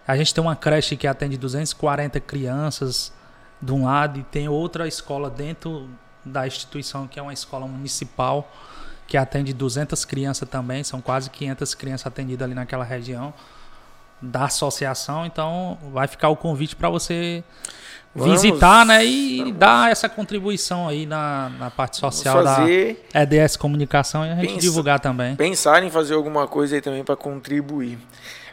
A 0.07 0.17
gente 0.17 0.35
tem 0.35 0.43
uma 0.43 0.55
creche 0.57 0.97
que 0.97 1.07
atende 1.07 1.37
240 1.37 2.21
crianças 2.21 3.12
de 3.61 3.73
um 3.73 3.85
lado 3.87 4.21
e 4.21 4.23
tem 4.25 4.49
outra 4.49 4.87
escola 4.87 5.31
dentro 5.31 5.88
da 6.25 6.47
instituição 6.47 7.07
que 7.07 7.19
é 7.19 7.23
uma 7.23 7.33
escola 7.33 7.67
municipal 7.67 8.51
que 9.07 9.17
atende 9.17 9.53
200 9.53 10.05
crianças 10.05 10.49
também, 10.49 10.83
são 10.83 11.01
quase 11.01 11.29
500 11.31 11.75
crianças 11.75 12.07
atendidas 12.07 12.45
ali 12.47 12.55
naquela 12.55 12.85
região 12.85 13.33
da 14.21 14.45
associação, 14.45 15.27
então 15.27 15.77
vai 15.93 16.07
ficar 16.09 16.31
o 16.31 16.37
convite 16.37 16.75
para 16.75 16.88
você 16.88 17.45
Vamos, 18.14 18.40
visitar, 18.43 18.87
né, 18.87 19.05
e 19.05 19.38
vamos. 19.40 19.55
dar 19.59 19.90
essa 19.90 20.09
contribuição 20.09 20.88
aí 20.88 21.05
na, 21.05 21.51
na 21.59 21.71
parte 21.71 21.99
social 21.99 22.43
da 22.43 22.64
EDS 23.12 23.57
Comunicação 23.57 24.25
e 24.25 24.31
a 24.31 24.35
gente 24.37 24.47
Pensa- 24.55 24.61
divulgar 24.61 25.01
também. 25.01 25.37
pensar 25.37 25.83
em 25.83 25.90
fazer 25.90 26.14
alguma 26.14 26.47
coisa 26.47 26.75
aí 26.77 26.81
também 26.81 27.05
para 27.05 27.17
contribuir. 27.17 27.99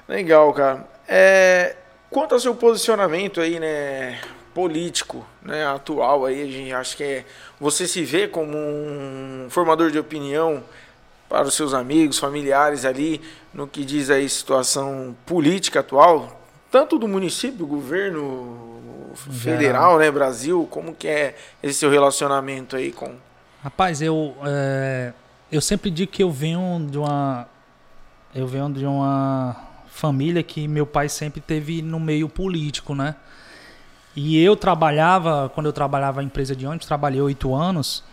Legal, 0.07 0.51
cara. 0.53 0.85
É, 1.13 1.75
quanto 2.09 2.33
ao 2.33 2.39
seu 2.39 2.55
posicionamento 2.55 3.41
aí, 3.41 3.59
né, 3.59 4.17
político, 4.53 5.25
né, 5.41 5.67
atual 5.67 6.25
aí, 6.25 6.41
a 6.41 6.45
gente 6.45 6.71
acha 6.71 6.95
que 6.95 7.03
é, 7.03 7.25
você 7.59 7.85
se 7.85 8.05
vê 8.05 8.29
como 8.29 8.57
um 8.57 9.47
formador 9.49 9.91
de 9.91 9.99
opinião 9.99 10.63
para 11.27 11.49
os 11.49 11.53
seus 11.53 11.73
amigos, 11.73 12.17
familiares 12.17 12.85
ali, 12.85 13.19
no 13.53 13.67
que 13.67 13.83
diz 13.83 14.09
aí 14.09 14.29
situação 14.29 15.13
política 15.25 15.81
atual, 15.81 16.41
tanto 16.71 16.97
do 16.97 17.09
município, 17.09 17.67
governo 17.67 19.11
federal, 19.41 19.99
né, 19.99 20.09
Brasil, 20.09 20.65
como 20.71 20.95
que 20.95 21.09
é 21.09 21.35
esse 21.61 21.79
seu 21.79 21.89
relacionamento 21.89 22.77
aí 22.77 22.93
com 22.93 23.15
Rapaz, 23.61 24.01
eu 24.01 24.33
é, 24.45 25.11
eu 25.51 25.59
sempre 25.59 25.91
digo 25.91 26.09
que 26.09 26.23
eu 26.23 26.31
venho 26.31 26.87
de 26.89 26.97
uma 26.97 27.49
eu 28.33 28.47
venho 28.47 28.71
de 28.71 28.85
uma 28.85 29.70
família 30.01 30.41
que 30.41 30.67
meu 30.67 30.87
pai 30.87 31.07
sempre 31.07 31.39
teve 31.39 31.83
no 31.83 31.99
meio 31.99 32.27
político, 32.27 32.95
né? 32.95 33.15
E 34.15 34.43
eu 34.43 34.55
trabalhava, 34.55 35.49
quando 35.53 35.67
eu 35.67 35.73
trabalhava 35.73 36.23
em 36.23 36.25
empresa 36.25 36.55
de 36.55 36.65
ônibus, 36.65 36.87
trabalhei 36.87 37.21
oito 37.21 37.53
anos 37.53 38.03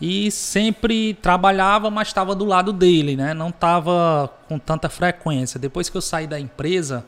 e 0.00 0.30
sempre 0.30 1.14
trabalhava, 1.14 1.90
mas 1.90 2.08
estava 2.08 2.32
do 2.34 2.44
lado 2.44 2.72
dele, 2.72 3.16
né? 3.16 3.34
Não 3.34 3.48
estava 3.48 4.32
com 4.48 4.56
tanta 4.56 4.88
frequência. 4.88 5.58
Depois 5.58 5.88
que 5.88 5.96
eu 5.96 6.00
saí 6.00 6.28
da 6.28 6.38
empresa, 6.38 7.04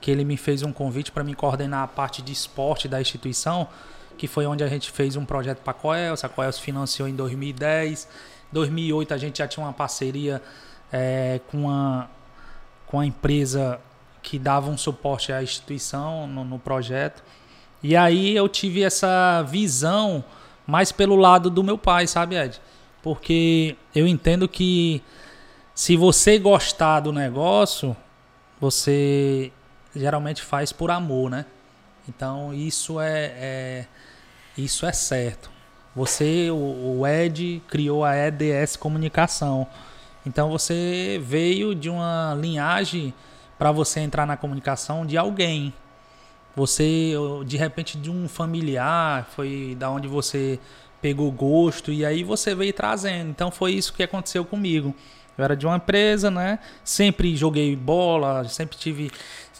que 0.00 0.10
ele 0.10 0.24
me 0.24 0.38
fez 0.38 0.62
um 0.62 0.72
convite 0.72 1.12
para 1.12 1.22
me 1.22 1.34
coordenar 1.34 1.82
a 1.82 1.86
parte 1.86 2.22
de 2.22 2.32
esporte 2.32 2.88
da 2.88 3.00
instituição, 3.00 3.68
que 4.16 4.26
foi 4.26 4.46
onde 4.46 4.64
a 4.64 4.68
gente 4.68 4.90
fez 4.90 5.14
um 5.14 5.26
projeto 5.26 5.58
para 5.58 5.72
a 5.72 5.74
Coelce, 5.74 6.24
a 6.24 6.28
Coelce 6.28 6.58
financiou 6.58 7.06
em 7.06 7.14
2010. 7.14 8.08
2008 8.50 9.12
a 9.12 9.18
gente 9.18 9.38
já 9.38 9.46
tinha 9.46 9.64
uma 9.64 9.72
parceria 9.74 10.40
eh, 10.90 11.40
com, 11.50 11.68
a, 11.68 12.08
com 12.94 13.00
a 13.00 13.06
empresa 13.06 13.80
que 14.22 14.38
dava 14.38 14.70
um 14.70 14.78
suporte 14.78 15.32
à 15.32 15.42
instituição 15.42 16.28
no, 16.28 16.44
no 16.44 16.60
projeto. 16.60 17.24
E 17.82 17.96
aí 17.96 18.36
eu 18.36 18.48
tive 18.48 18.84
essa 18.84 19.42
visão 19.42 20.24
mais 20.64 20.92
pelo 20.92 21.16
lado 21.16 21.50
do 21.50 21.64
meu 21.64 21.76
pai, 21.76 22.06
sabe, 22.06 22.36
Ed? 22.36 22.60
Porque 23.02 23.74
eu 23.92 24.06
entendo 24.06 24.46
que 24.46 25.02
se 25.74 25.96
você 25.96 26.38
gostar 26.38 27.00
do 27.00 27.12
negócio, 27.12 27.96
você 28.60 29.50
geralmente 29.92 30.40
faz 30.40 30.70
por 30.70 30.88
amor, 30.88 31.28
né? 31.28 31.46
Então 32.08 32.54
isso 32.54 33.00
é, 33.00 33.24
é- 33.36 33.86
isso 34.56 34.86
é 34.86 34.92
certo. 34.92 35.50
Você, 35.96 36.48
o, 36.48 37.00
o 37.00 37.06
Ed, 37.08 37.60
criou 37.66 38.04
a 38.04 38.14
EDS 38.14 38.76
Comunicação. 38.76 39.66
Então 40.26 40.50
você 40.50 41.20
veio 41.22 41.74
de 41.74 41.90
uma 41.90 42.36
linhagem 42.38 43.12
para 43.58 43.70
você 43.70 44.00
entrar 44.00 44.26
na 44.26 44.36
comunicação 44.36 45.04
de 45.04 45.16
alguém. 45.16 45.72
Você, 46.56 47.12
de 47.46 47.56
repente, 47.56 47.98
de 47.98 48.10
um 48.10 48.28
familiar, 48.28 49.28
foi 49.34 49.76
da 49.78 49.90
onde 49.90 50.06
você 50.06 50.58
pegou 51.02 51.30
gosto 51.30 51.92
e 51.92 52.04
aí 52.04 52.22
você 52.22 52.54
veio 52.54 52.72
trazendo. 52.72 53.28
Então 53.28 53.50
foi 53.50 53.72
isso 53.72 53.92
que 53.92 54.02
aconteceu 54.02 54.44
comigo. 54.44 54.94
Eu 55.36 55.44
era 55.44 55.56
de 55.56 55.66
uma 55.66 55.76
empresa, 55.76 56.30
né? 56.30 56.60
Sempre 56.84 57.36
joguei 57.36 57.74
bola, 57.74 58.44
sempre 58.48 58.78
tive 58.78 59.10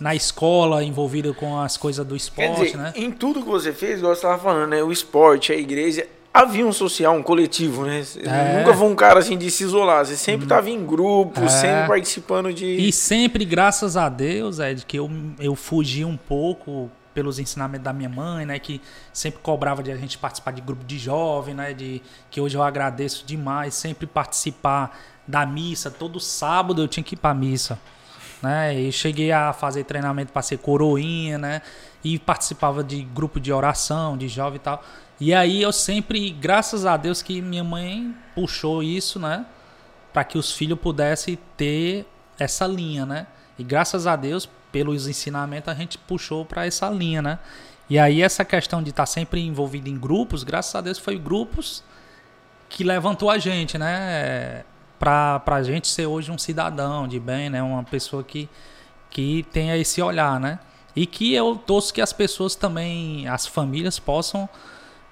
na 0.01 0.15
escola 0.15 0.85
envolvido 0.85 1.35
com 1.35 1.59
as 1.59 1.77
coisas 1.77 2.07
do 2.07 2.15
esporte, 2.15 2.63
dizer, 2.63 2.77
né? 2.77 2.93
em 2.97 3.11
tudo 3.11 3.43
que 3.43 3.49
você 3.49 3.73
fez, 3.73 3.99
igual 3.99 4.15
você 4.15 4.21
estava 4.21 4.41
falando, 4.41 4.71
né? 4.71 4.83
O 4.83 4.93
esporte, 4.93 5.53
a 5.53 5.57
igreja, 5.57 6.07
havia 6.35 6.67
um 6.67 6.73
social, 6.73 7.15
um 7.15 7.23
coletivo, 7.23 7.85
né? 7.85 8.03
É. 8.25 8.59
Nunca 8.59 8.77
foi 8.77 8.89
um 8.89 8.97
cara 8.97 9.21
assim 9.21 9.39
de 9.39 9.49
se 9.51 9.63
isolar. 9.63 10.05
Você 10.05 10.17
sempre 10.17 10.45
estava 10.47 10.69
em 10.69 10.85
grupo, 10.85 11.41
É. 11.45 11.49
sempre 11.49 11.87
participando 11.87 12.53
de. 12.53 12.67
E 12.67 12.91
sempre, 12.91 13.45
graças 13.45 13.97
a 13.97 14.09
Deus, 14.09 14.59
Ed, 14.59 14.85
que 14.85 14.99
eu, 14.99 15.09
eu 15.39 15.55
fugi 15.55 16.05
um 16.05 16.17
pouco 16.17 16.91
pelos 17.15 17.39
ensinamentos 17.39 17.85
da 17.85 17.93
minha 17.93 18.09
mãe, 18.09 18.45
né? 18.45 18.59
Que 18.59 18.81
sempre 19.13 19.39
cobrava 19.41 19.81
de 19.85 19.93
a 19.93 19.97
gente 19.97 20.19
participar 20.19 20.51
de 20.51 20.61
grupo 20.61 20.85
de 20.85 20.99
jovem, 20.99 21.55
né? 21.55 21.73
De, 21.73 22.03
que 22.29 22.41
hoje 22.41 22.57
eu 22.57 22.63
agradeço 22.63 23.25
demais, 23.25 23.73
sempre 23.75 24.05
participar 24.05 24.99
da 25.27 25.47
missa. 25.47 25.93
Todo 25.93 26.19
sábado 26.19 26.83
eu 26.83 26.89
tinha 26.89 27.05
que 27.05 27.15
ir 27.15 27.19
pra 27.19 27.33
missa. 27.33 27.79
Né? 28.43 28.75
E 28.79 28.93
cheguei 28.93 29.33
a 29.33 29.55
fazer 29.55 29.85
treinamento 29.85 30.31
para 30.31 30.43
ser 30.43 30.59
coroinha, 30.59 31.39
né? 31.39 31.63
E 32.03 32.19
participava 32.19 32.85
de 32.85 33.01
grupo 33.03 33.41
de 33.41 33.51
oração, 33.51 34.19
de 34.19 34.29
jovem 34.29 34.57
e 34.57 34.59
tal. 34.59 34.83
E 35.21 35.33
aí 35.33 35.63
eu 35.63 35.73
sempre, 35.73 36.31
graças 36.31 36.85
a 36.87 36.97
Deus 36.97 37.23
que 37.23 37.41
minha 37.41 37.65
mãe 37.65 38.15
puxou 38.35 38.83
isso, 38.83 39.19
né? 39.19 39.47
para 40.15 40.23
que 40.23 40.39
os 40.39 40.53
filhos 40.53 40.79
pudessem 40.79 41.37
ter 41.57 42.07
essa 42.39 42.69
linha, 42.69 43.05
né? 43.05 43.27
E 43.59 43.65
graças 43.65 44.07
a 44.07 44.15
Deus, 44.15 44.49
pelos 44.71 45.09
ensinamentos, 45.09 45.69
a 45.69 45.75
gente 45.75 45.99
puxou 45.99 46.45
para 46.45 46.65
essa 46.65 46.89
linha, 46.89 47.21
né? 47.21 47.39
E 47.91 47.99
aí 47.99 48.23
essa 48.23 48.45
questão 48.45 48.81
de 48.81 48.91
estar 48.91 49.07
sempre 49.07 49.41
envolvido 49.41 49.89
em 49.89 49.99
grupos, 49.99 50.45
graças 50.45 50.73
a 50.73 50.81
Deus 50.81 51.01
foi 51.01 51.19
grupos 51.19 51.83
que 52.69 52.85
levantou 52.85 53.29
a 53.29 53.39
gente, 53.39 53.77
né? 53.77 54.63
Para 55.01 55.43
a 55.45 55.63
gente 55.65 55.89
ser 55.89 56.07
hoje 56.07 56.31
um 56.31 56.39
cidadão 56.39 57.09
de 57.09 57.19
bem, 57.19 57.51
né? 57.51 57.61
Uma 57.61 57.83
pessoa 57.83 58.23
que, 58.23 58.49
que 59.11 59.45
tenha 59.51 59.77
esse 59.77 60.01
olhar, 60.01 60.39
né? 60.39 60.61
E 60.95 61.07
que 61.07 61.35
eu 61.35 61.57
torço 61.57 61.93
que 61.93 62.01
as 62.01 62.13
pessoas 62.13 62.55
também, 62.55 63.27
as 63.27 63.49
famílias 63.49 63.99
possam 63.99 64.49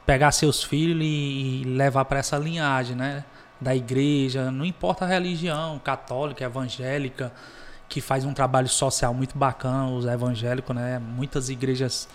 pegar 0.07 0.33
seus 0.33 0.63
filhos 0.63 1.01
e, 1.03 1.63
levar 1.65 2.05
para 2.05 2.19
essa 2.19 2.37
linhagem, 2.37 2.97
né? 2.97 3.25
Da 3.61 3.75
igreja, 3.75 4.51
não 4.51 4.65
importa 4.65 5.05
a 5.05 5.09
religião, 5.09 5.79
católica, 5.79 6.45
evangélica, 6.45 7.33
que 7.89 8.01
faz 8.01 8.25
um 8.25 8.33
trabalho 8.33 8.69
social 8.69 9.15
muito 9.15 9.37
bacana, 9.39 9.89
os 9.89 10.05
evangélicos, 10.05 10.75
né? 10.75 10.99
Muitas 10.99 11.49
igrejas 11.49 12.09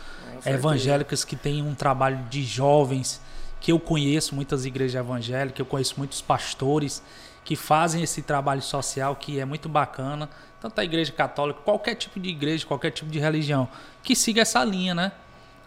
evangélicas 0.46 1.24
que 1.24 1.36
têm 1.36 1.62
um 1.62 1.74
trabalho 1.74 2.20
de 2.30 2.44
jovens, 2.44 3.22
que 3.60 3.72
eu 3.72 3.80
conheço 3.80 4.36
muitas 4.36 4.66
igrejas 4.66 5.00
evangélicas, 5.00 5.60
eu 5.60 5.66
conheço 5.66 5.96
muitos 5.98 6.22
pastores 6.22 7.02
que 7.44 7.56
fazem 7.56 8.04
esse 8.04 8.22
trabalho 8.22 8.62
social 8.62 9.16
que 9.16 9.40
é 9.40 9.46
muito 9.46 9.70
bacana, 9.70 10.30
tanto 10.60 10.80
a 10.80 10.84
igreja 10.84 11.14
católica, 11.14 11.62
qualquer 11.64 11.96
tipo 11.96 12.20
de 12.20 12.30
igreja, 12.30 12.66
qualquer 12.66 12.92
tipo 12.92 13.10
de 13.10 13.20
religião, 13.20 13.70
que 14.04 14.16
siga 14.16 14.42
essa 14.42 14.64
linha, 14.66 14.94
né? 14.94 15.14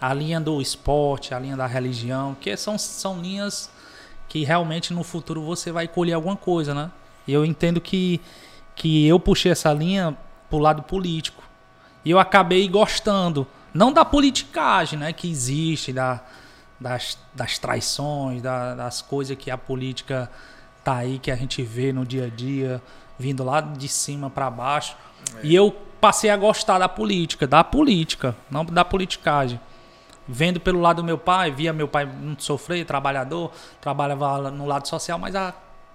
A 0.00 0.14
linha 0.14 0.40
do 0.40 0.60
esporte, 0.60 1.34
a 1.34 1.38
linha 1.38 1.56
da 1.56 1.66
religião, 1.66 2.34
que 2.40 2.56
são, 2.56 2.78
são 2.78 3.20
linhas 3.20 3.70
que 4.28 4.44
realmente 4.44 4.94
no 4.94 5.02
futuro 5.02 5.42
você 5.42 5.72
vai 5.72 5.88
colher 5.88 6.14
alguma 6.14 6.36
coisa, 6.36 6.72
né? 6.72 6.90
E 7.26 7.32
eu 7.32 7.44
entendo 7.44 7.80
que, 7.80 8.20
que 8.74 9.06
eu 9.06 9.18
puxei 9.20 9.52
essa 9.52 9.72
linha 9.72 10.16
pro 10.48 10.58
lado 10.58 10.82
político. 10.82 11.42
E 12.04 12.10
eu 12.10 12.18
acabei 12.18 12.66
gostando, 12.68 13.46
não 13.74 13.92
da 13.92 14.04
politicagem, 14.04 14.98
né, 14.98 15.12
que 15.12 15.30
existe, 15.30 15.92
da, 15.92 16.20
das, 16.78 17.18
das 17.34 17.58
traições, 17.58 18.40
da, 18.40 18.74
das 18.74 19.02
coisas 19.02 19.36
que 19.36 19.50
a 19.50 19.58
política 19.58 20.30
tá 20.82 20.96
aí, 20.96 21.18
que 21.18 21.30
a 21.30 21.36
gente 21.36 21.62
vê 21.62 21.92
no 21.92 22.06
dia 22.06 22.24
a 22.24 22.28
dia, 22.28 22.82
vindo 23.18 23.44
lá 23.44 23.60
de 23.60 23.86
cima 23.86 24.30
para 24.30 24.50
baixo. 24.50 24.96
É. 25.36 25.40
E 25.46 25.54
eu 25.54 25.70
passei 26.00 26.30
a 26.30 26.36
gostar 26.36 26.78
da 26.78 26.88
política, 26.88 27.46
da 27.46 27.62
política, 27.62 28.34
não 28.50 28.64
da 28.64 28.84
politicagem. 28.84 29.60
Vendo 30.32 30.60
pelo 30.60 30.80
lado 30.80 30.98
do 30.98 31.04
meu 31.04 31.18
pai, 31.18 31.50
via 31.50 31.72
meu 31.72 31.88
pai 31.88 32.06
muito 32.06 32.44
sofrer, 32.44 32.86
trabalhador, 32.86 33.50
trabalhava 33.80 34.50
no 34.50 34.64
lado 34.64 34.86
social, 34.86 35.18
mas 35.18 35.34
a, 35.34 35.52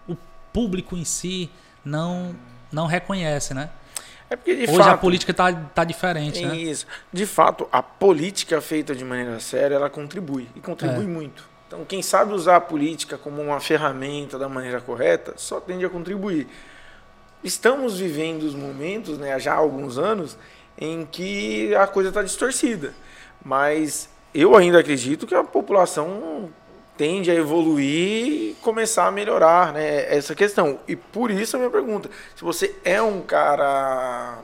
o 0.07 0.17
público 0.51 0.97
em 0.97 1.05
si 1.05 1.49
não, 1.83 2.35
não 2.71 2.85
reconhece, 2.85 3.53
né? 3.53 3.69
É 4.29 4.35
porque, 4.35 4.51
Hoje 4.51 4.77
fato, 4.77 4.89
a 4.89 4.97
política 4.97 5.31
está 5.31 5.53
tá 5.53 5.83
diferente, 5.83 6.43
né? 6.43 6.57
Isso. 6.57 6.85
De 7.13 7.25
fato, 7.25 7.67
a 7.71 7.81
política 7.81 8.59
feita 8.59 8.93
de 8.93 9.05
maneira 9.05 9.39
séria, 9.39 9.75
ela 9.75 9.89
contribui. 9.89 10.49
E 10.55 10.59
contribui 10.59 11.05
é. 11.05 11.07
muito. 11.07 11.47
Então, 11.67 11.85
quem 11.85 12.01
sabe 12.01 12.33
usar 12.33 12.57
a 12.57 12.61
política 12.61 13.17
como 13.17 13.41
uma 13.41 13.59
ferramenta 13.59 14.37
da 14.37 14.49
maneira 14.49 14.81
correta, 14.81 15.33
só 15.37 15.61
tende 15.61 15.85
a 15.85 15.89
contribuir. 15.89 16.47
Estamos 17.43 17.99
vivendo 17.99 18.43
os 18.43 18.55
momentos, 18.55 19.17
né, 19.17 19.39
já 19.39 19.53
há 19.53 19.57
alguns 19.57 19.97
anos, 19.97 20.37
em 20.77 21.05
que 21.05 21.73
a 21.75 21.87
coisa 21.87 22.09
está 22.09 22.21
distorcida. 22.21 22.93
Mas 23.43 24.09
eu 24.35 24.55
ainda 24.55 24.79
acredito 24.79 25.25
que 25.25 25.33
a 25.33 25.43
população 25.43 26.49
tende 26.97 27.31
a 27.31 27.33
evoluir 27.33 28.27
e 28.27 28.57
começar 28.61 29.07
a 29.07 29.11
melhorar 29.11 29.73
né, 29.73 30.13
essa 30.13 30.35
questão. 30.35 30.79
E 30.87 30.95
por 30.95 31.31
isso 31.31 31.55
a 31.55 31.59
minha 31.59 31.71
pergunta: 31.71 32.09
se 32.35 32.43
você 32.43 32.75
é 32.83 33.01
um 33.01 33.21
cara, 33.21 34.39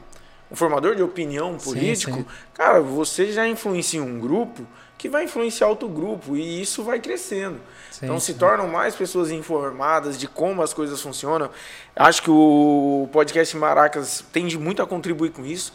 um 0.49 0.55
formador 0.55 0.95
de 0.95 1.03
opinião 1.03 1.57
político, 1.57 2.17
sim, 2.17 2.21
sim. 2.21 2.25
cara, 2.53 2.81
você 2.81 3.31
já 3.31 3.47
influencia 3.47 4.01
um 4.01 4.19
grupo 4.19 4.65
que 4.97 5.09
vai 5.09 5.23
influenciar 5.23 5.67
outro 5.67 5.89
grupo 5.89 6.37
e 6.37 6.61
isso 6.61 6.83
vai 6.83 6.99
crescendo. 6.99 7.59
Sim, 7.89 8.05
então 8.05 8.19
se 8.19 8.35
tornam 8.35 8.67
mais 8.67 8.95
pessoas 8.95 9.31
informadas 9.31 10.15
de 10.15 10.27
como 10.27 10.61
as 10.61 10.75
coisas 10.75 11.01
funcionam. 11.01 11.49
Acho 11.95 12.21
que 12.21 12.29
o 12.29 13.09
podcast 13.11 13.57
Maracas 13.57 14.23
tende 14.31 14.59
muito 14.59 14.79
a 14.79 14.85
contribuir 14.85 15.31
com 15.31 15.43
isso. 15.43 15.73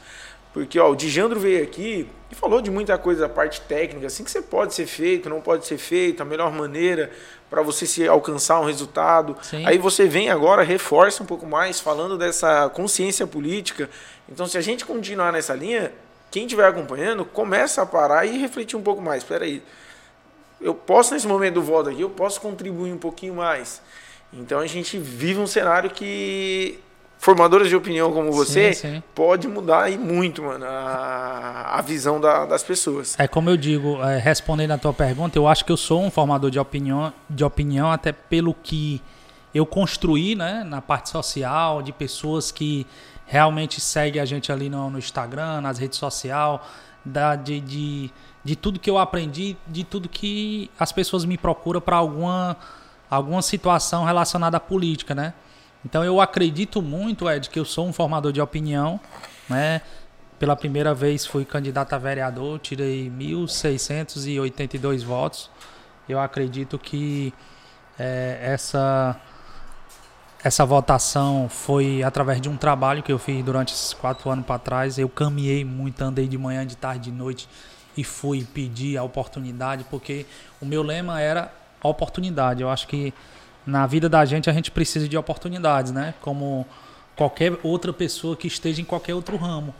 Porque 0.56 0.80
ó, 0.80 0.90
o 0.90 0.96
Dijandro 0.96 1.38
veio 1.38 1.62
aqui 1.62 2.08
e 2.32 2.34
falou 2.34 2.62
de 2.62 2.70
muita 2.70 2.96
coisa 2.96 3.20
da 3.20 3.28
parte 3.28 3.60
técnica, 3.60 4.06
assim 4.06 4.24
que 4.24 4.30
você 4.30 4.40
pode 4.40 4.72
ser 4.72 4.86
feito, 4.86 5.28
não 5.28 5.38
pode 5.38 5.66
ser 5.66 5.76
feito, 5.76 6.22
a 6.22 6.24
melhor 6.24 6.50
maneira 6.50 7.10
para 7.50 7.60
você 7.60 7.84
se 7.84 8.08
alcançar 8.08 8.58
um 8.58 8.64
resultado. 8.64 9.36
Sim. 9.42 9.66
Aí 9.66 9.76
você 9.76 10.08
vem 10.08 10.30
agora, 10.30 10.62
reforça 10.62 11.22
um 11.22 11.26
pouco 11.26 11.44
mais, 11.44 11.78
falando 11.78 12.16
dessa 12.16 12.70
consciência 12.70 13.26
política. 13.26 13.90
Então, 14.30 14.46
se 14.46 14.56
a 14.56 14.62
gente 14.62 14.86
continuar 14.86 15.30
nessa 15.30 15.52
linha, 15.52 15.92
quem 16.30 16.44
estiver 16.44 16.66
acompanhando, 16.66 17.26
começa 17.26 17.82
a 17.82 17.86
parar 17.86 18.24
e 18.24 18.38
refletir 18.38 18.78
um 18.78 18.82
pouco 18.82 19.02
mais. 19.02 19.24
Espera 19.24 19.44
aí, 19.44 19.62
eu 20.58 20.74
posso, 20.74 21.12
nesse 21.12 21.28
momento 21.28 21.56
do 21.56 21.62
voto 21.62 21.90
aqui, 21.90 22.00
eu 22.00 22.08
posso 22.08 22.40
contribuir 22.40 22.94
um 22.94 22.98
pouquinho 22.98 23.34
mais. 23.34 23.82
Então, 24.32 24.60
a 24.60 24.66
gente 24.66 24.96
vive 24.96 25.38
um 25.38 25.46
cenário 25.46 25.90
que 25.90 26.80
formadoras 27.18 27.68
de 27.68 27.76
opinião 27.76 28.12
como 28.12 28.30
você, 28.30 28.72
sim, 28.72 28.94
sim. 28.94 29.02
pode 29.14 29.48
mudar 29.48 29.84
aí 29.84 29.98
muito, 29.98 30.42
mano, 30.42 30.64
a, 30.64 31.78
a 31.78 31.82
visão 31.82 32.20
da, 32.20 32.46
das 32.46 32.62
pessoas. 32.62 33.18
É 33.18 33.26
como 33.26 33.50
eu 33.50 33.56
digo, 33.56 34.02
é, 34.02 34.18
respondendo 34.18 34.72
a 34.72 34.78
tua 34.78 34.92
pergunta, 34.92 35.38
eu 35.38 35.48
acho 35.48 35.64
que 35.64 35.72
eu 35.72 35.76
sou 35.76 36.02
um 36.02 36.10
formador 36.10 36.50
de 36.50 36.58
opinião, 36.58 37.12
de 37.28 37.44
opinião 37.44 37.90
até 37.90 38.12
pelo 38.12 38.54
que 38.54 39.02
eu 39.54 39.64
construí, 39.64 40.34
né, 40.34 40.62
na 40.64 40.82
parte 40.82 41.08
social, 41.08 41.82
de 41.82 41.92
pessoas 41.92 42.52
que 42.52 42.86
realmente 43.26 43.80
seguem 43.80 44.20
a 44.20 44.24
gente 44.24 44.52
ali 44.52 44.68
no, 44.68 44.90
no 44.90 44.98
Instagram, 44.98 45.60
nas 45.60 45.78
redes 45.78 45.98
sociais, 45.98 46.60
da, 47.04 47.34
de, 47.34 47.60
de, 47.60 48.10
de 48.44 48.56
tudo 48.56 48.78
que 48.78 48.90
eu 48.90 48.98
aprendi, 48.98 49.56
de 49.66 49.82
tudo 49.82 50.08
que 50.08 50.70
as 50.78 50.92
pessoas 50.92 51.24
me 51.24 51.38
procuram 51.38 51.80
para 51.80 51.96
alguma, 51.96 52.56
alguma 53.10 53.42
situação 53.42 54.04
relacionada 54.04 54.56
à 54.56 54.60
política, 54.60 55.14
né? 55.14 55.32
Então 55.86 56.04
eu 56.04 56.20
acredito 56.20 56.82
muito, 56.82 57.30
Ed, 57.30 57.48
que 57.48 57.60
eu 57.60 57.64
sou 57.64 57.86
um 57.86 57.92
formador 57.92 58.32
de 58.32 58.40
opinião, 58.40 58.98
né? 59.48 59.80
Pela 60.36 60.56
primeira 60.56 60.92
vez 60.92 61.24
fui 61.24 61.44
candidato 61.44 61.92
a 61.92 61.98
vereador, 61.98 62.58
tirei 62.58 63.08
1.682 63.08 65.04
votos. 65.04 65.48
Eu 66.08 66.18
acredito 66.18 66.76
que 66.76 67.32
é, 67.96 68.40
essa 68.42 69.16
essa 70.42 70.66
votação 70.66 71.48
foi 71.48 72.02
através 72.02 72.40
de 72.40 72.48
um 72.48 72.56
trabalho 72.56 73.00
que 73.00 73.12
eu 73.12 73.18
fiz 73.18 73.44
durante 73.44 73.72
esses 73.72 73.92
quatro 73.92 74.28
anos 74.28 74.44
para 74.44 74.58
trás. 74.58 74.98
Eu 74.98 75.08
caminhei 75.08 75.64
muito, 75.64 76.02
andei 76.02 76.26
de 76.26 76.36
manhã, 76.36 76.66
de 76.66 76.76
tarde, 76.76 77.10
de 77.10 77.16
noite 77.16 77.48
e 77.96 78.02
fui 78.02 78.44
pedir 78.44 78.96
a 78.96 79.04
oportunidade, 79.04 79.84
porque 79.88 80.26
o 80.60 80.66
meu 80.66 80.82
lema 80.82 81.20
era 81.20 81.52
oportunidade. 81.80 82.60
Eu 82.60 82.70
acho 82.70 82.88
que 82.88 83.14
na 83.66 83.86
vida 83.86 84.08
da 84.08 84.24
gente 84.24 84.48
a 84.48 84.52
gente 84.52 84.70
precisa 84.70 85.08
de 85.08 85.16
oportunidades, 85.16 85.90
né? 85.92 86.14
Como 86.20 86.66
qualquer 87.16 87.58
outra 87.62 87.92
pessoa 87.92 88.36
que 88.36 88.46
esteja 88.46 88.80
em 88.80 88.84
qualquer 88.84 89.14
outro 89.14 89.36
ramo. 89.36 89.74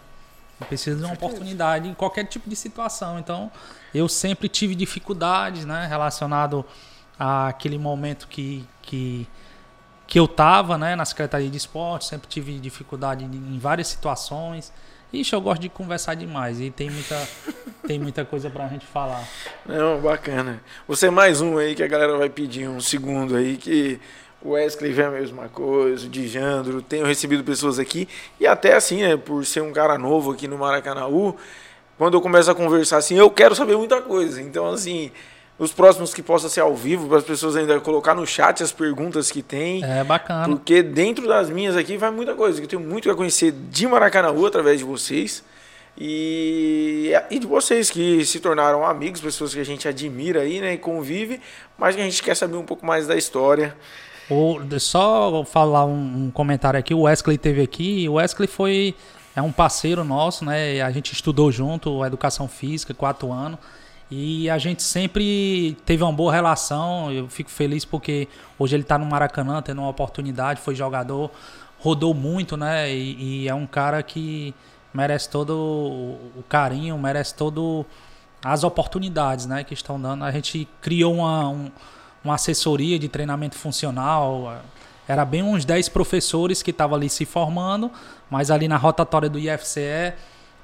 Precisa 0.68 0.97
de 0.97 1.05
uma 1.05 1.12
oportunidade 1.12 1.87
em 1.87 1.95
qualquer 1.95 2.24
tipo 2.24 2.49
de 2.49 2.57
situação. 2.57 3.18
Então, 3.18 3.53
eu 3.95 4.09
sempre 4.09 4.49
tive 4.49 4.74
dificuldades, 4.74 5.66
né, 5.66 5.87
relacionado 5.87 6.64
àquele 7.18 7.78
momento 7.78 8.26
que, 8.26 8.66
que, 8.80 9.28
que 10.07 10.18
eu 10.18 10.24
estava, 10.24 10.78
né, 10.78 10.97
na 10.97 11.05
Secretaria 11.05 11.51
de 11.51 11.59
Esporte, 11.59 12.07
sempre 12.07 12.26
tive 12.26 12.59
dificuldade 12.59 13.22
em 13.22 13.59
várias 13.59 13.89
situações. 13.89 14.72
Ixi, 15.21 15.33
eu 15.33 15.41
gosto 15.41 15.62
de 15.62 15.69
conversar 15.69 16.14
demais 16.14 16.61
e 16.61 16.71
tem 16.71 16.91
muita, 16.91 17.29
tem 17.87 17.99
muita 17.99 18.25
coisa 18.25 18.51
pra 18.51 18.69
gente 18.69 18.85
falar. 18.85 19.27
Não, 19.64 19.99
bacana. 19.99 20.61
Você 20.87 21.07
é 21.07 21.11
mais 21.11 21.41
um 21.41 21.57
aí 21.57 21.75
que 21.75 21.83
a 21.83 21.87
galera 21.87 22.17
vai 22.19 22.29
pedir 22.29 22.69
um 22.69 22.81
segundo 22.81 23.35
aí, 23.35 23.57
que 23.57 23.99
o 24.43 24.51
Wesley 24.51 24.93
vê 24.93 25.05
a 25.05 25.11
mesma 25.11 25.49
coisa, 25.49 26.07
o 26.07 26.11
Dijandro, 26.11 26.83
tenho 26.83 27.07
recebido 27.07 27.43
pessoas 27.43 27.79
aqui, 27.79 28.07
e 28.39 28.47
até 28.47 28.75
assim, 28.75 29.03
né, 29.03 29.17
por 29.17 29.45
ser 29.47 29.62
um 29.62 29.73
cara 29.73 29.97
novo 29.97 30.33
aqui 30.33 30.47
no 30.47 30.59
Maracanãú, 30.59 31.35
quando 31.97 32.14
eu 32.14 32.21
começo 32.21 32.51
a 32.51 32.55
conversar 32.55 32.99
assim, 32.99 33.17
eu 33.17 33.31
quero 33.31 33.55
saber 33.55 33.77
muita 33.77 34.03
coisa. 34.03 34.43
Então, 34.43 34.67
assim, 34.67 35.11
os 35.59 35.72
próximos 35.72 36.12
que 36.12 36.22
possa 36.22 36.48
ser 36.48 36.61
ao 36.61 36.74
vivo, 36.74 37.09
para 37.09 37.18
as 37.18 37.24
pessoas 37.24 37.57
ainda 37.57 37.80
colocar 37.80 38.14
no 38.14 38.26
chat 38.26 38.62
as 38.62 38.72
perguntas 38.72 39.30
que 39.30 39.42
tem. 39.42 39.82
É 39.82 40.04
bacana. 40.04 40.44
Porque 40.46 40.82
dentro 40.82 41.26
das 41.26 41.48
minhas 41.48 41.76
aqui 41.76 41.96
vai 41.96 42.11
muita 42.11 42.34
coisa. 42.34 42.61
Eu 42.61 42.66
tenho 42.66 42.82
muito 42.82 43.11
a 43.11 43.14
conhecer 43.14 43.52
de 43.52 43.86
Maracanã 43.86 44.34
através 44.46 44.78
de 44.78 44.84
vocês. 44.84 45.42
E, 45.98 47.11
e 47.30 47.38
de 47.38 47.46
vocês 47.46 47.90
que 47.90 48.22
se 48.26 48.38
tornaram 48.38 48.84
amigos, 48.84 49.18
pessoas 49.18 49.54
que 49.54 49.61
a 49.61 49.64
gente 49.64 49.88
admira 49.88 50.42
aí, 50.42 50.61
né? 50.61 50.74
E 50.74 50.78
convive, 50.78 51.40
mas 51.78 51.96
que 51.96 52.02
a 52.02 52.04
gente 52.04 52.22
quer 52.22 52.36
saber 52.36 52.57
um 52.57 52.64
pouco 52.64 52.84
mais 52.84 53.07
da 53.07 53.16
história. 53.16 53.74
O, 54.28 54.59
só 54.78 55.42
falar 55.44 55.86
um, 55.86 56.26
um 56.26 56.30
comentário 56.30 56.78
aqui, 56.78 56.92
o 56.92 57.02
Wesley 57.02 57.38
teve 57.38 57.62
aqui. 57.62 58.07
O 58.11 58.14
Wesley 58.14 58.46
foi 58.46 58.94
é 59.34 59.40
um 59.40 59.52
parceiro 59.52 60.04
nosso, 60.04 60.44
né? 60.44 60.82
A 60.82 60.90
gente 60.90 61.12
estudou 61.14 61.50
junto, 61.50 62.04
educação 62.04 62.46
física, 62.46 62.92
quatro 62.92 63.32
anos. 63.32 63.59
E 64.11 64.48
a 64.48 64.57
gente 64.57 64.82
sempre 64.82 65.76
teve 65.84 66.02
uma 66.02 66.12
boa 66.12 66.32
relação. 66.32 67.11
Eu 67.11 67.28
fico 67.28 67.50
feliz 67.50 67.84
porque 67.84 68.28
hoje 68.59 68.76
ele 68.76 68.82
está 68.82 68.96
no 68.96 69.04
Maracanã, 69.04 69.61
tendo 69.61 69.80
uma 69.80 69.88
oportunidade, 69.88 70.61
foi 70.61 70.74
jogador, 70.74 71.30
rodou 71.78 72.14
muito, 72.14 72.57
né? 72.57 72.92
E, 72.92 73.42
e 73.42 73.48
é 73.48 73.54
um 73.54 73.66
cara 73.66 74.02
que 74.02 74.54
merece 74.94 75.28
todo 75.28 75.52
o 75.52 76.44
carinho, 76.48 76.96
merece 76.96 77.34
todo 77.34 77.84
as 78.44 78.62
oportunidades, 78.62 79.46
né? 79.46 79.64
Que 79.64 79.74
estão 79.74 80.00
dando. 80.00 80.24
A 80.24 80.30
gente 80.30 80.68
criou 80.80 81.16
uma, 81.16 81.48
um, 81.48 81.70
uma 82.22 82.34
assessoria 82.34 83.00
de 83.00 83.09
treinamento 83.09 83.57
funcional. 83.57 84.62
Era 85.09 85.24
bem 85.24 85.42
uns 85.42 85.64
10 85.64 85.88
professores 85.88 86.62
que 86.62 86.70
estavam 86.70 86.96
ali 86.96 87.09
se 87.09 87.24
formando, 87.24 87.90
mas 88.30 88.52
ali 88.52 88.68
na 88.68 88.76
rotatória 88.76 89.28
do 89.28 89.38
IFCE 89.38 90.14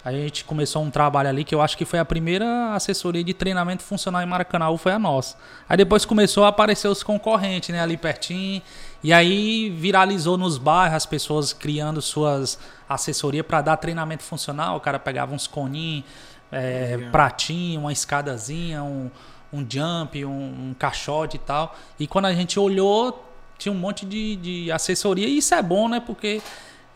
a 0.04 0.10
gente 0.10 0.44
começou 0.44 0.82
um 0.82 0.90
trabalho 0.90 1.28
ali 1.28 1.44
que 1.44 1.54
eu 1.54 1.60
acho 1.60 1.78
que 1.78 1.84
foi 1.84 2.00
a 2.00 2.04
primeira 2.04 2.74
assessoria 2.74 3.22
de 3.22 3.32
treinamento 3.32 3.84
funcional 3.84 4.20
em 4.20 4.26
Maracanã, 4.26 4.76
foi 4.76 4.92
a 4.92 4.98
nossa. 4.98 5.36
Aí 5.68 5.76
depois 5.76 6.04
começou 6.04 6.44
a 6.44 6.48
aparecer 6.48 6.88
os 6.88 7.04
concorrentes, 7.04 7.68
né, 7.68 7.80
ali 7.80 7.96
pertinho. 7.96 8.60
E 9.02 9.12
aí 9.12 9.70
viralizou 9.70 10.36
nos 10.36 10.58
bairros 10.58 10.96
as 10.96 11.06
pessoas 11.06 11.52
criando 11.52 12.02
suas 12.02 12.58
assessorias 12.88 13.46
para 13.46 13.62
dar 13.62 13.76
treinamento 13.76 14.24
funcional. 14.24 14.76
O 14.76 14.80
cara 14.80 14.98
pegava 14.98 15.32
uns 15.32 15.46
coninhos, 15.46 16.04
é, 16.50 16.98
pratinho, 17.12 17.82
uma 17.82 17.92
escadazinha, 17.92 18.82
um, 18.82 19.08
um 19.52 19.64
jump, 19.68 20.24
um, 20.24 20.30
um 20.30 20.74
caixote 20.76 21.36
e 21.36 21.40
tal. 21.40 21.76
E 21.98 22.08
quando 22.08 22.24
a 22.24 22.34
gente 22.34 22.58
olhou, 22.58 23.24
tinha 23.56 23.72
um 23.72 23.78
monte 23.78 24.04
de, 24.04 24.34
de 24.34 24.72
assessoria. 24.72 25.28
E 25.28 25.38
isso 25.38 25.54
é 25.54 25.62
bom, 25.62 25.88
né? 25.88 26.00
Porque 26.00 26.42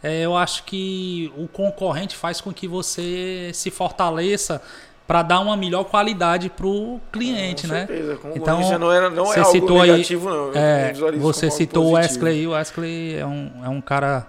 é, 0.09 0.21
eu 0.23 0.37
acho 0.37 0.63
que 0.65 1.33
o 1.37 1.47
concorrente 1.49 2.17
faz 2.17 2.41
com 2.41 2.53
que 2.53 2.67
você 2.69 3.51
se 3.55 3.71
fortaleça 3.71 4.61
para 5.07 5.23
dar 5.23 5.41
uma 5.41 5.57
melhor 5.57 5.85
qualidade 5.85 6.51
pro 6.51 6.99
cliente, 7.13 7.67
Com 7.69 7.73
né? 7.73 7.87
certeza, 7.87 8.17
com 8.17 8.29
Então, 8.31 8.57
concorrência 8.57 8.79
não, 8.79 8.93
era, 8.93 9.09
não 9.09 9.25
é 9.25 9.27
você 9.35 9.39
algo 9.41 9.53
citou 9.53 9.81
aí- 9.83 9.93
negativo, 9.93 10.29
não. 10.29 10.47
Eu 10.49 10.57
É, 10.57 10.93
você 11.19 11.51
citou 11.51 11.87
o. 11.87 11.91
Wesley 11.93 12.33
aí. 12.41 12.47
O 12.47 12.51
Wesley 12.51 13.17
é 13.17 13.25
um, 13.27 13.51
é 13.65 13.69
um 13.69 13.81
cara 13.81 14.27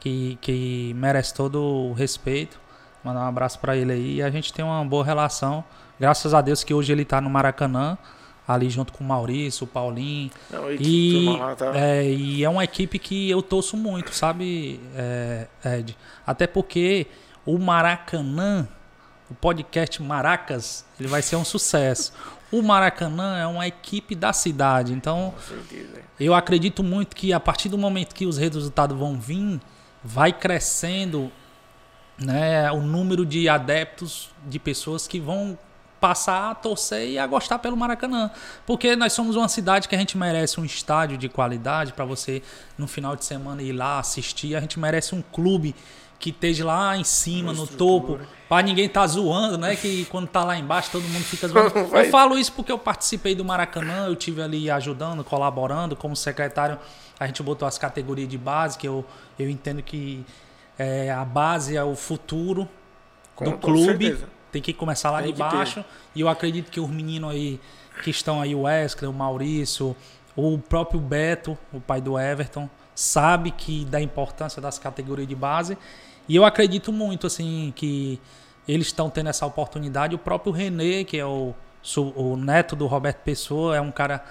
que, 0.00 0.36
que 0.40 0.92
merece 0.96 1.32
todo 1.32 1.62
o 1.62 1.92
respeito. 1.92 2.58
Mandar 3.04 3.20
um 3.20 3.28
abraço 3.28 3.58
para 3.60 3.76
ele 3.76 3.92
aí. 3.92 4.14
E 4.16 4.22
a 4.22 4.28
gente 4.30 4.52
tem 4.52 4.64
uma 4.64 4.84
boa 4.84 5.04
relação. 5.04 5.62
Graças 5.98 6.34
a 6.34 6.40
Deus 6.40 6.64
que 6.64 6.74
hoje 6.74 6.90
ele 6.92 7.04
tá 7.04 7.20
no 7.20 7.30
Maracanã, 7.30 7.96
ali 8.46 8.70
junto 8.70 8.92
com 8.92 9.02
o 9.02 9.06
Maurício, 9.06 9.64
o 9.64 9.66
Paulinho. 9.66 10.30
Não, 10.50 10.70
e, 10.72 11.34
E 11.34 11.38
lá 11.38 11.54
tá- 11.56 11.72
é, 11.74 12.04
e 12.10 12.44
é 12.44 12.48
uma 12.48 12.62
equipe 12.64 12.98
que 12.98 13.28
eu 13.30 13.42
torço 13.42 13.76
muito, 13.76 14.14
sabe, 14.14 14.80
é, 14.94 15.46
Ed? 15.64 15.96
Até 16.26 16.46
porque 16.46 17.06
o 17.44 17.58
Maracanã, 17.58 18.68
o 19.30 19.34
podcast 19.34 20.02
Maracas, 20.02 20.84
ele 20.98 21.08
vai 21.08 21.22
ser 21.22 21.36
um 21.36 21.44
sucesso. 21.44 22.12
O 22.52 22.62
Maracanã 22.62 23.36
é 23.38 23.46
uma 23.46 23.66
equipe 23.66 24.14
da 24.14 24.32
cidade, 24.32 24.92
então 24.92 25.34
eu 26.20 26.32
acredito 26.32 26.82
muito 26.84 27.16
que 27.16 27.32
a 27.32 27.40
partir 27.40 27.68
do 27.68 27.76
momento 27.76 28.14
que 28.14 28.24
os 28.24 28.38
resultados 28.38 28.96
vão 28.96 29.18
vir, 29.18 29.60
vai 30.04 30.32
crescendo 30.32 31.30
né, 32.18 32.70
o 32.70 32.80
número 32.80 33.26
de 33.26 33.48
adeptos, 33.48 34.30
de 34.46 34.58
pessoas 34.60 35.06
que 35.08 35.18
vão 35.20 35.58
passar 36.00 36.50
a 36.50 36.54
torcer 36.54 37.08
e 37.08 37.18
a 37.18 37.26
gostar 37.26 37.58
pelo 37.58 37.76
Maracanã. 37.76 38.30
Porque 38.66 38.94
nós 38.96 39.12
somos 39.12 39.36
uma 39.36 39.48
cidade 39.48 39.88
que 39.88 39.94
a 39.94 39.98
gente 39.98 40.16
merece 40.16 40.60
um 40.60 40.64
estádio 40.64 41.16
de 41.16 41.28
qualidade 41.28 41.92
para 41.92 42.04
você 42.04 42.42
no 42.76 42.86
final 42.86 43.16
de 43.16 43.24
semana 43.24 43.62
ir 43.62 43.72
lá 43.72 43.98
assistir. 43.98 44.54
A 44.56 44.60
gente 44.60 44.78
merece 44.78 45.14
um 45.14 45.22
clube 45.22 45.74
que 46.18 46.30
esteja 46.30 46.64
lá 46.64 46.96
em 46.96 47.04
cima, 47.04 47.52
no 47.52 47.66
topo, 47.66 48.18
para 48.48 48.64
ninguém 48.64 48.88
tá 48.88 49.06
zoando, 49.06 49.58
né? 49.58 49.76
Que 49.76 50.06
quando 50.06 50.26
tá 50.26 50.44
lá 50.44 50.56
embaixo 50.56 50.90
todo 50.90 51.02
mundo 51.02 51.24
fica 51.24 51.46
zoando. 51.46 51.78
Eu 51.78 52.10
falo 52.10 52.38
isso 52.38 52.52
porque 52.52 52.72
eu 52.72 52.78
participei 52.78 53.34
do 53.34 53.44
Maracanã, 53.44 54.06
eu 54.06 54.16
tive 54.16 54.40
ali 54.42 54.70
ajudando, 54.70 55.22
colaborando 55.22 55.94
como 55.94 56.16
secretário. 56.16 56.78
A 57.18 57.26
gente 57.26 57.42
botou 57.42 57.66
as 57.66 57.78
categorias 57.78 58.28
de 58.28 58.38
base, 58.38 58.78
que 58.78 58.88
eu, 58.88 59.04
eu 59.38 59.48
entendo 59.48 59.82
que 59.82 60.24
é, 60.78 61.10
a 61.10 61.24
base 61.24 61.76
é 61.76 61.84
o 61.84 61.94
futuro 61.94 62.68
Com 63.34 63.44
do 63.44 63.58
clube. 63.58 64.06
certeza. 64.06 64.35
Tem 64.56 64.62
que 64.62 64.72
começar 64.72 65.10
lá 65.10 65.18
Tem 65.22 65.32
de 65.32 65.42
que 65.42 65.48
ter. 65.50 65.56
baixo. 65.56 65.84
E 66.14 66.20
eu 66.22 66.28
acredito 66.28 66.70
que 66.70 66.80
os 66.80 66.88
meninos 66.88 67.30
aí 67.30 67.60
que 68.02 68.08
estão 68.10 68.40
aí, 68.40 68.54
o 68.54 68.62
Wesley, 68.62 69.06
o 69.10 69.12
Maurício, 69.12 69.94
o 70.34 70.58
próprio 70.58 70.98
Beto, 70.98 71.56
o 71.72 71.80
pai 71.80 72.00
do 72.00 72.18
Everton, 72.18 72.68
sabe 72.94 73.50
que 73.50 73.84
da 73.84 74.00
importância 74.00 74.60
das 74.62 74.78
categorias 74.78 75.28
de 75.28 75.34
base. 75.34 75.76
E 76.26 76.34
eu 76.34 76.44
acredito 76.44 76.90
muito 76.92 77.26
assim 77.26 77.70
que 77.76 78.18
eles 78.66 78.86
estão 78.88 79.10
tendo 79.10 79.28
essa 79.28 79.44
oportunidade. 79.44 80.14
O 80.14 80.18
próprio 80.18 80.52
René, 80.52 81.04
que 81.04 81.18
é 81.18 81.24
o, 81.26 81.54
o 82.16 82.36
neto 82.36 82.74
do 82.74 82.86
Roberto 82.86 83.18
Pessoa, 83.18 83.76
é 83.76 83.80
um 83.80 83.92
cara 83.92 84.24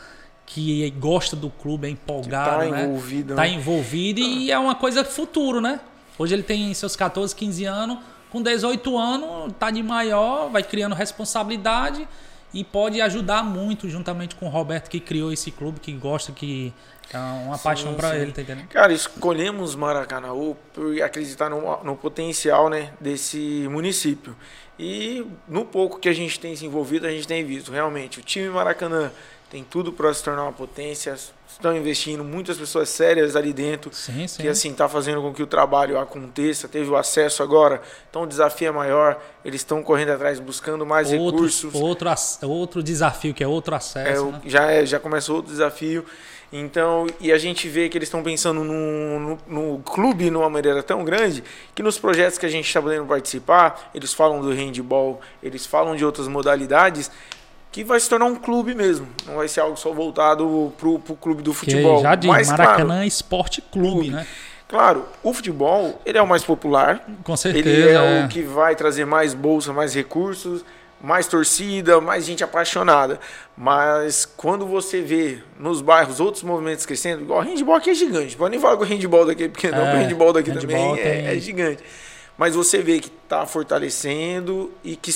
que 0.46 0.90
gosta 1.00 1.36
do 1.36 1.50
clube, 1.52 1.88
é 1.88 1.90
empolgado, 1.92 2.66
tá 2.66 2.72
né? 2.72 2.84
envolvido, 2.84 3.36
Tá 3.36 3.42
né? 3.44 3.50
envolvido 3.50 4.20
e 4.20 4.52
é 4.52 4.58
uma 4.60 4.76
coisa 4.76 5.04
futuro, 5.06 5.62
né? 5.62 5.80
Hoje 6.18 6.34
ele 6.36 6.44
tem 6.44 6.74
seus 6.74 6.96
14, 6.96 7.36
15 7.36 7.66
anos, 7.66 7.98
com 8.36 8.42
18 8.42 8.98
anos, 8.98 9.54
tá 9.58 9.72
de 9.72 9.82
maior, 9.82 10.50
vai 10.50 10.62
criando 10.62 10.94
responsabilidade 10.94 12.06
e 12.54 12.66
pode 12.66 13.00
ajudar 13.00 13.42
muito 13.44 13.90
juntamente 13.90 14.36
com 14.36 14.48
o 14.48 14.50
Roberto 14.50 14.90
que 14.90 15.00
criou 15.00 15.32
esse 15.32 15.52
clube, 15.52 15.80
que 15.80 15.94
gosta, 15.94 16.34
que 16.34 16.74
é 17.14 17.18
uma 17.18 17.58
paixão 17.58 17.94
pra 17.94 18.12
sim. 18.12 18.18
ele, 18.18 18.34
tá 18.34 18.42
entendendo? 18.42 18.68
Cara, 18.68 18.92
escolhemos 18.92 19.74
Maracanaú 19.74 20.58
por 20.74 21.02
acreditar 21.02 21.50
no, 21.50 21.82
no 21.82 21.96
potencial 21.96 22.70
né, 22.70 22.92
desse 23.00 23.70
município. 23.72 24.36
E 24.78 25.26
no 25.48 25.64
pouco 25.64 25.98
que 25.98 26.10
a 26.10 26.14
gente 26.14 26.38
tem 26.38 26.58
se 26.58 26.66
envolvido, 26.66 27.08
a 27.08 27.12
gente 27.12 27.26
tem 27.26 27.42
visto 27.46 27.72
realmente 27.72 28.20
o 28.20 28.22
time 28.22 28.50
Maracanã 28.50 29.14
tem 29.56 29.64
tudo 29.64 29.94
para 29.94 30.14
se 30.14 30.22
tornar 30.22 30.44
uma 30.44 30.52
potência. 30.52 31.16
Estão 31.50 31.74
investindo 31.78 32.26
muitas 32.26 32.58
pessoas 32.58 32.90
sérias 32.90 33.38
ali 33.38 33.54
dentro. 33.54 33.90
Sim, 33.94 34.28
sim. 34.28 34.42
que 34.42 34.48
assim 34.50 34.72
está 34.72 34.90
fazendo 34.90 35.22
com 35.22 35.34
que 35.34 35.42
o 35.42 35.48
trabalho 35.48 35.98
aconteça. 35.98 36.68
Teve 36.68 36.90
o 36.90 36.98
acesso 36.98 37.42
agora, 37.42 37.82
então 38.10 38.24
o 38.24 38.28
desafio 38.28 38.68
é 38.68 38.72
maior. 38.72 39.18
Eles 39.46 39.62
estão 39.62 39.82
correndo 39.82 40.10
atrás, 40.10 40.42
buscando 40.42 40.86
mais 40.86 41.10
outro, 41.14 41.36
recursos. 41.38 41.74
outro, 41.74 42.10
outro 42.44 42.84
desafio, 42.84 43.34
que 43.34 43.42
é 43.42 43.48
outro 43.48 43.74
É, 43.74 43.78
acesso, 43.78 44.26
o- 44.26 44.32
né? 44.34 44.42
já, 44.46 44.70
é, 44.70 44.86
já 44.86 45.00
começou 45.00 45.38
outro 45.38 45.52
desafio. 45.52 46.06
Então, 46.52 47.08
e 47.22 47.32
a 47.32 47.38
gente 47.38 47.70
vê 47.70 47.88
que 47.88 47.98
eles 47.98 48.08
estão 48.08 48.22
pensando 48.22 48.62
no, 48.62 49.20
no, 49.20 49.40
no 49.48 49.80
clube 49.84 50.26
de 50.30 50.36
uma 50.36 50.50
maneira 50.50 50.84
tão 50.84 51.06
grande 51.06 51.42
que 51.74 51.82
nos 51.82 51.98
projetos 51.98 52.38
que 52.38 52.46
a 52.46 52.50
gente 52.50 52.68
está 52.68 52.82
podendo 52.82 53.06
participar, 53.06 53.92
eles 53.96 54.14
falam 54.14 54.42
do 54.42 54.52
handball, 54.52 55.22
eles 55.42 55.66
falam 55.66 55.96
de 55.96 56.04
outras 56.06 56.28
modalidades, 56.28 57.10
que 57.76 57.84
vai 57.84 58.00
se 58.00 58.10
tornar 58.10 58.24
um 58.26 58.36
clube 58.36 58.74
mesmo. 58.74 59.06
Não 59.28 59.36
vai 59.36 59.50
ser 59.50 59.60
algo 59.60 59.76
só 59.76 59.92
voltado 59.92 60.72
pro, 60.78 60.98
pro 60.98 61.14
clube 61.14 61.44
do 61.44 61.52
Que 61.52 61.58
futebol. 61.58 62.02
já 62.02 62.16
diz, 62.16 62.30
Mas, 62.30 62.48
Maracanã 62.48 62.86
claro, 62.86 63.04
Esporte 63.04 63.62
Clube, 63.62 64.12
né? 64.12 64.26
claro, 64.66 65.06
o 65.22 65.34
futebol, 65.34 66.02
ele 66.06 66.18
é 66.18 66.22
o 66.22 66.26
mais 66.28 66.42
popular, 66.42 67.06
Com 67.22 67.36
certeza. 67.36 67.68
ele 67.68 67.90
é, 67.90 68.22
é. 68.22 68.24
o 68.24 68.30
que 68.30 68.42
vai 68.44 68.78
trazer 68.78 69.04
mais 69.04 69.34
bolsa, 69.34 69.74
mais 69.74 69.94
recursos, 69.94 70.64
mais 71.02 71.28
torcida, 71.28 72.00
mais 72.00 72.24
gente 72.26 72.46
apaixonada. 72.46 73.20
Mas 73.58 74.26
quando 74.26 74.66
você 74.66 75.02
vê 75.02 75.40
nos 75.60 75.82
bairros 75.82 76.22
outros 76.22 76.44
movimentos 76.44 76.86
crescendo, 76.86 77.24
igual 77.24 77.42
o 77.42 77.44
handball 77.44 77.76
aqui 77.76 77.90
é 77.90 77.94
gigante. 77.94 78.38
Pode 78.38 78.52
nem 78.52 78.60
falar 78.62 78.78
que 78.78 78.84
o 78.84 78.86
handball 78.88 79.26
daqui 79.26 79.44
é 79.44 79.48
pequeno, 79.50 79.76
não, 79.76 79.82
É, 79.84 79.86
porque 79.92 79.98
o 79.98 80.08
handball 80.08 80.32
daqui 80.32 80.50
handball 80.50 80.62
também 80.96 80.96
tem- 80.96 81.28
é, 81.28 81.36
é 81.36 81.40
gigante. 81.40 81.84
Mas 82.38 82.56
você 82.56 82.78
vê 82.82 83.02
que 83.02 83.12
está 83.24 83.46
fortalecendo 83.46 84.72
e 84.82 84.96
que 84.96 85.12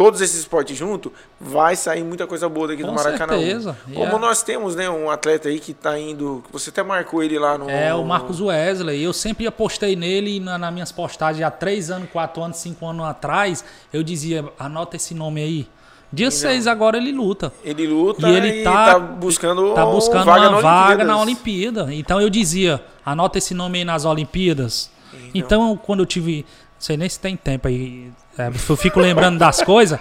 todos 0.00 0.22
esses 0.22 0.40
esportes 0.40 0.78
juntos, 0.78 1.12
vai 1.38 1.76
sair 1.76 2.02
muita 2.02 2.26
coisa 2.26 2.48
boa 2.48 2.68
daqui 2.68 2.80
Com 2.80 2.88
do 2.88 2.94
Maracanã. 2.94 3.36
certeza. 3.38 3.76
Como 3.92 4.16
é- 4.16 4.18
nós 4.18 4.42
temos, 4.42 4.74
né, 4.74 4.88
um 4.88 5.10
atleta 5.10 5.50
aí 5.50 5.60
que 5.60 5.72
está 5.72 5.98
indo, 5.98 6.42
você 6.50 6.70
até 6.70 6.82
marcou 6.82 7.22
ele 7.22 7.38
lá 7.38 7.58
no... 7.58 7.68
É 7.68 7.94
o 7.94 8.02
Marcos 8.02 8.40
Wesley. 8.40 9.02
Eu 9.04 9.12
sempre 9.12 9.46
apostei 9.46 9.94
nele 9.94 10.40
na, 10.40 10.56
nas 10.56 10.72
minhas 10.72 10.90
postagens 10.90 11.44
há 11.46 11.50
3 11.50 11.90
anos, 11.90 12.08
4 12.10 12.42
anos, 12.42 12.56
5 12.56 12.86
anos 12.86 13.04
atrás. 13.04 13.62
Eu 13.92 14.02
dizia, 14.02 14.42
anota 14.58 14.96
esse 14.96 15.12
nome 15.12 15.42
aí. 15.42 15.68
Dia 16.10 16.30
6 16.30 16.66
agora 16.66 16.96
ele 16.96 17.12
luta. 17.12 17.52
Ele 17.62 17.86
luta 17.86 18.26
E 18.26 18.34
ele 18.34 18.62
tá- 18.64 18.98
buscando, 18.98 19.74
Tá 19.74 19.84
buscando 19.84 20.24
vaga 20.24 20.48
uma 20.48 20.56
na 20.56 20.60
vaga 20.62 21.04
na. 21.04 21.20
Olimpíada. 21.20 21.92
Então 21.92 22.18
eu 22.18 22.30
dizia, 22.30 22.82
anota 23.04 23.36
esse 23.36 23.52
nome 23.52 23.80
aí 23.80 23.84
nas 23.84 24.06
Olimpíadas. 24.06 24.90
Então, 25.34 25.76
quando 25.76 26.00
eu 26.00 26.06
tive. 26.06 26.38
Não 26.46 26.80
sei 26.86 26.96
nem 26.96 27.06
se 27.06 27.20
tem 27.20 27.36
tempo 27.36 27.68
aí. 27.68 28.10
É, 28.38 28.48
eu 28.48 28.76
fico 28.76 29.00
lembrando 29.00 29.38
das 29.38 29.62
coisas. 29.62 29.98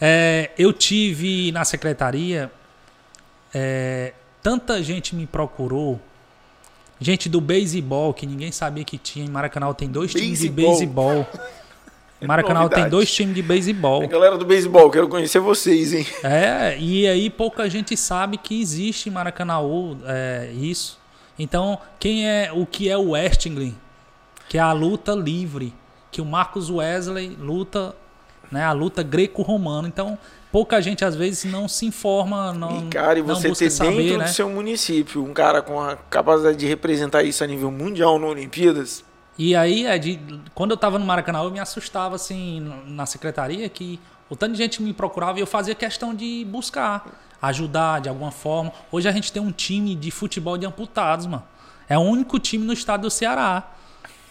é, 0.00 0.50
eu 0.58 0.72
tive 0.72 1.50
na 1.52 1.64
secretaria. 1.64 2.50
é, 3.54 4.12
tanta 4.42 4.82
gente 4.82 5.14
me 5.14 5.26
procurou. 5.26 6.00
Gente 6.98 7.28
do 7.28 7.42
beisebol, 7.42 8.14
que 8.14 8.26
ninguém 8.26 8.50
sabia 8.50 8.82
que 8.82 8.96
tinha. 8.96 9.24
Em 9.24 9.28
Maracanã 9.28 9.72
tem 9.74 9.88
dois 9.88 10.12
times 10.12 10.38
de 10.38 10.48
Beisebol. 10.48 11.26
Maracanã 12.24 12.68
tem 12.68 12.88
dois 12.88 13.12
times 13.12 13.34
de 13.34 13.42
beisebol. 13.42 14.02
A 14.02 14.06
galera 14.06 14.38
do 14.38 14.46
beisebol, 14.46 14.90
quero 14.90 15.08
conhecer 15.08 15.38
vocês, 15.38 15.92
hein? 15.92 16.06
É, 16.22 16.76
e 16.78 17.06
aí 17.06 17.28
pouca 17.28 17.68
gente 17.68 17.94
sabe 17.96 18.38
que 18.38 18.58
existe 18.58 19.08
em 19.08 19.12
Maracanãú 19.12 19.98
é, 20.06 20.50
isso. 20.54 20.98
Então, 21.38 21.78
quem 22.00 22.26
é 22.26 22.50
o 22.52 22.64
que 22.64 22.88
é 22.88 22.96
o 22.96 23.10
Wrestling? 23.10 23.76
Que 24.48 24.56
é 24.56 24.60
a 24.60 24.72
luta 24.72 25.12
livre, 25.12 25.74
que 26.16 26.22
o 26.22 26.24
Marcos 26.24 26.70
Wesley 26.70 27.36
luta, 27.38 27.94
né, 28.50 28.64
a 28.64 28.72
luta 28.72 29.02
greco-romana. 29.02 29.86
Então, 29.86 30.18
pouca 30.50 30.80
gente 30.80 31.04
às 31.04 31.14
vezes 31.14 31.44
não 31.44 31.68
se 31.68 31.84
informa, 31.84 32.54
não 32.54 32.86
E, 32.86 32.88
cara, 32.88 33.18
e 33.18 33.22
você 33.22 33.52
ter 33.52 33.68
saber, 33.68 33.96
dentro 33.96 34.18
né? 34.20 34.24
do 34.24 34.30
seu 34.30 34.48
município 34.48 35.22
um 35.22 35.34
cara 35.34 35.60
com 35.60 35.78
a 35.78 35.94
capacidade 35.94 36.56
de 36.56 36.66
representar 36.66 37.22
isso 37.22 37.44
a 37.44 37.46
nível 37.46 37.70
mundial 37.70 38.18
na 38.18 38.28
Olimpíadas, 38.28 39.04
E 39.36 39.54
aí, 39.54 39.86
Ed, 39.86 40.18
quando 40.54 40.70
eu 40.70 40.78
tava 40.78 40.98
no 40.98 41.04
Maracanã, 41.04 41.42
eu 41.42 41.50
me 41.50 41.60
assustava, 41.60 42.16
assim, 42.16 42.66
na 42.86 43.04
secretaria, 43.04 43.68
que 43.68 44.00
o 44.30 44.34
tanto 44.34 44.52
de 44.52 44.58
gente 44.58 44.82
me 44.82 44.94
procurava 44.94 45.38
e 45.38 45.42
eu 45.42 45.46
fazia 45.46 45.74
questão 45.74 46.14
de 46.14 46.46
buscar, 46.48 47.06
ajudar 47.42 48.00
de 48.00 48.08
alguma 48.08 48.30
forma. 48.30 48.72
Hoje 48.90 49.06
a 49.06 49.12
gente 49.12 49.30
tem 49.30 49.42
um 49.42 49.52
time 49.52 49.94
de 49.94 50.10
futebol 50.10 50.56
de 50.56 50.64
amputados, 50.64 51.26
mano. 51.26 51.44
É 51.86 51.98
o 51.98 52.00
único 52.00 52.38
time 52.38 52.64
no 52.64 52.72
estado 52.72 53.02
do 53.02 53.10
Ceará. 53.10 53.75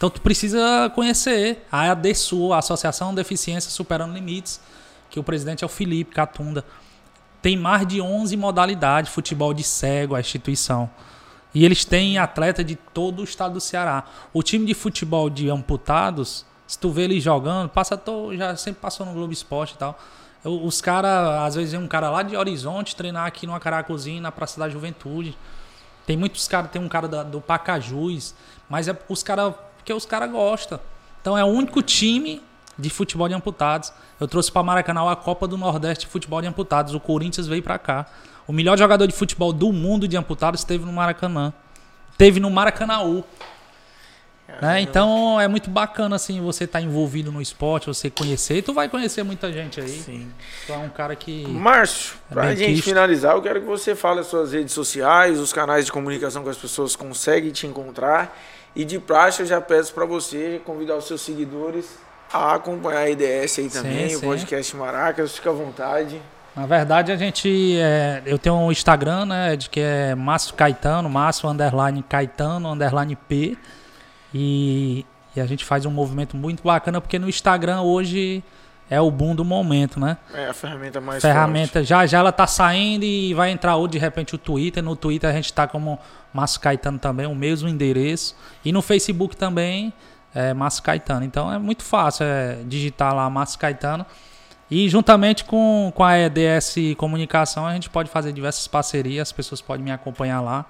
Então 0.06 0.14
tu 0.14 0.22
precisa 0.22 0.91
conhecer 0.93 1.66
a 1.72 1.89
ADSU, 1.89 2.53
a 2.53 2.60
Associação 2.60 3.12
Deficiência 3.12 3.72
Superando 3.72 4.14
Limites, 4.14 4.62
que 5.10 5.20
o 5.20 5.24
presidente 5.24 5.64
é 5.64 5.66
o 5.66 5.68
Felipe 5.68 6.14
Catunda. 6.14 6.64
Tem 7.41 7.58
mais 7.58 7.88
de 7.88 7.99
11 7.99 8.38
modalidades, 8.38 9.12
futebol 9.12 9.51
de 9.51 9.64
cego, 9.64 10.14
a 10.14 10.20
instituição. 10.20 10.88
E 11.56 11.66
eles 11.66 11.86
têm 11.86 12.20
atleta 12.20 12.64
de 12.64 12.76
todo 12.76 13.22
o 13.22 13.24
estado 13.24 13.53
do 13.56 13.60
Ceará. 13.60 14.03
O 14.32 14.43
time 14.43 14.68
de 14.68 14.76
futebol 14.76 15.28
de 15.28 15.49
amputados, 15.49 16.45
se 16.68 16.78
tu 16.78 16.91
vê 16.91 17.06
eles 17.06 17.24
jogando, 17.24 17.70
passa 17.70 17.97
to- 17.97 18.30
já 18.38 18.56
sempre 18.56 18.82
passou 18.82 19.08
no 19.08 19.14
Globo 19.14 19.34
Esporte 19.34 19.74
e 19.74 19.78
tal. 19.80 19.97
Os 20.43 20.82
caras, 20.82 21.41
às 21.47 21.56
vezes, 21.56 21.72
vem 21.72 21.82
um 21.82 21.88
cara 21.88 22.12
lá 22.12 22.22
de 22.22 22.38
Horizonte 22.38 22.95
treinar 22.95 23.26
aqui 23.26 23.47
numa 23.47 23.60
Caracozinha, 23.60 24.22
na 24.22 24.32
Praça 24.32 24.60
da 24.60 24.70
Juventude. 24.70 25.36
Tem 26.06 26.16
muitos 26.16 26.47
caras, 26.47 26.70
tem 26.70 26.80
um 26.80 26.88
cara 26.88 27.08
da- 27.08 27.24
do 27.24 27.41
Pacajus, 27.41 28.36
mas 28.70 28.88
é 28.88 28.95
os 29.10 29.24
caras, 29.24 29.56
porque 29.86 29.93
os 29.93 30.03
caras 30.03 30.31
gostam. 30.31 30.79
Então 31.21 31.38
é 31.38 31.43
o 31.43 31.47
único 31.47 31.79
time 31.83 32.41
de 32.75 32.89
futebol 32.89 33.29
de 33.29 33.36
amputados. 33.36 33.93
Eu 34.19 34.27
trouxe 34.27 34.51
para 34.51 34.63
Maracanã 34.63 35.11
a 35.11 35.15
Copa 35.15 35.47
do 35.47 35.57
Nordeste 35.57 36.05
de 36.05 36.11
futebol 36.11 36.41
de 36.41 36.47
amputados. 36.47 36.95
O 36.95 36.99
Corinthians 36.99 37.45
veio 37.45 37.61
para 37.61 37.77
cá. 37.77 38.07
O 38.47 38.51
melhor 38.51 38.79
jogador 38.79 39.05
de 39.05 39.13
futebol 39.13 39.53
do 39.53 39.71
mundo 39.71 40.07
de 40.07 40.17
amputados 40.17 40.61
esteve 40.61 40.83
no 40.83 40.91
Maracanã. 40.91 41.53
Teve 42.17 42.39
no 42.39 42.49
Maracanãú. 42.49 43.23
Né? 44.59 44.81
Então 44.81 45.39
é 45.39 45.47
muito 45.47 45.69
bacana 45.69 46.15
assim 46.15 46.41
você 46.41 46.63
estar 46.63 46.79
tá 46.79 46.86
envolvido 46.86 47.31
no 47.31 47.41
esporte, 47.41 47.86
você 47.86 48.09
conhecer. 48.09 48.57
E 48.57 48.61
tu 48.63 48.73
vai 48.73 48.89
conhecer 48.89 49.21
muita 49.21 49.51
gente 49.51 49.79
aí. 49.79 49.89
Sim. 49.89 50.31
Tu 50.65 50.73
é 50.73 50.77
um 50.77 50.89
cara 50.89 51.15
que. 51.15 51.47
Márcio, 51.47 52.15
É 52.31 52.33
pra 52.33 52.55
gente 52.55 52.73
quisto. 52.73 52.86
finalizar, 52.86 53.36
eu 53.36 53.41
quero 53.41 53.59
que 53.61 53.67
você 53.67 53.93
fale 53.93 54.21
as 54.21 54.27
suas 54.27 54.51
redes 54.51 54.73
sociais, 54.73 55.39
os 55.39 55.53
canais 55.53 55.86
de 55.86 55.91
comunicação 55.91 56.43
que 56.43 56.49
as 56.49 56.57
pessoas 56.57 56.95
conseguem 56.95 57.51
te 57.51 57.67
encontrar. 57.67 58.36
E 58.76 58.84
de 58.84 58.99
praxe 58.99 59.41
eu 59.41 59.45
já 59.45 59.61
peço 59.61 59.93
pra 59.93 60.05
você 60.05 60.61
convidar 60.65 60.97
os 60.97 61.07
seus 61.07 61.21
seguidores 61.21 61.97
a 62.32 62.55
acompanhar 62.55 63.01
a 63.01 63.09
IDS 63.09 63.59
aí 63.59 63.69
também, 63.69 64.09
Sim, 64.09 64.15
o 64.15 64.19
sim. 64.19 64.26
podcast 64.26 64.76
Maracas, 64.76 65.36
fica 65.36 65.49
à 65.49 65.53
vontade. 65.53 66.21
Na 66.55 66.65
verdade, 66.65 67.11
a 67.11 67.15
gente. 67.17 67.78
é, 67.78 68.21
eu 68.26 68.38
tenho 68.38 68.55
um 68.55 68.71
Instagram, 68.71 69.26
né? 69.26 69.55
De 69.55 69.69
que 69.69 69.80
é 69.80 70.15
Márcio 70.15 70.53
Caetano, 70.55 71.09
Márcio 71.09 71.49
underline 71.49 72.01
Caetano, 72.03 72.71
underline 72.71 73.15
P. 73.15 73.57
E, 74.34 75.05
e 75.36 75.41
a 75.41 75.45
gente 75.45 75.65
faz 75.65 75.86
um 75.86 75.91
movimento 75.91 76.36
muito 76.38 76.63
bacana, 76.63 77.01
porque 77.01 77.19
no 77.19 77.28
Instagram 77.28 77.82
hoje 77.82 78.41
é 78.89 79.01
o 79.01 79.09
boom 79.09 79.36
do 79.36 79.43
momento, 79.43 79.99
né? 79.99 80.17
É 80.33 80.47
a 80.47 80.53
ferramenta 80.53 81.01
mais 81.01 81.21
ferramenta 81.21 81.83
já 81.83 82.05
já 82.05 82.19
ela 82.19 82.31
tá 82.31 82.45
saindo 82.45 83.03
e 83.03 83.33
vai 83.33 83.49
entrar 83.49 83.75
ou 83.77 83.88
de 83.88 83.97
repente 83.97 84.36
o 84.36 84.38
Twitter. 84.38 84.83
No 84.83 84.95
Twitter 84.95 85.29
a 85.29 85.33
gente 85.33 85.51
tá 85.51 85.67
como 85.67 85.99
Márcio 86.33 86.59
Caetano 86.59 86.99
também, 86.99 87.25
o 87.25 87.36
mesmo 87.36 87.67
endereço. 87.67 88.36
E 88.63 88.71
no 88.71 88.81
Facebook 88.81 89.36
também 89.36 89.91
é 90.33 90.53
Márcio 90.53 90.83
Caetano. 90.83 91.25
Então 91.25 91.51
é 91.51 91.57
muito 91.57 91.83
fácil 91.83 92.25
é, 92.25 92.59
digitar 92.65 93.15
lá 93.15 93.29
Márcio 93.29 93.57
Caetano. 93.57 94.05
E 94.69 94.89
juntamente 94.89 95.43
com, 95.43 95.91
com 95.95 96.03
a 96.03 96.17
EDS 96.19 96.75
Comunicação 96.97 97.65
a 97.65 97.73
gente 97.73 97.89
pode 97.89 98.09
fazer 98.09 98.33
diversas 98.33 98.67
parcerias, 98.67 99.29
as 99.29 99.31
pessoas 99.31 99.61
podem 99.61 99.83
me 99.83 99.91
acompanhar 99.91 100.41
lá. 100.41 100.65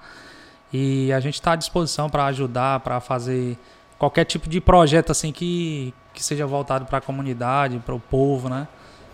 E 0.72 1.12
a 1.14 1.20
gente 1.20 1.36
está 1.36 1.54
à 1.54 1.56
disposição 1.56 2.10
para 2.10 2.26
ajudar, 2.26 2.80
para 2.82 3.00
fazer 3.00 3.58
qualquer 3.98 4.26
tipo 4.26 4.50
de 4.50 4.60
projeto 4.60 5.12
assim 5.12 5.32
que, 5.32 5.94
que 6.16 6.24
seja 6.24 6.48
voltado 6.48 6.86
para 6.86 6.98
a 6.98 7.02
comunidade, 7.02 7.78
para 7.86 7.94
o 7.94 8.00
povo, 8.00 8.50
né? 8.50 8.68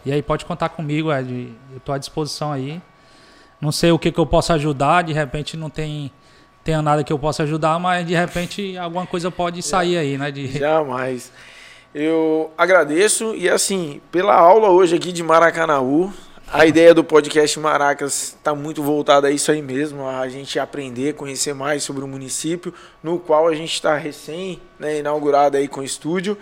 E 0.05 0.11
aí 0.11 0.21
pode 0.21 0.45
contar 0.45 0.69
comigo, 0.69 1.11
Ed. 1.11 1.53
Eu 1.71 1.77
estou 1.77 1.93
à 1.93 1.97
disposição 1.97 2.51
aí. 2.51 2.81
Não 3.59 3.71
sei 3.71 3.91
o 3.91 3.99
que, 3.99 4.11
que 4.11 4.19
eu 4.19 4.25
posso 4.25 4.53
ajudar, 4.53 5.03
de 5.03 5.13
repente 5.13 5.57
não 5.57 5.69
tem 5.69 6.11
tenha 6.63 6.81
nada 6.81 7.03
que 7.03 7.11
eu 7.11 7.17
possa 7.17 7.41
ajudar, 7.41 7.79
mas 7.79 8.05
de 8.05 8.13
repente 8.13 8.77
alguma 8.77 9.05
coisa 9.05 9.31
pode 9.31 9.63
sair 9.63 9.97
aí, 9.97 10.17
né? 10.17 10.29
De... 10.31 10.59
Jamais. 10.59 11.31
Eu 11.93 12.51
agradeço 12.57 13.35
e 13.35 13.49
assim, 13.49 13.99
pela 14.11 14.35
aula 14.35 14.69
hoje 14.69 14.95
aqui 14.95 15.11
de 15.11 15.23
Maracanaú, 15.23 16.13
a 16.53 16.65
ideia 16.65 16.93
do 16.93 17.01
podcast 17.01 17.57
Maracas 17.59 18.35
está 18.37 18.53
muito 18.53 18.83
voltada 18.83 19.27
a 19.27 19.31
isso 19.31 19.51
aí 19.51 19.61
mesmo, 19.61 20.05
a 20.05 20.27
gente 20.27 20.59
aprender, 20.59 21.13
conhecer 21.13 21.53
mais 21.53 21.81
sobre 21.81 22.03
o 22.03 22.07
município, 22.07 22.73
no 23.01 23.17
qual 23.17 23.47
a 23.47 23.55
gente 23.55 23.73
está 23.73 23.95
recém 23.95 24.61
né, 24.77 24.99
inaugurado 24.99 25.55
aí 25.55 25.67
com 25.67 25.79
o 25.79 25.83
estúdio. 25.83 26.37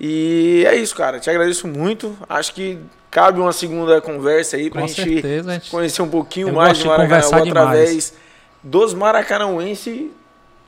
E 0.00 0.64
é 0.66 0.74
isso, 0.76 0.94
cara. 0.94 1.20
Te 1.20 1.30
agradeço 1.30 1.66
muito. 1.68 2.16
Acho 2.28 2.52
que 2.54 2.78
cabe 3.10 3.40
uma 3.40 3.52
segunda 3.52 4.00
conversa 4.00 4.56
aí 4.56 4.68
pra 4.70 4.82
Com 4.82 4.88
gente 4.88 5.12
certeza, 5.12 5.50
a 5.50 5.54
gente- 5.54 5.70
conhecer 5.70 6.02
um 6.02 6.08
pouquinho 6.08 6.48
Eu 6.48 6.54
mais 6.54 6.76
de 6.78 6.82
demais. 6.84 7.32
através 7.32 8.14
dos 8.62 8.92
maracanauenses 8.94 10.10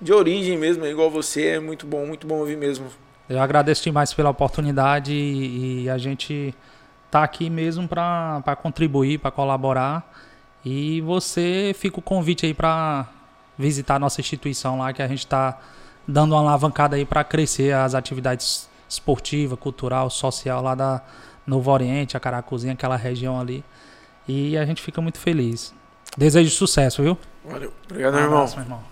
de 0.01 0.13
origem 0.13 0.57
mesmo, 0.57 0.87
igual 0.87 1.11
você. 1.11 1.47
É 1.47 1.61
muito 1.61 1.87
bom, 1.87 2.07
muito 2.07 2.27
bom 2.27 2.37
ouvir 2.39 2.57
mesmo. 2.57 2.87
Eu 3.29 3.41
agradeço 3.41 3.83
demais 3.83 4.15
pela 4.15 4.31
oportunidade 4.31 5.13
e, 5.13 5.83
e 5.85 5.91
a 5.91 5.99
gente 5.99 6.55
tá 7.11 7.25
aqui 7.25 7.51
mesmo 7.51 7.89
para 7.89 8.57
contribuir, 8.63 9.19
para 9.19 9.31
colaborar. 9.33 10.09
E 10.65 11.01
você 11.01 11.75
fica 11.77 11.99
o 11.99 12.03
convite 12.03 12.47
aí 12.47 12.55
para 12.55 13.07
visitar 13.59 13.97
a 13.97 13.99
nossa 13.99 14.21
instituição 14.21 14.79
lá, 14.79 14.93
que 14.93 15.03
a 15.03 15.09
gente 15.09 15.21
está 15.21 15.59
dando 16.07 16.33
uma 16.35 16.41
alavancada 16.41 16.95
aí 16.95 17.05
para 17.05 17.25
crescer 17.25 17.73
as 17.75 17.95
atividades 17.95 18.69
esportiva, 18.89 19.57
cultural, 19.57 20.09
social 20.11 20.63
lá 20.63 20.75
da 20.75 21.03
Novo 21.47 21.71
Oriente, 21.71 22.17
a 22.17 22.21
Caracuzinha, 22.21 22.73
aquela 22.73 22.97
região 22.97 23.39
ali. 23.41 23.65
E 24.29 24.57
a 24.57 24.65
gente 24.67 24.83
fica 24.83 25.01
muito 25.01 25.19
feliz. 25.19 25.73
Desejo 26.17 26.51
sucesso, 26.51 27.03
viu? 27.03 27.17
Valeu. 27.45 27.73
Obrigado, 27.89 28.15
Um 28.15 28.17
meu 28.17 28.25
irmão. 28.25 28.39
abraço, 28.39 28.57
meu 28.57 28.65
irmão. 28.65 28.83